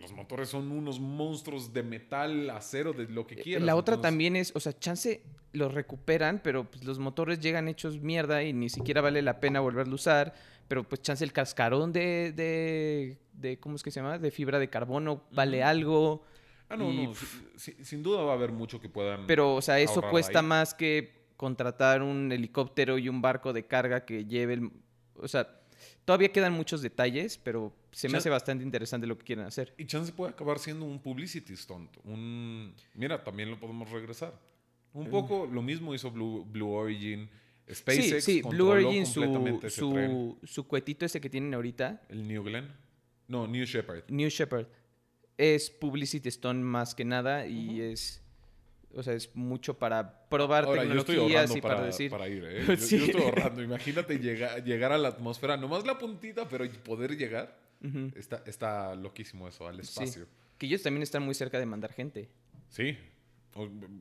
Los 0.00 0.12
motores 0.12 0.48
son 0.48 0.70
unos 0.70 1.00
monstruos 1.00 1.72
de 1.72 1.82
metal, 1.82 2.48
acero, 2.50 2.92
de 2.92 3.08
lo 3.08 3.26
que 3.26 3.36
quieras. 3.36 3.62
Eh, 3.62 3.66
La 3.66 3.74
otra 3.76 3.94
Entonces, 3.94 4.10
también 4.10 4.36
es, 4.36 4.52
o 4.54 4.60
sea, 4.60 4.78
chance 4.78 5.22
los 5.52 5.74
recuperan, 5.74 6.40
pero 6.42 6.70
pues, 6.70 6.84
los 6.84 6.98
motores 6.98 7.40
llegan 7.40 7.66
hechos 7.68 8.00
mierda 8.00 8.42
y 8.44 8.52
ni 8.52 8.68
siquiera 8.68 9.00
vale 9.00 9.22
la 9.22 9.40
pena 9.40 9.60
volverlo 9.60 9.92
a 9.92 9.96
usar. 9.96 10.34
Pero 10.68 10.84
pues 10.84 11.02
chance 11.02 11.24
el 11.24 11.32
cascarón 11.32 11.92
de, 11.92 12.30
de, 12.32 13.18
de 13.32 13.58
¿cómo 13.58 13.74
es 13.74 13.82
que 13.82 13.90
se 13.90 13.98
llama? 14.00 14.18
De 14.18 14.30
fibra 14.30 14.60
de 14.60 14.70
carbono 14.70 15.24
vale 15.32 15.58
Ujú. 15.58 15.68
algo. 15.68 16.24
Ah, 16.70 16.76
no, 16.76 16.90
y, 16.90 17.06
no. 17.08 17.14
si- 17.14 17.26
si- 17.56 17.84
sin 17.84 18.02
duda 18.02 18.22
va 18.22 18.32
a 18.32 18.34
haber 18.36 18.52
mucho 18.52 18.80
que 18.80 18.88
puedan. 18.88 19.26
Pero, 19.26 19.54
o 19.56 19.60
sea, 19.62 19.78
eso 19.80 20.00
cuesta 20.10 20.38
ahí. 20.40 20.46
más 20.46 20.72
que 20.72 21.12
contratar 21.36 22.02
un 22.02 22.30
helicóptero 22.32 22.96
y 22.96 23.08
un 23.08 23.20
barco 23.20 23.52
de 23.52 23.66
carga 23.66 24.04
que 24.04 24.24
lleve 24.24 24.54
el... 24.54 24.70
O 25.16 25.26
sea, 25.28 25.60
todavía 26.04 26.30
quedan 26.32 26.52
muchos 26.52 26.80
detalles, 26.80 27.38
pero 27.38 27.74
se 27.90 28.08
me 28.08 28.18
hace 28.18 28.30
bastante 28.30 28.62
interesante 28.64 29.06
lo 29.06 29.18
que 29.18 29.24
quieren 29.24 29.44
hacer. 29.44 29.74
Y 29.76 29.84
chance 29.86 30.12
puede 30.12 30.30
acabar 30.32 30.58
siendo 30.58 30.84
un 30.86 31.00
publicity 31.00 31.56
stunt. 31.56 31.96
Un... 32.04 32.74
Mira, 32.94 33.22
también 33.24 33.50
lo 33.50 33.58
podemos 33.58 33.90
regresar. 33.90 34.38
Un 34.92 35.08
poco 35.08 35.46
lo 35.46 35.62
mismo 35.62 35.94
hizo 35.94 36.10
Blue, 36.10 36.44
Blue 36.44 36.70
Origin. 36.70 37.28
SpaceX 37.72 38.24
sí, 38.24 38.42
sí, 38.42 38.42
Blue 38.42 38.68
Origin, 38.68 39.06
su, 39.06 39.22
su, 39.68 40.38
su 40.42 40.66
cuetito 40.66 41.04
ese 41.06 41.20
que 41.20 41.30
tienen 41.30 41.54
ahorita, 41.54 42.02
El 42.08 42.26
New 42.26 42.42
Glenn. 42.42 42.68
No, 43.28 43.46
New 43.46 43.64
Shepard. 43.64 44.02
New 44.08 44.28
Shepard, 44.28 44.66
es 45.40 45.70
Publicity 45.70 46.28
Stone 46.28 46.60
más 46.60 46.94
que 46.94 47.04
nada 47.04 47.46
y 47.46 47.80
es, 47.80 48.22
o 48.94 49.02
sea, 49.02 49.14
es 49.14 49.34
mucho 49.34 49.78
para 49.78 50.28
probar 50.28 50.64
Ahora, 50.64 50.84
yo 50.84 50.94
estoy 50.94 51.16
tecnologías 51.16 51.56
y 51.56 51.60
para, 51.60 51.74
para, 51.76 51.86
decir... 51.86 52.10
para 52.10 52.28
ir, 52.28 52.44
¿eh? 52.44 52.64
Yo, 52.68 52.76
Sí. 52.76 52.98
yo 52.98 53.04
estoy 53.06 53.22
ahorrando. 53.22 53.62
Imagínate 53.62 54.18
llegar, 54.18 54.62
llegar 54.64 54.92
a 54.92 54.98
la 54.98 55.08
atmósfera, 55.08 55.56
nomás 55.56 55.86
la 55.86 55.98
puntita, 55.98 56.48
pero 56.48 56.70
poder 56.84 57.16
llegar. 57.16 57.58
Está, 58.14 58.42
está 58.46 58.94
loquísimo 58.94 59.48
eso, 59.48 59.66
al 59.66 59.76
sí. 59.76 59.80
espacio. 59.82 60.26
Que 60.58 60.66
ellos 60.66 60.82
también 60.82 61.02
están 61.02 61.22
muy 61.22 61.34
cerca 61.34 61.58
de 61.58 61.64
mandar 61.64 61.92
gente. 61.94 62.28
Sí. 62.68 62.96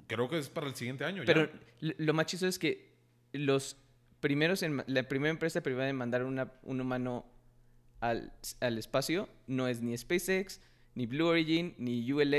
Creo 0.08 0.28
que 0.30 0.38
es 0.38 0.50
para 0.50 0.68
el 0.68 0.76
siguiente 0.76 1.06
año. 1.06 1.24
Pero 1.26 1.50
ya. 1.82 1.94
lo 1.98 2.14
más 2.14 2.26
chistoso 2.26 2.50
es 2.50 2.60
que 2.60 2.94
los 3.32 3.78
primeros 4.20 4.62
en 4.64 4.84
la 4.88 5.04
primera 5.08 5.32
empresa 5.32 5.62
privada 5.64 5.88
en 5.90 5.96
mandar 5.96 6.26
una- 6.26 6.52
un 6.64 6.82
humano 6.82 7.26
al, 8.02 8.34
al 8.60 8.78
espacio 8.78 9.30
no 9.48 9.68
es 9.70 9.82
ni 9.82 9.98
SpaceX, 9.98 10.60
ni 10.96 11.06
Blue 11.06 11.28
Origin, 11.28 11.74
ni 11.78 12.12
ULA, 12.12 12.38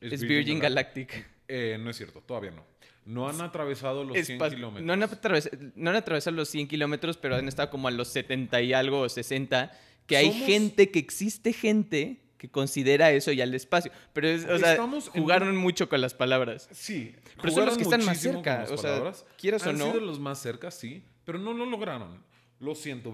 es, 0.00 0.22
Virgin, 0.22 0.58
Galactic. 0.58 1.26
Eh, 1.48 1.76
no 1.80 1.90
es 1.90 1.96
cierto, 1.96 2.20
todavía 2.20 2.50
no. 2.52 2.64
No 3.04 3.26
han 3.28 3.40
atravesado 3.40 4.04
los 4.04 4.16
100 4.18 4.38
Espa- 4.38 4.50
kilómetros. 4.50 4.84
No 4.86 4.92
han, 4.92 5.02
atravesado, 5.02 5.56
no 5.76 5.90
han 5.90 5.96
atravesado 5.96 6.36
los 6.36 6.48
100 6.50 6.68
kilómetros, 6.68 7.16
pero 7.16 7.36
han 7.36 7.48
estado 7.48 7.70
como 7.70 7.88
a 7.88 7.90
los 7.90 8.08
70 8.08 8.60
y 8.60 8.72
algo 8.74 9.00
o 9.00 9.08
60. 9.08 9.72
Que 10.06 10.16
hay 10.18 10.28
Somos- 10.30 10.46
gente, 10.46 10.90
que 10.90 10.98
existe 10.98 11.52
gente 11.52 12.20
que 12.36 12.48
considera 12.50 13.10
eso 13.10 13.32
ya 13.32 13.44
el 13.44 13.54
espacio. 13.54 13.90
Pero, 14.12 14.28
es, 14.28 14.44
o 14.44 14.58
sea, 14.58 14.72
Estamos 14.72 15.10
en 15.14 15.22
jugaron 15.22 15.56
mucho 15.56 15.88
con 15.88 16.00
las 16.02 16.14
palabras. 16.14 16.68
Sí, 16.70 17.14
Pero 17.40 17.52
son 17.52 17.66
los 17.66 17.76
que 17.76 17.82
están 17.82 18.04
más 18.04 18.20
cerca, 18.20 18.66
o 18.70 18.76
sea, 18.76 19.12
quieras 19.38 19.66
o 19.66 19.70
Han 19.70 19.78
no. 19.78 19.86
sido 19.90 20.00
los 20.00 20.20
más 20.20 20.38
cerca, 20.40 20.70
sí, 20.70 21.02
pero 21.24 21.38
no 21.38 21.52
lo 21.54 21.64
lograron. 21.66 22.22
Lo 22.60 22.74
siento. 22.74 23.12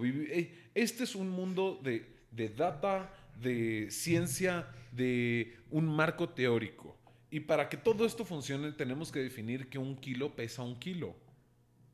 Este 0.74 1.05
es 1.05 1.14
un 1.14 1.30
mundo 1.30 1.80
de, 1.82 2.05
de 2.32 2.49
data, 2.49 3.11
de 3.41 3.91
ciencia, 3.91 4.66
de 4.93 5.57
un 5.70 5.87
marco 5.87 6.28
teórico. 6.28 6.97
Y 7.30 7.41
para 7.41 7.68
que 7.68 7.76
todo 7.76 8.07
esto 8.07 8.24
funcione, 8.24 8.72
tenemos 8.72 9.11
que 9.11 9.18
definir 9.18 9.68
que 9.68 9.78
un 9.78 9.97
kilo 9.97 10.37
pesa 10.37 10.62
un 10.62 10.78
kilo. 10.78 11.16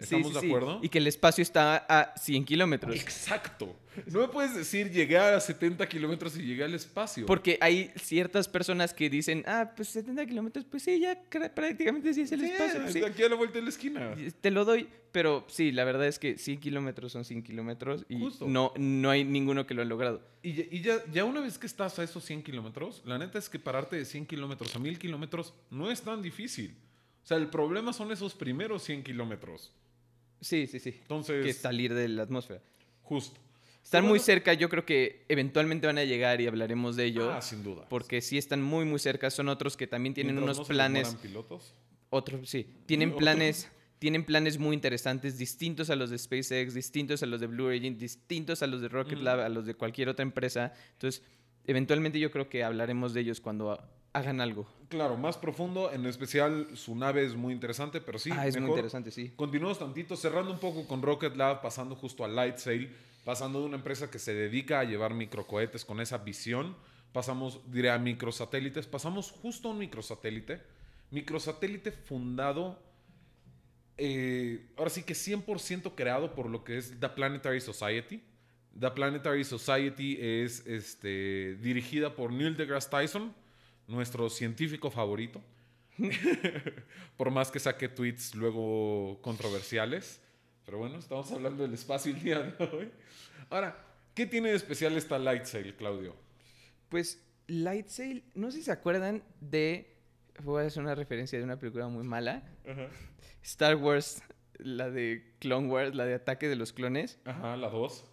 ¿Estamos 0.01 0.29
sí, 0.29 0.35
de 0.35 0.41
sí. 0.41 0.47
acuerdo? 0.47 0.81
Y 0.83 0.89
que 0.89 0.99
el 0.99 1.07
espacio 1.07 1.43
está 1.43 1.77
a 1.89 2.15
100 2.19 2.45
kilómetros. 2.45 2.97
Exacto. 2.97 3.77
No 4.07 4.21
me 4.21 4.29
puedes 4.29 4.55
decir 4.55 4.91
llegué 4.91 5.19
a 5.19 5.39
70 5.39 5.87
kilómetros 5.89 6.37
y 6.37 6.43
llegué 6.43 6.65
al 6.65 6.75
espacio. 6.75 7.27
Porque 7.27 7.59
hay 7.61 7.93
ciertas 7.97 8.49
personas 8.49 8.95
que 8.95 9.11
dicen, 9.11 9.45
ah, 9.47 9.73
pues 9.77 9.89
70 9.89 10.25
kilómetros, 10.27 10.65
pues 10.65 10.83
sí, 10.85 11.01
ya 11.01 11.21
prácticamente 11.55 12.15
sí 12.15 12.23
es 12.23 12.33
el 12.33 12.45
espacio. 12.45 12.81
pues 12.83 12.93
sí, 12.95 13.05
aquí 13.05 13.23
a 13.23 13.29
la 13.29 13.35
vuelta 13.37 13.59
de 13.59 13.63
la 13.63 13.69
esquina. 13.69 14.15
te 14.41 14.51
lo 14.51 14.65
doy. 14.65 14.89
Pero 15.13 15.45
sí, 15.49 15.73
la 15.73 15.83
verdad 15.85 16.07
es 16.07 16.21
que 16.21 16.39
100 16.39 16.61
kilómetros 16.61 17.11
son 17.11 17.25
100 17.25 17.43
kilómetros 17.43 18.07
y 18.09 18.21
Justo. 18.21 18.47
no, 18.49 18.73
no 18.79 19.11
hay 19.11 19.25
ninguno 19.25 19.67
que 19.67 19.75
lo 19.75 19.83
ha 19.83 19.85
logrado. 19.85 20.23
Y, 20.43 20.53
ya- 20.53 20.65
y 20.71 20.81
ya, 20.83 21.05
ya 21.13 21.25
una 21.25 21.41
vez 21.41 21.59
que 21.59 21.67
estás 21.67 21.99
a 21.99 22.05
esos 22.05 22.25
100 22.25 22.45
kilómetros, 22.45 23.03
la 23.05 23.19
neta 23.19 23.37
es 23.39 23.49
que 23.49 23.59
pararte 23.59 23.97
de 23.97 24.05
100 24.05 24.25
kilómetros 24.27 24.75
a 24.77 24.79
1000 24.79 24.99
kilómetros 25.01 25.53
no 25.69 25.91
es 25.91 26.01
tan 26.03 26.23
difícil. 26.23 26.77
O 27.25 27.27
sea, 27.27 27.39
el 27.39 27.49
problema 27.49 27.93
son 27.93 28.13
esos 28.13 28.35
primeros 28.35 28.85
100 28.85 29.03
kilómetros. 29.03 29.73
Sí, 30.41 30.67
sí, 30.67 30.79
sí. 30.81 30.97
Entonces, 31.03 31.45
Que 31.45 31.53
salir 31.53 31.93
de 31.95 32.09
la 32.09 32.23
atmósfera. 32.23 32.61
justo. 33.03 33.39
Están 33.83 34.05
muy 34.07 34.21
cerca, 34.21 34.53
yo 34.55 34.69
creo 34.69 34.85
que 34.87 35.25
eventualmente 35.29 35.87
van 35.87 35.99
a 35.99 36.05
llegar 36.05 36.41
y 36.41 36.47
hablaremos 36.47 36.95
de 36.97 37.07
ello. 37.07 37.33
Ah, 37.33 37.41
sin 37.43 37.65
duda. 37.65 37.89
Porque 37.89 38.21
sí 38.21 38.39
están 38.39 38.63
muy, 38.63 38.85
muy 38.85 38.99
cerca. 39.01 39.31
Son 39.31 39.49
otros 39.49 39.77
que 39.77 39.87
también 39.89 40.15
tienen 40.15 40.39
unos 40.39 40.59
no 40.59 40.65
planes. 40.65 41.17
pilotos. 41.17 41.75
Otros, 42.11 42.49
sí. 42.49 42.67
Tienen 42.87 43.17
planes, 43.17 43.69
tienen 43.99 44.25
planes 44.25 44.59
muy 44.59 44.75
interesantes, 44.75 45.39
distintos 45.39 45.91
a 45.91 45.97
los 45.97 46.11
de 46.11 46.19
SpaceX, 46.19 46.75
distintos 46.75 47.23
a 47.25 47.27
los 47.27 47.41
de 47.41 47.49
Blue 47.49 47.65
Origin, 47.67 47.99
distintos 47.99 48.63
a 48.63 48.67
los 48.69 48.81
de 48.81 48.89
Rocket 48.89 49.15
Ujú. 49.17 49.25
Lab, 49.25 49.41
a 49.41 49.49
los 49.49 49.67
de 49.67 49.75
cualquier 49.75 50.09
otra 50.09 50.23
empresa. 50.23 50.73
Entonces, 50.93 51.23
eventualmente 51.67 52.21
yo 52.21 52.31
creo 52.31 52.49
que 52.49 52.63
hablaremos 52.63 53.13
de 53.13 53.23
ellos 53.23 53.41
cuando 53.41 53.77
hagan 54.13 54.41
algo. 54.41 54.67
Claro, 54.89 55.17
más 55.17 55.39
profundo. 55.39 55.93
En 55.93 56.05
especial, 56.07 56.69
su 56.75 56.97
nave 56.97 57.25
es 57.25 57.35
muy 57.35 57.53
interesante, 57.53 58.01
pero 58.01 58.19
sí. 58.19 58.31
ah, 58.33 58.47
es 58.47 58.59
muy 58.61 58.71
interesante, 58.71 59.11
sí. 59.11 59.33
Continuamos 59.37 59.79
tantito, 59.79 60.17
cerrando 60.17 60.51
un 60.51 60.59
poco 60.59 60.87
con 60.87 61.03
Rocket 61.03 61.37
Lab, 61.37 61.63
pasando 61.63 61.95
justo 61.95 62.25
a 62.25 62.29
Lightsail, 62.29 62.95
pasando 63.25 63.61
de 63.61 63.67
una 63.67 63.77
empresa 63.77 64.11
que 64.11 64.19
se 64.19 64.35
dedica 64.35 64.81
a 64.81 64.85
llevar 64.85 65.15
microcohetes 65.15 65.85
con 65.85 66.01
esa 66.01 66.19
visión, 66.19 66.77
pasamos, 67.13 67.61
diré, 67.71 67.91
a 67.91 67.99
microsatélites, 67.99 68.87
pasamos 68.87 69.31
justo 69.31 69.69
a 69.69 69.73
un 69.73 69.79
microsatélite, 69.79 70.61
microsatélite 71.11 71.93
fundado, 71.93 72.83
eh, 73.97 74.71
ahora 74.77 74.91
sí 74.91 75.03
que 75.03 75.15
100% 75.15 75.95
creado 75.95 76.35
por 76.35 76.47
lo 76.47 76.65
que 76.65 76.79
es 76.79 76.99
The 76.99 77.11
Planetary 77.11 77.61
Society. 77.61 78.23
The 78.79 78.91
Planetary 78.93 79.45
Society 79.45 80.17
es 80.21 80.67
este, 80.67 81.57
dirigida 81.57 82.15
por 82.15 82.33
Neil 82.33 82.57
deGrasse 82.57 82.89
Tyson, 82.89 83.35
nuestro 83.91 84.31
científico 84.31 84.91
favorito. 84.91 85.43
por 87.17 87.31
más 87.31 87.51
que 87.51 87.59
saque 87.59 87.89
tweets 87.89 88.35
luego 88.35 89.21
controversiales. 89.23 90.21
Pero 90.65 90.79
bueno, 90.79 90.99
estamos 90.99 91.31
hablando 91.33 91.63
del 91.63 91.75
espacio 91.75 92.13
el 92.13 92.23
día 92.23 92.41
de 92.41 92.65
hoy. 92.65 92.91
Ahora, 93.49 93.85
¿qué 94.15 94.27
tiene 94.27 94.51
de 94.51 94.57
especial 94.57 94.97
esta 94.97 95.19
Lightsail, 95.19 95.75
Claudio? 95.75 96.15
Pues 96.89 97.23
Lightsail, 97.47 98.25
no 98.35 98.51
sé 98.51 98.59
si 98.59 98.65
se 98.65 98.73
acuerdan 98.73 99.23
de. 99.41 99.97
Voy 100.43 100.63
a 100.63 100.67
hacer 100.67 100.83
una 100.83 100.95
referencia 100.95 101.39
de 101.39 101.45
una 101.45 101.59
película 101.59 101.89
muy 101.89 102.05
mala. 102.05 102.43
Star 103.43 103.77
Wars, 103.77 104.23
la 104.59 104.91
de 104.91 105.35
Clone 105.39 105.69
Wars, 105.69 105.95
la 105.95 106.07
de 106.07 106.15
Ataque 106.15 106.49
de 106.49 106.57
los 106.57 106.73
Clones. 106.73 107.19
Ajá, 107.25 107.57
la 107.57 107.69
2. 107.69 108.05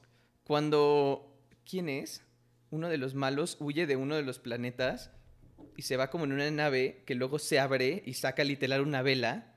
Cuando. 0.43 1.33
¿Quién 1.69 1.89
es? 1.89 2.23
Uno 2.69 2.89
de 2.89 2.97
los 2.97 3.13
malos 3.13 3.57
huye 3.59 3.85
de 3.85 3.97
uno 3.97 4.15
de 4.15 4.23
los 4.23 4.39
planetas 4.39 5.11
y 5.77 5.83
se 5.83 5.95
va 5.95 6.09
como 6.09 6.25
en 6.25 6.33
una 6.33 6.49
nave 6.51 7.03
que 7.05 7.15
luego 7.15 7.39
se 7.39 7.59
abre 7.59 8.03
y 8.05 8.13
saca 8.15 8.43
literal 8.43 8.81
una 8.81 9.01
vela. 9.01 9.53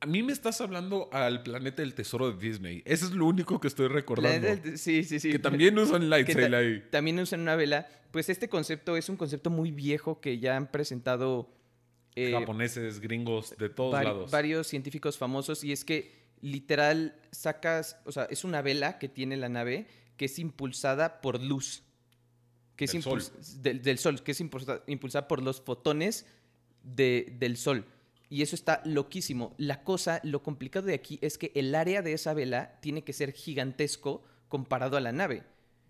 A 0.00 0.06
mí 0.06 0.22
me 0.24 0.32
estás 0.32 0.60
hablando 0.60 1.08
al 1.12 1.44
planeta 1.44 1.82
del 1.82 1.94
tesoro 1.94 2.32
de 2.32 2.44
Disney. 2.48 2.82
Eso 2.84 3.04
es 3.06 3.12
lo 3.12 3.26
único 3.26 3.60
que 3.60 3.68
estoy 3.68 3.86
recordando. 3.86 4.48
Del- 4.56 4.76
sí, 4.78 5.04
sí, 5.04 5.20
sí. 5.20 5.30
Que 5.30 5.38
también 5.38 5.78
usan 5.78 6.10
Lightsail 6.10 6.50
ta- 6.50 6.56
ahí. 6.58 6.82
También 6.90 7.20
usan 7.20 7.40
una 7.40 7.54
vela. 7.54 7.86
Pues 8.10 8.28
este 8.28 8.48
concepto 8.48 8.96
es 8.96 9.08
un 9.08 9.16
concepto 9.16 9.48
muy 9.48 9.70
viejo 9.70 10.20
que 10.20 10.40
ya 10.40 10.56
han 10.56 10.66
presentado 10.72 11.54
eh, 12.16 12.32
Japoneses, 12.32 13.00
gringos, 13.00 13.54
de 13.56 13.68
todos 13.68 14.02
lados. 14.02 14.30
varios 14.30 14.66
científicos 14.66 15.16
famosos 15.18 15.62
y 15.62 15.72
es 15.72 15.84
que 15.84 16.20
literal 16.40 17.14
sacas, 17.30 17.96
o 18.04 18.12
sea, 18.12 18.24
es 18.24 18.42
una 18.44 18.60
vela 18.60 18.98
que 18.98 19.08
tiene 19.08 19.36
la 19.36 19.48
nave 19.48 19.86
que 20.16 20.24
es 20.24 20.38
impulsada 20.40 21.20
por 21.20 21.40
luz. 21.40 21.84
Que 22.76 22.86
es 22.86 22.92
Del 22.92 23.02
sol. 23.02 23.20
impuls- 23.20 23.60
Del, 23.62 23.82
del 23.82 23.98
sol, 23.98 24.22
que 24.22 24.32
es 24.32 24.40
impulsa- 24.40 24.82
impulsada 24.86 25.28
por 25.28 25.42
los 25.42 25.60
fotones 25.60 26.26
de- 26.82 27.34
del 27.38 27.56
sol. 27.56 27.84
Y 28.28 28.40
eso 28.42 28.56
está 28.56 28.80
loquísimo. 28.86 29.54
La 29.58 29.84
cosa, 29.84 30.20
lo 30.24 30.42
complicado 30.42 30.86
de 30.86 30.94
aquí 30.94 31.18
es 31.20 31.36
que 31.36 31.52
el 31.54 31.74
área 31.74 32.00
de 32.00 32.14
esa 32.14 32.32
vela 32.32 32.78
tiene 32.80 33.04
que 33.04 33.12
ser 33.12 33.32
gigantesco 33.32 34.24
comparado 34.48 34.96
a 34.96 35.00
la 35.00 35.12
nave. 35.12 35.42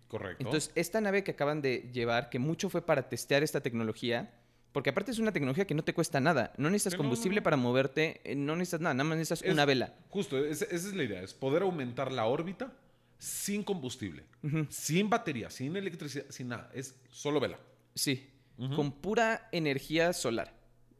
Correcto. 0.09 0.43
Entonces, 0.43 0.71
esta 0.75 0.99
nave 1.01 1.23
que 1.23 1.31
acaban 1.31 1.61
de 1.61 1.89
llevar, 1.93 2.29
que 2.29 2.39
mucho 2.39 2.69
fue 2.69 2.85
para 2.85 3.07
testear 3.09 3.43
esta 3.43 3.61
tecnología, 3.61 4.31
porque 4.73 4.89
aparte 4.89 5.11
es 5.11 5.19
una 5.19 5.31
tecnología 5.31 5.65
que 5.65 5.73
no 5.73 5.83
te 5.83 5.93
cuesta 5.93 6.19
nada. 6.19 6.51
No 6.57 6.69
necesitas 6.69 6.93
no, 6.93 6.97
combustible 6.97 7.39
no. 7.39 7.43
para 7.43 7.57
moverte, 7.57 8.19
eh, 8.23 8.35
no 8.35 8.55
necesitas 8.55 8.81
nada, 8.81 8.93
nada 8.93 9.05
más 9.09 9.17
necesitas 9.17 9.41
Es- 9.47 9.53
una 9.53 9.65
vela. 9.65 9.95
Justo, 10.09 10.37
es- 10.43 10.61
esa 10.63 10.75
es 10.89 10.93
la 10.93 11.03
idea. 11.03 11.21
Es 11.21 11.33
poder 11.33 11.61
aumentar 11.63 12.11
la 12.11 12.25
órbita 12.25 12.73
sin 13.23 13.63
combustible. 13.63 14.25
Ujú. 14.43 14.67
Sin 14.69 15.09
batería, 15.09 15.49
sin 15.49 15.75
electricidad, 15.77 16.25
sin 16.29 16.49
nada. 16.49 16.69
Es 16.73 16.99
solo 17.09 17.39
vela. 17.39 17.57
Sí, 17.95 18.29
Ujú. 18.57 18.75
con 18.75 18.91
pura 18.91 19.47
energía 19.53 20.11
solar. 20.13 20.53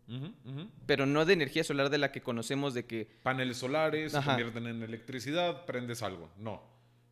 Ujú, 0.07 0.33
ujú. 0.45 0.69
Pero 0.85 1.05
no 1.05 1.25
de 1.25 1.33
energía 1.33 1.63
solar 1.63 1.89
de 1.89 1.97
la 1.97 2.11
que 2.11 2.21
conocemos 2.21 2.73
de 2.73 2.85
que... 2.85 3.09
Paneles 3.23 3.57
solares, 3.57 4.15
Ajá. 4.15 4.31
convierten 4.31 4.67
en 4.67 4.83
electricidad, 4.83 5.65
prendes 5.65 6.01
algo. 6.01 6.29
No. 6.37 6.63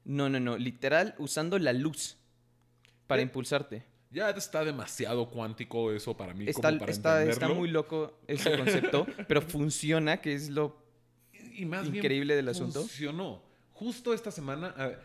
No, 0.06 0.30
no, 0.30 0.40
no, 0.40 0.58
literal 0.58 1.14
usando 1.18 1.60
la 1.60 1.74
luz 1.74 2.18
para 3.08 3.22
Eh, 3.22 3.26
impulsarte. 3.26 3.84
Ya 4.12 4.30
está 4.30 4.64
demasiado 4.66 5.30
cuántico 5.30 5.92
eso 5.94 6.16
para 6.18 6.34
mí 6.34 6.46
Está, 6.48 6.70
como 6.70 6.80
para 6.80 6.92
está, 6.92 7.24
está 7.24 7.48
muy 7.50 7.70
loco 7.70 8.20
ese 8.28 8.58
concepto, 8.58 9.06
pero 9.28 9.42
funciona, 9.42 10.18
que 10.22 10.34
es 10.34 10.50
lo... 10.50 10.84
y 11.54 11.66
más 11.66 11.84
bien 11.84 11.98
increíble 11.98 12.36
del 12.36 12.50
asunto. 12.50 12.80
Funcionó. 12.82 13.51
Justo 13.82 14.14
esta 14.14 14.30
semana, 14.30 14.76
eh, 14.78 14.96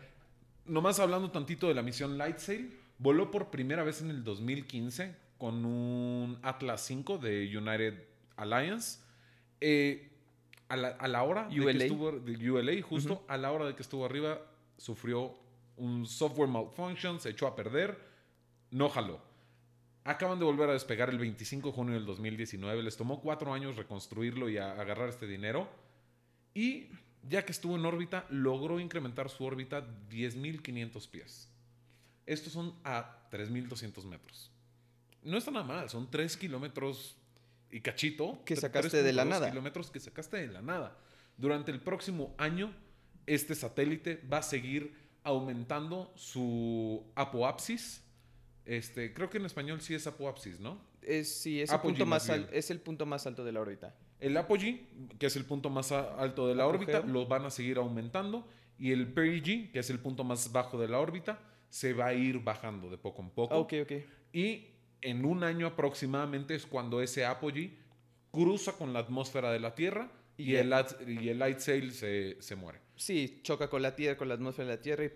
nomás 0.67 0.99
hablando 0.99 1.31
tantito 1.31 1.67
de 1.67 1.73
la 1.73 1.81
misión 1.81 2.15
Lightsail, 2.15 2.77
voló 2.99 3.31
por 3.31 3.49
primera 3.49 3.83
vez 3.83 4.01
en 4.03 4.11
el 4.11 4.23
2015 4.23 5.15
con 5.39 5.65
un 5.65 6.37
Atlas 6.43 6.87
V 6.91 7.17
de 7.17 7.57
United 7.57 8.03
Alliance. 8.35 8.99
Eh, 9.61 10.11
a 10.69 10.75
la, 10.77 10.89
a 10.89 11.07
la 11.07 11.23
hora 11.23 11.45
de 11.47 11.55
que 11.55 11.61
ULA. 11.61 11.71
estuvo 11.85 12.11
de 12.11 12.51
ULA, 12.51 12.79
justo 12.83 13.25
a 13.27 13.35
la 13.37 13.51
hora 13.51 13.65
de 13.65 13.73
que 13.73 13.81
estuvo 13.81 14.05
arriba, 14.05 14.39
sufrió 14.77 15.33
un 15.77 16.05
software 16.05 16.47
malfunction, 16.47 17.19
se 17.19 17.29
echó 17.31 17.47
a 17.47 17.55
perder, 17.55 17.97
no 18.69 18.89
jaló. 18.89 19.19
Acaban 20.03 20.37
de 20.37 20.45
volver 20.45 20.69
a 20.69 20.73
despegar 20.73 21.09
el 21.09 21.17
25 21.17 21.69
de 21.69 21.73
junio 21.73 21.93
del 21.95 22.05
2019. 22.05 22.83
Les 22.83 22.95
tomó 22.95 23.21
cuatro 23.21 23.51
años 23.55 23.75
reconstruirlo 23.75 24.49
y 24.49 24.57
a- 24.59 24.73
agarrar 24.79 25.09
este 25.09 25.25
dinero. 25.25 25.67
Y 26.53 26.89
ya 27.29 27.45
que 27.45 27.51
estuvo 27.51 27.75
en 27.75 27.85
órbita, 27.85 28.25
logró 28.29 28.79
incrementar 28.79 29.29
su 29.29 29.43
órbita 29.43 29.85
10.500 30.09 31.09
pies. 31.09 31.49
Estos 32.25 32.53
son 32.53 32.75
a 32.83 33.27
3.200 33.31 34.03
metros. 34.05 34.51
No 35.23 35.37
está 35.37 35.51
nada 35.51 35.65
mal, 35.65 35.89
son 35.89 36.09
3 36.09 36.37
kilómetros 36.37 37.15
y 37.71 37.81
cachito. 37.81 38.41
Que 38.45 38.55
sacaste 38.55 39.03
de 39.03 39.13
la 39.13 39.23
3.2 39.23 39.27
nada. 39.29 39.49
kilómetros 39.49 39.91
que 39.91 39.99
sacaste 39.99 40.37
de 40.37 40.47
la 40.47 40.61
nada. 40.61 40.97
Durante 41.37 41.71
el 41.71 41.79
próximo 41.81 42.33
año, 42.37 42.73
este 43.25 43.55
satélite 43.55 44.21
va 44.31 44.39
a 44.39 44.43
seguir 44.43 44.93
aumentando 45.23 46.11
su 46.15 47.05
apoapsis. 47.15 48.03
Este, 48.65 49.13
creo 49.13 49.29
que 49.29 49.37
en 49.37 49.45
español 49.45 49.81
sí 49.81 49.93
es 49.93 50.07
apoapsis, 50.07 50.59
¿no? 50.59 50.81
Es, 51.01 51.41
sí, 51.41 51.61
es 51.61 51.71
el, 51.71 51.79
punto 51.79 52.05
más 52.05 52.29
al- 52.29 52.49
es 52.51 52.69
el 52.69 52.79
punto 52.81 53.05
más 53.05 53.25
alto 53.27 53.43
de 53.45 53.51
la 53.53 53.61
órbita. 53.61 53.95
El 54.19 54.35
apogee, 54.37 54.87
que 55.19 55.27
es 55.27 55.35
el 55.35 55.45
punto 55.45 55.69
más 55.69 55.91
alto 55.91 56.47
de 56.47 56.55
la 56.55 56.63
Apogeo. 56.63 56.81
órbita, 56.81 56.99
lo 57.01 57.27
van 57.27 57.45
a 57.45 57.49
seguir 57.51 57.77
aumentando. 57.77 58.47
Y 58.79 58.91
el 58.91 59.11
perigee, 59.13 59.71
que 59.71 59.79
es 59.79 59.89
el 59.89 59.99
punto 59.99 60.23
más 60.23 60.51
bajo 60.51 60.79
de 60.79 60.87
la 60.87 60.99
órbita, 60.99 61.39
se 61.69 61.93
va 61.93 62.07
a 62.07 62.13
ir 62.13 62.39
bajando 62.39 62.89
de 62.89 62.97
poco 62.97 63.21
en 63.21 63.29
poco. 63.31 63.53
Ah, 63.55 63.59
ok, 63.59 63.73
ok. 63.83 63.91
Y 64.33 64.67
en 65.01 65.25
un 65.25 65.43
año 65.43 65.67
aproximadamente 65.67 66.55
es 66.55 66.65
cuando 66.65 67.01
ese 67.01 67.25
apogee 67.25 67.77
cruza 68.31 68.73
con 68.73 68.93
la 68.93 68.99
atmósfera 68.99 69.51
de 69.51 69.59
la 69.59 69.73
Tierra 69.73 70.11
y, 70.37 70.51
Y 70.51 70.55
el, 70.55 70.73
y 71.07 71.33
light 71.33 71.59
sail 71.59 71.91
se, 71.91 72.37
se 72.41 72.55
muere. 72.55 72.79
Sí, 72.95 73.39
choca 73.43 73.69
con 73.69 73.81
la 73.81 73.95
Tierra, 73.95 74.17
con 74.17 74.27
la 74.27 74.35
atmósfera 74.35 74.69
de 74.69 74.75
la 74.75 74.81
Tierra 74.81 75.05
y 75.05 75.11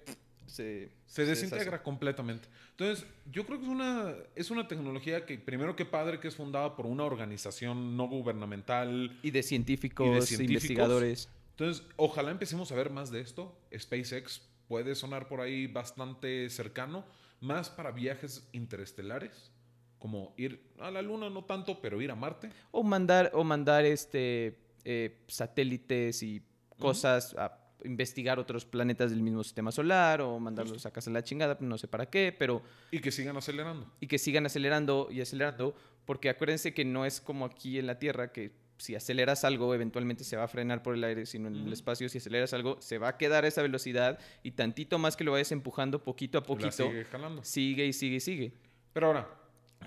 se... 0.45 0.91
Se 1.05 1.25
desintegra 1.25 1.83
completamente. 1.83 2.47
Entonces, 2.71 3.05
yo 3.31 3.45
creo 3.45 3.59
que 3.59 3.65
es 3.65 3.71
una, 3.71 4.13
es 4.35 4.49
una 4.49 4.67
tecnología 4.67 5.25
que, 5.25 5.37
primero 5.37 5.75
que 5.75 5.85
padre, 5.85 6.19
que 6.19 6.27
es 6.29 6.35
fundada 6.35 6.75
por 6.75 6.85
una 6.85 7.03
organización 7.03 7.97
no 7.97 8.07
gubernamental. 8.07 9.19
Y 9.21 9.31
de 9.31 9.43
científicos, 9.43 10.07
Y 10.07 10.09
de 10.11 10.21
científicos. 10.21 10.63
investigadores. 10.63 11.29
Entonces, 11.51 11.85
ojalá 11.97 12.31
empecemos 12.31 12.71
a 12.71 12.75
ver 12.75 12.89
más 12.89 13.11
de 13.11 13.21
esto. 13.21 13.55
SpaceX 13.77 14.41
puede 14.67 14.95
sonar 14.95 15.27
por 15.27 15.41
ahí 15.41 15.67
bastante 15.67 16.49
cercano, 16.49 17.05
más 17.41 17.69
para 17.69 17.91
viajes 17.91 18.47
interestelares, 18.53 19.51
como 19.99 20.33
ir 20.37 20.71
a 20.79 20.89
la 20.89 21.01
Luna, 21.01 21.29
no 21.29 21.43
tanto, 21.43 21.81
pero 21.81 22.01
ir 22.01 22.09
a 22.09 22.15
Marte. 22.15 22.49
O 22.71 22.83
mandar, 22.83 23.31
o 23.33 23.43
mandar 23.43 23.85
este, 23.85 24.57
eh, 24.85 25.23
satélites 25.27 26.23
y 26.23 26.41
cosas 26.79 27.35
a 27.37 27.60
investigar 27.83 28.39
otros 28.39 28.65
planetas 28.65 29.11
del 29.11 29.21
mismo 29.21 29.43
sistema 29.43 29.71
solar 29.71 30.21
o 30.21 30.39
mandarlos 30.39 30.85
a 30.85 30.91
casa 30.91 31.09
de 31.09 31.15
la 31.15 31.23
chingada, 31.23 31.57
no 31.59 31.77
sé 31.77 31.87
para 31.87 32.09
qué, 32.09 32.35
pero 32.37 32.61
Y 32.91 32.99
que 32.99 33.11
sigan 33.11 33.37
acelerando. 33.37 33.87
y 33.99 34.07
que 34.07 34.17
sigan 34.17 34.45
acelerando 34.45 35.07
y 35.11 35.21
acelerando, 35.21 35.75
porque 36.05 36.29
acuérdense 36.29 36.73
que 36.73 36.85
no 36.85 37.05
es 37.05 37.21
como 37.21 37.45
aquí 37.45 37.79
en 37.79 37.87
la 37.87 37.99
Tierra 37.99 38.31
que 38.31 38.51
si 38.77 38.95
aceleras 38.95 39.43
algo 39.45 39.75
eventualmente 39.75 40.23
se 40.23 40.35
va 40.37 40.43
a 40.45 40.47
frenar 40.47 40.81
por 40.81 40.95
el 40.95 41.03
aire, 41.03 41.27
sino 41.27 41.47
en 41.49 41.55
el 41.55 41.71
espacio 41.71 42.09
si 42.09 42.17
aceleras 42.17 42.53
algo 42.53 42.81
se 42.81 42.97
va 42.97 43.09
a 43.09 43.17
quedar 43.17 43.45
a 43.45 43.47
esa 43.47 43.61
velocidad 43.61 44.19
y 44.41 44.51
tantito 44.51 44.97
más 44.97 45.15
que 45.15 45.23
lo 45.23 45.31
vayas 45.31 45.51
empujando 45.51 46.03
poquito 46.03 46.39
a 46.39 46.43
poquito 46.43 46.71
sigue 46.71 47.05
sigue 47.43 47.85
y 47.85 47.93
sigue 47.93 48.15
y 48.15 48.19
sigue. 48.19 48.53
Pero 48.91 49.07
ahora, 49.07 49.29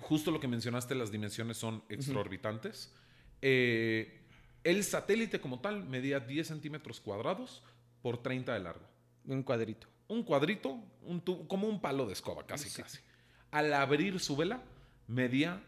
justo 0.01 0.31
lo 0.31 0.39
que 0.39 0.47
mencionaste, 0.47 0.95
las 0.95 1.11
dimensiones 1.11 1.57
son 1.57 1.83
extraorbitantes. 1.89 2.93
Eh, 3.43 4.21
el 4.63 4.83
satélite 4.83 5.41
como 5.41 5.61
tal 5.61 5.85
medía 5.85 6.21
10 6.21 6.47
centímetros 6.47 7.01
cuadrados 7.01 7.63
por 8.05 8.23
30 8.23 8.53
de 8.53 8.61
largo. 8.61 8.87
Un 9.27 9.43
cuadrito. 9.43 9.87
Un 10.09 10.23
cuadrito, 10.25 10.79
un 11.07 11.21
como 11.49 11.67
un 11.67 11.81
palo 11.81 12.05
de 12.05 12.13
escoba, 12.13 12.47
casi, 12.47 12.69
Sí. 12.69 12.83
casi. 12.83 12.99
Al 13.51 13.73
abrir 13.73 14.21
su 14.21 14.37
vela, 14.37 14.63
medía 15.09 15.63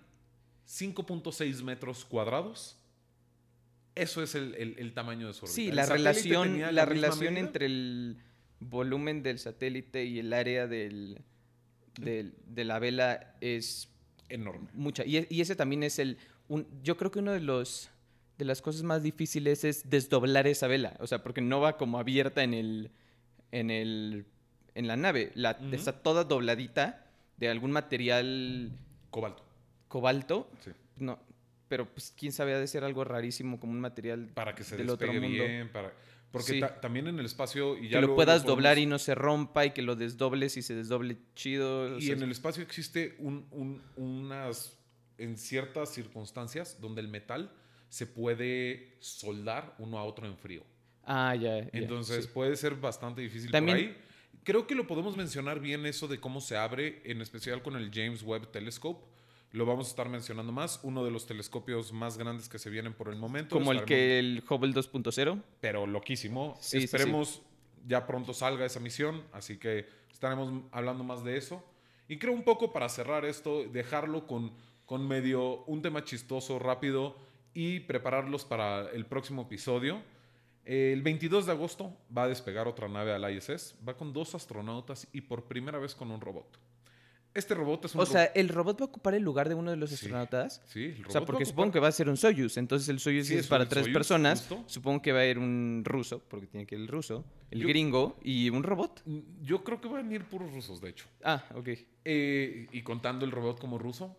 5.6 0.66 1.62
metros 1.62 2.04
cuadrados. 2.04 2.76
Eso 3.94 4.22
es 4.22 4.34
el, 4.34 4.54
el- 4.56 4.74
el 4.78 4.92
tamaño 4.92 5.28
de 5.28 5.32
su 5.32 5.46
órbita. 5.46 5.54
Sí, 5.54 5.72
la 5.72 5.86
relación, 5.86 6.60
la 6.60 6.66
misma 6.66 6.84
relación 6.84 7.32
medida. 7.34 7.46
entre 7.46 7.64
el 7.66 8.18
volumen 8.60 9.22
del 9.22 9.38
satélite 9.38 10.04
y 10.04 10.18
el 10.18 10.34
área 10.34 10.66
del, 10.66 11.22
del- 11.98 12.34
de 12.46 12.64
la 12.66 12.78
vela 12.78 13.34
es 13.40 13.88
Enorme. 14.28 14.68
mucha. 14.74 15.06
Y, 15.06 15.16
e- 15.16 15.26
y 15.30 15.40
ese 15.40 15.56
también 15.56 15.82
es 15.84 15.98
el... 15.98 16.18
un- 16.48 16.66
yo 16.82 16.98
creo 16.98 17.10
que 17.10 17.20
uno 17.20 17.32
de 17.32 17.40
los 17.40 17.88
de 18.38 18.44
las 18.44 18.60
cosas 18.62 18.82
más 18.82 19.02
difíciles 19.02 19.64
es 19.64 19.88
desdoblar 19.88 20.46
esa 20.46 20.66
vela. 20.66 20.96
O 21.00 21.06
sea, 21.06 21.22
porque 21.22 21.40
no 21.40 21.60
va 21.60 21.76
como 21.76 21.98
abierta 21.98 22.42
en 22.42 22.54
el... 22.54 22.90
en 23.52 23.70
el. 23.70 24.26
en 24.74 24.86
la 24.88 24.96
nave. 24.96 25.32
La. 25.34 25.58
Está 25.72 25.92
toda 26.02 26.24
dobladita 26.24 27.06
de 27.38 27.48
algún 27.48 27.70
material 27.72 28.72
Cobalto. 29.10 29.42
cobalto. 29.88 30.50
Sí. 30.64 30.70
No. 30.96 31.18
Pero 31.68 31.86
pues 31.92 32.14
quién 32.16 32.32
sabe, 32.32 32.54
ha 32.54 32.60
de 32.60 32.66
ser 32.68 32.84
algo 32.84 33.02
rarísimo 33.04 33.58
como 33.58 33.72
un 33.72 33.80
material 33.80 34.28
Para 34.34 34.54
que 34.54 34.62
se 34.64 34.76
del 34.76 34.88
otro 34.90 35.06
despegue 35.08 35.26
mundo. 35.28 35.44
bien. 35.44 35.68
Para... 35.72 35.92
Porque 36.30 36.52
Sí. 36.54 36.60
ta- 36.60 36.80
también 36.80 37.06
en 37.06 37.18
el 37.18 37.24
espacio. 37.26 37.76
Y 37.78 37.88
ya 37.88 38.00
que 38.00 38.06
lo 38.06 38.14
puedas 38.14 38.44
doblar 38.44 38.78
y 38.78 38.84
no 38.86 38.98
se 38.98 39.14
rompa 39.14 39.64
y 39.64 39.70
que 39.70 39.80
lo 39.82 39.96
desdobles 39.96 40.56
y 40.56 40.62
se 40.62 40.74
desdoble 40.74 41.16
chido. 41.34 41.94
o 41.94 41.98
Y 41.98 42.02
sea, 42.02 42.14
en 42.16 42.22
el 42.22 42.30
espacio 42.30 42.62
existe 42.62 43.16
un- 43.18 43.46
un- 43.50 43.82
unas, 43.96 44.76
en 45.18 45.38
ciertas 45.38 45.92
circunstancias, 45.94 46.78
donde 46.80 47.00
el 47.00 47.08
metal 47.08 47.50
se 47.88 48.06
puede 48.06 48.96
soldar 49.00 49.74
uno 49.78 49.98
a 49.98 50.04
otro 50.04 50.26
en 50.26 50.36
frío. 50.36 50.62
Ah, 51.04 51.34
ya. 51.34 51.60
ya, 51.60 51.68
Entonces 51.72 52.24
sí. 52.24 52.30
puede 52.32 52.56
ser 52.56 52.74
bastante 52.74 53.20
difícil 53.22 53.50
También- 53.50 53.78
por 53.78 53.86
ahí. 53.86 54.02
Creo 54.44 54.66
que 54.68 54.76
lo 54.76 54.86
podemos 54.86 55.16
mencionar 55.16 55.58
bien 55.58 55.86
eso 55.86 56.06
de 56.06 56.20
cómo 56.20 56.40
se 56.40 56.56
abre, 56.56 57.02
en 57.04 57.20
especial 57.20 57.62
con 57.62 57.74
el 57.76 57.90
James 57.92 58.22
Webb 58.22 58.52
Telescope. 58.52 59.04
Lo 59.50 59.66
vamos 59.66 59.86
a 59.88 59.90
estar 59.90 60.08
mencionando 60.08 60.52
más. 60.52 60.78
Uno 60.84 61.04
de 61.04 61.10
los 61.10 61.26
telescopios 61.26 61.92
más 61.92 62.16
grandes 62.16 62.48
que 62.48 62.58
se 62.60 62.70
vienen 62.70 62.92
por 62.92 63.08
el 63.08 63.16
momento. 63.16 63.56
Como 63.56 63.72
el 63.72 63.84
que 63.84 64.18
el 64.20 64.44
Hubble 64.48 64.72
2.0. 64.72 65.42
Pero 65.60 65.86
loquísimo. 65.86 66.56
Sí. 66.60 66.78
Esperemos 66.78 67.42
ya 67.86 68.06
pronto 68.06 68.34
salga 68.34 68.64
esa 68.64 68.78
misión. 68.78 69.24
Así 69.32 69.56
que 69.58 69.86
estaremos 70.12 70.62
hablando 70.70 71.02
más 71.02 71.24
de 71.24 71.36
eso. 71.38 71.64
Y 72.08 72.18
creo 72.18 72.32
un 72.32 72.44
poco 72.44 72.72
para 72.72 72.88
cerrar 72.88 73.24
esto, 73.24 73.64
dejarlo 73.64 74.26
con, 74.28 74.52
con 74.84 75.08
medio 75.08 75.64
un 75.64 75.82
tema 75.82 76.04
chistoso, 76.04 76.58
rápido 76.60 77.16
y 77.56 77.80
prepararlos 77.80 78.44
para 78.44 78.90
el 78.90 79.06
próximo 79.06 79.42
episodio. 79.42 80.02
El 80.66 81.00
22 81.00 81.46
de 81.46 81.52
agosto 81.52 81.96
va 82.16 82.24
a 82.24 82.28
despegar 82.28 82.68
otra 82.68 82.86
nave 82.86 83.12
al 83.14 83.34
ISS. 83.34 83.76
Va 83.88 83.96
con 83.96 84.12
dos 84.12 84.34
astronautas 84.34 85.08
y 85.12 85.22
por 85.22 85.44
primera 85.44 85.78
vez 85.78 85.94
con 85.94 86.10
un 86.10 86.20
robot. 86.20 86.58
Este 87.32 87.54
robot 87.54 87.84
es 87.86 87.94
un 87.94 88.00
O 88.00 88.06
sea, 88.06 88.24
¿el 88.24 88.48
robot 88.48 88.80
va 88.80 88.84
a 88.84 88.88
ocupar 88.88 89.14
el 89.14 89.22
lugar 89.22 89.48
de 89.48 89.54
uno 89.54 89.70
de 89.70 89.76
los 89.76 89.92
astronautas? 89.92 90.62
sí, 90.66 90.84
el 90.84 90.96
robot 90.96 91.08
O 91.08 91.12
sea, 91.12 91.20
va 91.20 91.26
porque 91.26 91.42
a 91.44 91.46
supongo 91.46 91.72
que 91.72 91.80
va 91.80 91.88
a 91.88 91.92
ser 91.92 92.08
un 92.10 92.16
Soyuz. 92.16 92.56
Entonces 92.58 92.88
el 92.90 92.98
Soyuz 92.98 93.26
Sí, 93.26 93.34
es 93.34 93.40
es 93.40 93.46
para 93.46 93.66
tres 93.68 93.84
Soyuz, 93.84 93.94
personas. 93.94 94.40
justo. 94.40 94.64
Supongo 94.66 95.00
que 95.02 95.12
va 95.12 95.20
a 95.20 95.26
ir 95.26 95.38
un 95.38 95.82
ruso, 95.84 96.22
porque 96.28 96.46
tiene 96.46 96.66
que 96.66 96.74
ir 96.74 96.80
el 96.82 96.88
ruso, 96.88 97.24
el 97.50 97.60
Yo- 97.60 97.68
gringo 97.68 98.18
y 98.22 98.50
un 98.50 98.62
robot. 98.62 99.02
Yo 99.42 99.64
creo 99.64 99.80
que 99.80 99.88
van 99.88 100.10
a 100.10 100.14
ir 100.14 100.24
puros 100.24 100.50
rusos, 100.52 100.80
de 100.80 100.90
hecho. 100.90 101.06
Ah, 101.24 101.44
ok. 101.54 101.68
Eh, 102.04 102.66
y 102.72 102.82
contando 102.82 103.24
el 103.24 103.30
robot 103.32 103.60
como 103.60 103.78
ruso. 103.78 104.16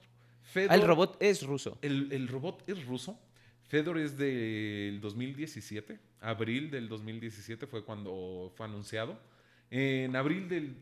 Ah, 0.55 0.59
el 0.75 0.81
Fedor- 0.81 0.87
robot 0.87 1.17
es 1.19 1.43
ruso. 1.43 1.77
El, 1.81 2.11
el 2.11 2.27
robot 2.27 2.63
es 2.67 2.85
ruso. 2.85 3.19
Fedor 3.67 3.97
es 3.97 4.17
del 4.17 4.99
2017. 5.01 5.99
Abril 6.21 6.71
del 6.71 6.87
2017 6.89 7.67
fue 7.67 7.83
cuando 7.83 8.51
fue 8.55 8.65
anunciado. 8.65 9.19
En 9.69 10.15
abril 10.15 10.47
del, 10.47 10.77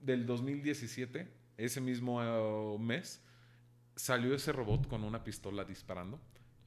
del 0.00 0.24
2017, 0.26 1.26
ese 1.58 1.80
mismo 1.80 2.22
eh, 2.22 2.78
mes, 2.80 3.20
salió 3.94 4.34
ese 4.34 4.52
robot 4.52 4.88
con 4.88 5.04
una 5.04 5.22
pistola 5.22 5.64
disparando. 5.64 6.18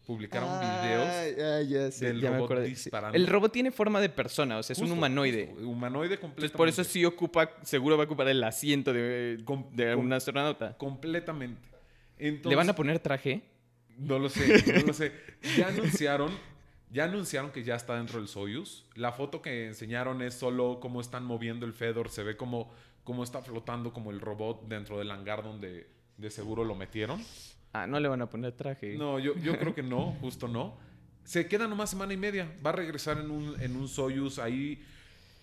Publicaron 0.06 0.48
videos. 0.62 1.08
Ah, 1.10 1.62
ya 1.64 1.92
sé, 1.92 2.06
del 2.06 2.22
ya 2.22 2.38
robot. 2.38 2.64
Sí. 2.64 2.70
disparando. 2.70 3.18
El 3.18 3.28
robot 3.28 3.52
tiene 3.52 3.72
forma 3.72 4.00
de 4.00 4.08
persona, 4.10 4.58
o 4.60 4.64
sea, 4.64 4.74
es 4.74 4.80
un 4.80 4.86
Justo, 4.86 4.98
humanoide. 4.98 5.48
justo, 5.48 5.68
humanoide 5.68 6.18
completamente. 6.18 6.46
Entonces, 6.46 6.52
por 6.58 6.70
eso 6.70 6.84
sí 6.86 7.04
ocupa, 7.04 7.50
seguro 7.64 7.98
va 7.98 8.04
a 8.04 8.06
ocupar 8.06 8.28
el 8.30 8.42
asiento 8.44 8.94
de, 8.94 9.42
Com- 9.44 9.70
de 9.74 9.96
un 9.96 10.14
astronauta. 10.14 10.78
Completamente. 10.78 11.60
Entonces, 12.20 12.50
¿Le 12.50 12.56
van 12.56 12.70
a 12.70 12.76
poner 12.76 13.00
traje? 13.00 13.42
No 13.98 14.20
lo 14.20 14.30
sé, 14.30 14.64
no 14.82 14.88
lo 14.88 14.94
sé. 14.94 15.12
Ya 15.58 15.68
anunciaron, 15.70 16.32
ya 16.92 17.06
anunciaron 17.06 17.52
que 17.52 17.64
ya 17.64 17.76
está 17.76 17.96
dentro 17.96 18.20
del 18.20 18.28
Soyuz. 18.28 18.86
La 18.96 19.12
foto 19.12 19.42
que 19.42 19.68
enseñaron 19.68 20.22
es 20.22 20.34
solo 20.36 20.80
cómo 20.80 21.02
están 21.02 21.24
moviendo 21.26 21.66
el 21.66 21.74
Fedor. 21.74 22.10
Se 22.10 22.24
ve 22.24 22.38
como, 22.38 22.72
cómo 23.04 23.24
está 23.24 23.42
flotando 23.42 23.94
como 23.94 24.12
el 24.12 24.20
robot 24.22 24.68
dentro 24.68 25.00
del 25.00 25.10
hangar 25.12 25.44
donde 25.44 25.88
de 26.18 26.30
seguro 26.32 26.64
lo 26.64 26.76
metieron. 26.76 27.24
Ah, 27.74 27.86
no 27.88 28.00
le 28.00 28.08
van 28.08 28.22
a 28.22 28.30
poner 28.30 28.54
traje. 28.54 28.96
No, 28.98 29.20
yo, 29.20 29.36
yo 29.38 29.58
creo 29.60 29.74
que 29.76 29.84
no, 29.84 30.14
justo 30.22 30.48
no. 30.48 30.78
Se 31.24 31.48
queda 31.48 31.68
nomás 31.68 31.90
semana 31.90 32.14
y 32.14 32.18
media. 32.18 32.52
Va 32.66 32.70
a 32.70 32.74
regresar 32.74 33.18
en 33.20 33.30
un, 33.30 33.60
en 33.62 33.76
un 33.76 33.88
Soyuz. 33.88 34.40
Ahí 34.40 34.82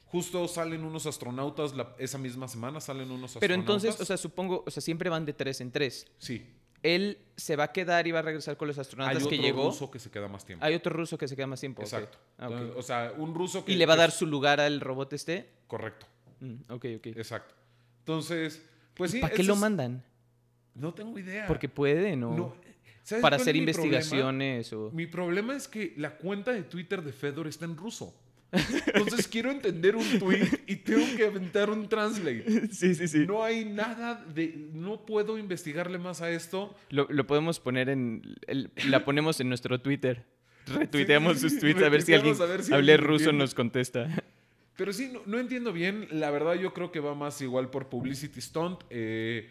justo 0.07 0.49
salen 0.49 0.83
unos 0.85 1.07
astronautas. 1.07 1.75
la- 1.75 1.95
esa 1.99 2.19
misma 2.19 2.49
semana 2.49 2.81
salen 2.81 3.11
unos 3.11 3.37
astronautas. 3.37 3.41
Pero 3.41 3.55
entonces, 3.55 4.01
o 4.01 4.05
sea, 4.05 4.17
supongo, 4.17 4.65
o 4.67 4.71
sea, 4.71 4.81
siempre 4.81 5.11
van 5.11 5.25
de 5.27 5.33
tres 5.35 5.61
en 5.61 5.71
tres. 5.71 6.07
Sí. 6.19 6.47
Él 6.85 7.19
se 7.37 7.57
va 7.57 7.65
a 7.65 7.73
quedar 7.73 8.07
y 8.07 8.13
va 8.13 8.21
a 8.21 8.23
regresar 8.23 8.57
con 8.57 8.69
los 8.69 8.77
Hay 8.79 8.83
astronautas 8.83 9.17
otro 9.17 9.31
que 9.31 9.39
llegó. 9.39 9.65
ruso 9.67 9.91
que 9.91 9.99
se 9.99 10.11
queda 10.11 10.29
más 10.29 10.45
tiempo. 10.45 10.65
Hay 10.65 10.75
otro 10.75 10.93
ruso 10.95 11.19
que 11.19 11.27
se 11.27 11.35
queda 11.35 11.47
más 11.49 11.59
tiempo. 11.59 11.83
Exacto. 11.83 12.19
Ah. 12.39 12.47
Entonces, 12.49 12.77
o 12.77 12.83
sea, 12.83 13.13
un 13.17 13.35
ruso 13.35 13.65
que... 13.65 13.73
¿Y 13.73 13.77
le 13.77 13.87
va 13.87 13.95
a 13.95 13.97
dar 13.97 14.11
su 14.13 14.27
lugar 14.27 14.61
al 14.61 14.81
robot 14.81 15.13
este? 15.15 15.49
Correcto. 15.67 16.07
Mm, 16.41 16.55
ok, 16.69 16.85
ok. 16.99 17.07
Exacto. 17.07 17.55
Entonces, 18.01 18.63
pues 18.95 19.11
sí. 19.11 19.19
¿Para 19.21 19.35
qué 19.35 19.43
lo 19.43 19.55
es- 19.55 19.59
mandan? 19.59 20.05
No 20.75 20.93
tengo 20.93 21.19
idea. 21.19 21.47
Porque 21.47 21.69
pueden 21.69 22.23
o 22.25 22.35
No, 22.37 22.57
¿sabes 23.03 23.23
para 23.23 23.37
hacer 23.37 23.55
problema? 23.55 23.71
investigaciones 23.71 24.73
o... 24.73 24.91
Mi 24.93 25.07
problema 25.07 25.57
es 25.57 25.67
que 25.69 25.95
la 25.97 26.17
cuenta 26.19 26.53
de 26.53 26.63
Twitter 26.65 27.03
de 27.03 27.13
Fedor 27.13 27.47
está 27.49 27.65
en 27.65 27.77
ruso. 27.77 28.15
Entonces 28.95 29.29
quiero 29.29 29.51
entender 29.51 29.97
un 29.97 30.19
tweet 30.19 30.49
y 30.67 30.77
tengo 30.77 31.05
que 31.17 31.27
aventar 31.27 31.71
un 31.71 31.89
translate. 31.89 32.69
Sí, 32.73 32.95
sí, 32.95 33.09
sí. 33.09 33.27
No 33.27 33.43
hay 33.45 33.65
nada 33.65 34.25
de... 34.35 34.69
No 34.73 35.05
puedo 35.05 35.39
investigarle 35.39 35.99
más 35.99 36.21
a 36.21 36.31
esto. 36.31 36.75
Lo, 36.91 37.07
lo 37.11 37.27
podemos 37.27 37.61
poner 37.61 37.89
en... 37.89 38.37
el- 38.47 38.71
la 38.89 39.05
ponemos 39.05 39.41
en 39.41 39.49
nuestro 39.49 39.81
Twitter. 39.81 40.25
Retuiteamos 40.67 41.41
sus 41.41 41.59
tweets 41.59 41.83
a 41.83 41.89
ver 41.89 42.03
si 42.03 42.15
alguien 42.15 42.37
ver 42.39 42.63
si 42.65 42.73
alguien 42.73 42.99
ruso 42.99 43.25
entiende. 43.25 43.39
nos 43.45 43.55
contesta. 43.55 44.09
Pero 44.77 44.93
sí, 44.93 45.11
no, 45.13 45.21
no 45.27 45.39
entiendo 45.39 45.73
bien. 45.73 46.09
La 46.11 46.31
verdad 46.31 46.55
yo 46.55 46.73
creo 46.73 46.91
que 46.91 47.01
va 47.01 47.15
más 47.15 47.41
igual 47.43 47.71
por 47.71 47.89
publicity 47.89 48.41
stunt. 48.41 48.81
Eh, 48.91 49.51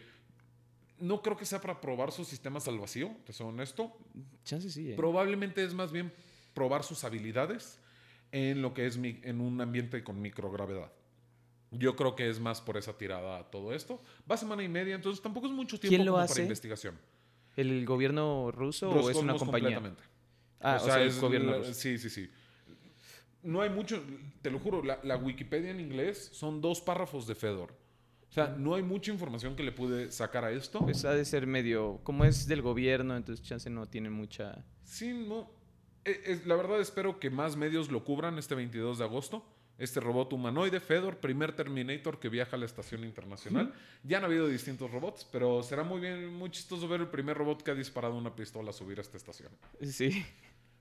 no 1.00 1.22
creo 1.22 1.36
que 1.36 1.44
sea 1.46 1.60
para 1.60 1.80
probar 1.80 2.12
sus 2.12 2.26
sistemas 2.28 2.66
al 2.68 2.78
vacío, 2.78 3.10
te 3.26 3.32
soy 3.32 3.48
honesto. 3.48 3.96
Chance 4.44 4.70
sí, 4.70 4.92
¿eh? 4.92 4.94
Probablemente 4.96 5.62
es 5.64 5.72
más 5.74 5.92
bien 5.92 6.12
probar 6.52 6.82
sus 6.84 7.04
habilidades 7.04 7.78
en 8.36 8.62
lo 8.62 8.74
que 8.74 8.84
es 8.86 8.96
mi- 8.98 9.20
en 9.22 9.40
un 9.40 9.60
ambiente 9.60 10.02
con 10.02 10.20
microgravedad. 10.20 10.90
Yo 11.70 11.94
creo 11.94 12.16
que 12.16 12.28
es 12.28 12.40
más 12.40 12.60
por 12.60 12.76
esa 12.76 12.96
tirada 12.98 13.44
todo 13.50 13.72
esto. 13.72 14.00
Va 14.30 14.36
semana 14.36 14.62
y 14.64 14.68
media, 14.68 14.94
entonces 14.96 15.22
tampoco 15.22 15.46
es 15.46 15.52
mucho 15.52 15.78
tiempo 15.78 15.94
¿Quién 15.94 16.04
lo 16.04 16.12
como 16.12 16.22
hace? 16.24 16.34
para 16.34 16.42
investigación. 16.42 16.98
¿El 17.56 17.86
gobierno 17.86 18.50
ruso 18.50 18.90
o 18.90 19.08
es 19.10 19.16
una 19.16 19.36
compañía? 19.36 19.76
completamente. 19.76 20.02
Ah, 20.60 20.78
o 20.82 20.84
sea, 20.84 21.00
el 21.00 21.08
es 21.08 21.20
gobierno 21.20 21.52
la- 21.52 21.58
ruso. 21.58 21.74
Sí, 21.74 21.96
sí, 21.98 22.10
sí. 22.10 22.28
No 23.44 23.60
hay 23.60 23.70
mucho, 23.70 24.02
te 24.42 24.50
lo 24.50 24.58
juro, 24.58 24.82
la, 24.82 24.98
la 25.04 25.16
Wikipedia 25.16 25.70
en 25.70 25.78
inglés 25.78 26.30
son 26.32 26.60
dos 26.60 26.80
párrafos 26.80 27.26
de 27.28 27.34
Fedor. 27.36 27.70
O 28.28 28.32
sea, 28.34 28.48
no 28.48 28.74
hay 28.74 28.82
mucha 28.82 29.12
información 29.12 29.54
que 29.54 29.62
le 29.62 29.70
pude 29.70 30.10
sacar 30.10 30.44
a 30.44 30.50
esto. 30.50 30.80
Pues 30.80 31.04
ha 31.04 31.12
de 31.12 31.24
ser 31.24 31.46
medio... 31.46 32.00
Como 32.02 32.24
es 32.24 32.48
del 32.48 32.62
gobierno, 32.62 33.16
entonces 33.16 33.46
chance 33.46 33.70
no 33.70 33.86
tiene 33.86 34.10
mucha... 34.10 34.64
Sí, 34.82 35.12
no. 35.28 35.48
E- 36.04 36.20
es- 36.26 36.46
la 36.46 36.54
verdad 36.56 36.80
espero 36.80 37.18
que 37.18 37.30
más 37.30 37.56
medios 37.56 37.90
lo 37.90 38.04
cubran 38.04 38.38
este 38.38 38.54
22 38.54 38.98
de 38.98 39.04
agosto. 39.04 39.44
Este 39.76 39.98
robot 39.98 40.32
humanoide, 40.32 40.78
Fedor, 40.78 41.16
primer 41.16 41.56
Terminator 41.56 42.20
que 42.20 42.28
viaja 42.28 42.54
a 42.54 42.58
la 42.60 42.64
estación 42.66 43.02
internacional. 43.04 43.74
Ya 44.04 44.18
han 44.18 44.24
habido 44.24 44.46
distintos 44.46 44.88
robots, 44.92 45.26
pero 45.32 45.64
será 45.64 45.82
muy 45.82 46.00
bien, 46.00 46.32
muy 46.32 46.48
chistoso 46.50 46.86
ver 46.86 47.00
el 47.00 47.08
primer 47.08 47.36
robot 47.36 47.62
que 47.62 47.72
ha 47.72 47.74
disparado 47.74 48.14
una 48.16 48.36
pistola 48.36 48.70
a 48.70 48.72
subir 48.72 48.98
a 48.98 49.00
esta 49.00 49.16
estación. 49.16 49.50
Sí. 49.82 50.24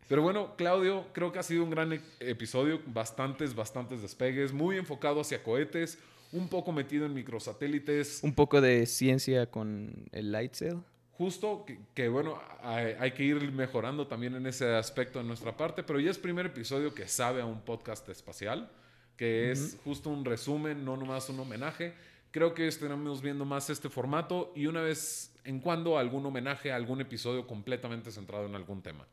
Pero 0.07 0.21
bueno, 0.21 0.55
Claudio, 0.57 1.07
creo 1.11 1.31
que 1.31 1.39
ha 1.39 1.43
sido 1.43 1.63
un 1.63 1.71
gran 1.71 1.93
e- 1.93 2.01
episodio, 2.19 2.81
bastantes, 2.85 3.55
bastantes 3.55 4.01
despegues, 4.03 4.53
muy 4.53 4.77
enfocado 4.77 5.21
hacia 5.21 5.41
cohetes, 5.41 5.97
un 6.31 6.47
poco 6.47 6.71
metido 6.71 7.07
en 7.07 7.13
microsatélites, 7.15 8.21
Un 8.21 8.35
poco 8.35 8.61
de 8.61 8.85
ciencia 8.85 9.47
con 9.49 10.05
el 10.11 10.31
light 10.31 10.53
sail. 10.53 10.81
Justo 11.17 11.63
que, 11.65 11.79
que, 11.93 12.09
bueno, 12.09 12.39
hay, 12.61 12.95
hay 12.99 13.11
que 13.11 13.23
ir 13.23 13.51
mejorando 13.51 14.07
también 14.07 14.35
en 14.35 14.45
ese 14.47 14.75
aspecto 14.75 15.19
de 15.19 15.25
nuestra 15.25 15.55
parte, 15.55 15.83
pero 15.83 15.99
ya 15.99 16.11
es 16.11 16.17
primer 16.17 16.45
episodio 16.47 16.93
que 16.93 17.07
sabe 17.07 17.41
a 17.41 17.45
un 17.45 17.61
podcast 17.61 18.07
espacial, 18.09 18.69
que 19.17 19.51
es 19.51 19.77
justo 19.83 20.09
un 20.09 20.25
resumen, 20.25 20.83
no 20.83 20.97
nomás 20.97 21.29
un 21.29 21.39
homenaje. 21.39 21.93
Creo 22.31 22.53
que 22.55 22.67
estaremos 22.67 23.21
viendo 23.21 23.45
más 23.45 23.69
este 23.69 23.89
formato 23.89 24.51
y 24.55 24.65
una 24.65 24.81
vez 24.81 25.31
en 25.43 25.59
cuando 25.59 25.97
algún 25.97 26.25
homenaje 26.25 26.71
a 26.71 26.75
algún 26.75 26.99
episodio 26.99 27.45
completamente 27.45 28.11
centrado 28.11 28.47
en 28.47 28.55
algún 28.55 28.81
tema. 28.81 29.05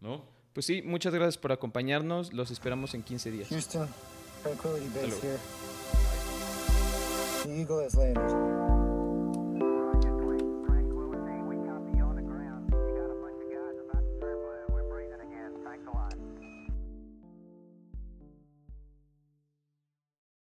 ¿No? 0.00 0.24
Pues 0.52 0.66
sí, 0.66 0.82
muchas 0.82 1.14
gracias 1.14 1.38
por 1.38 1.52
acompañarnos. 1.52 2.32
Los 2.32 2.50
esperamos 2.50 2.92
en 2.94 3.02
15 3.02 3.30
días. 3.30 3.48
Houston, 3.48 3.88
Tranquility 4.42 4.88
Base 4.88 5.06
Hello. 5.06 5.16
here. 5.22 5.38
The 7.44 7.60
Eagle 7.60 7.84
has 7.84 7.94
landed. 7.94 8.77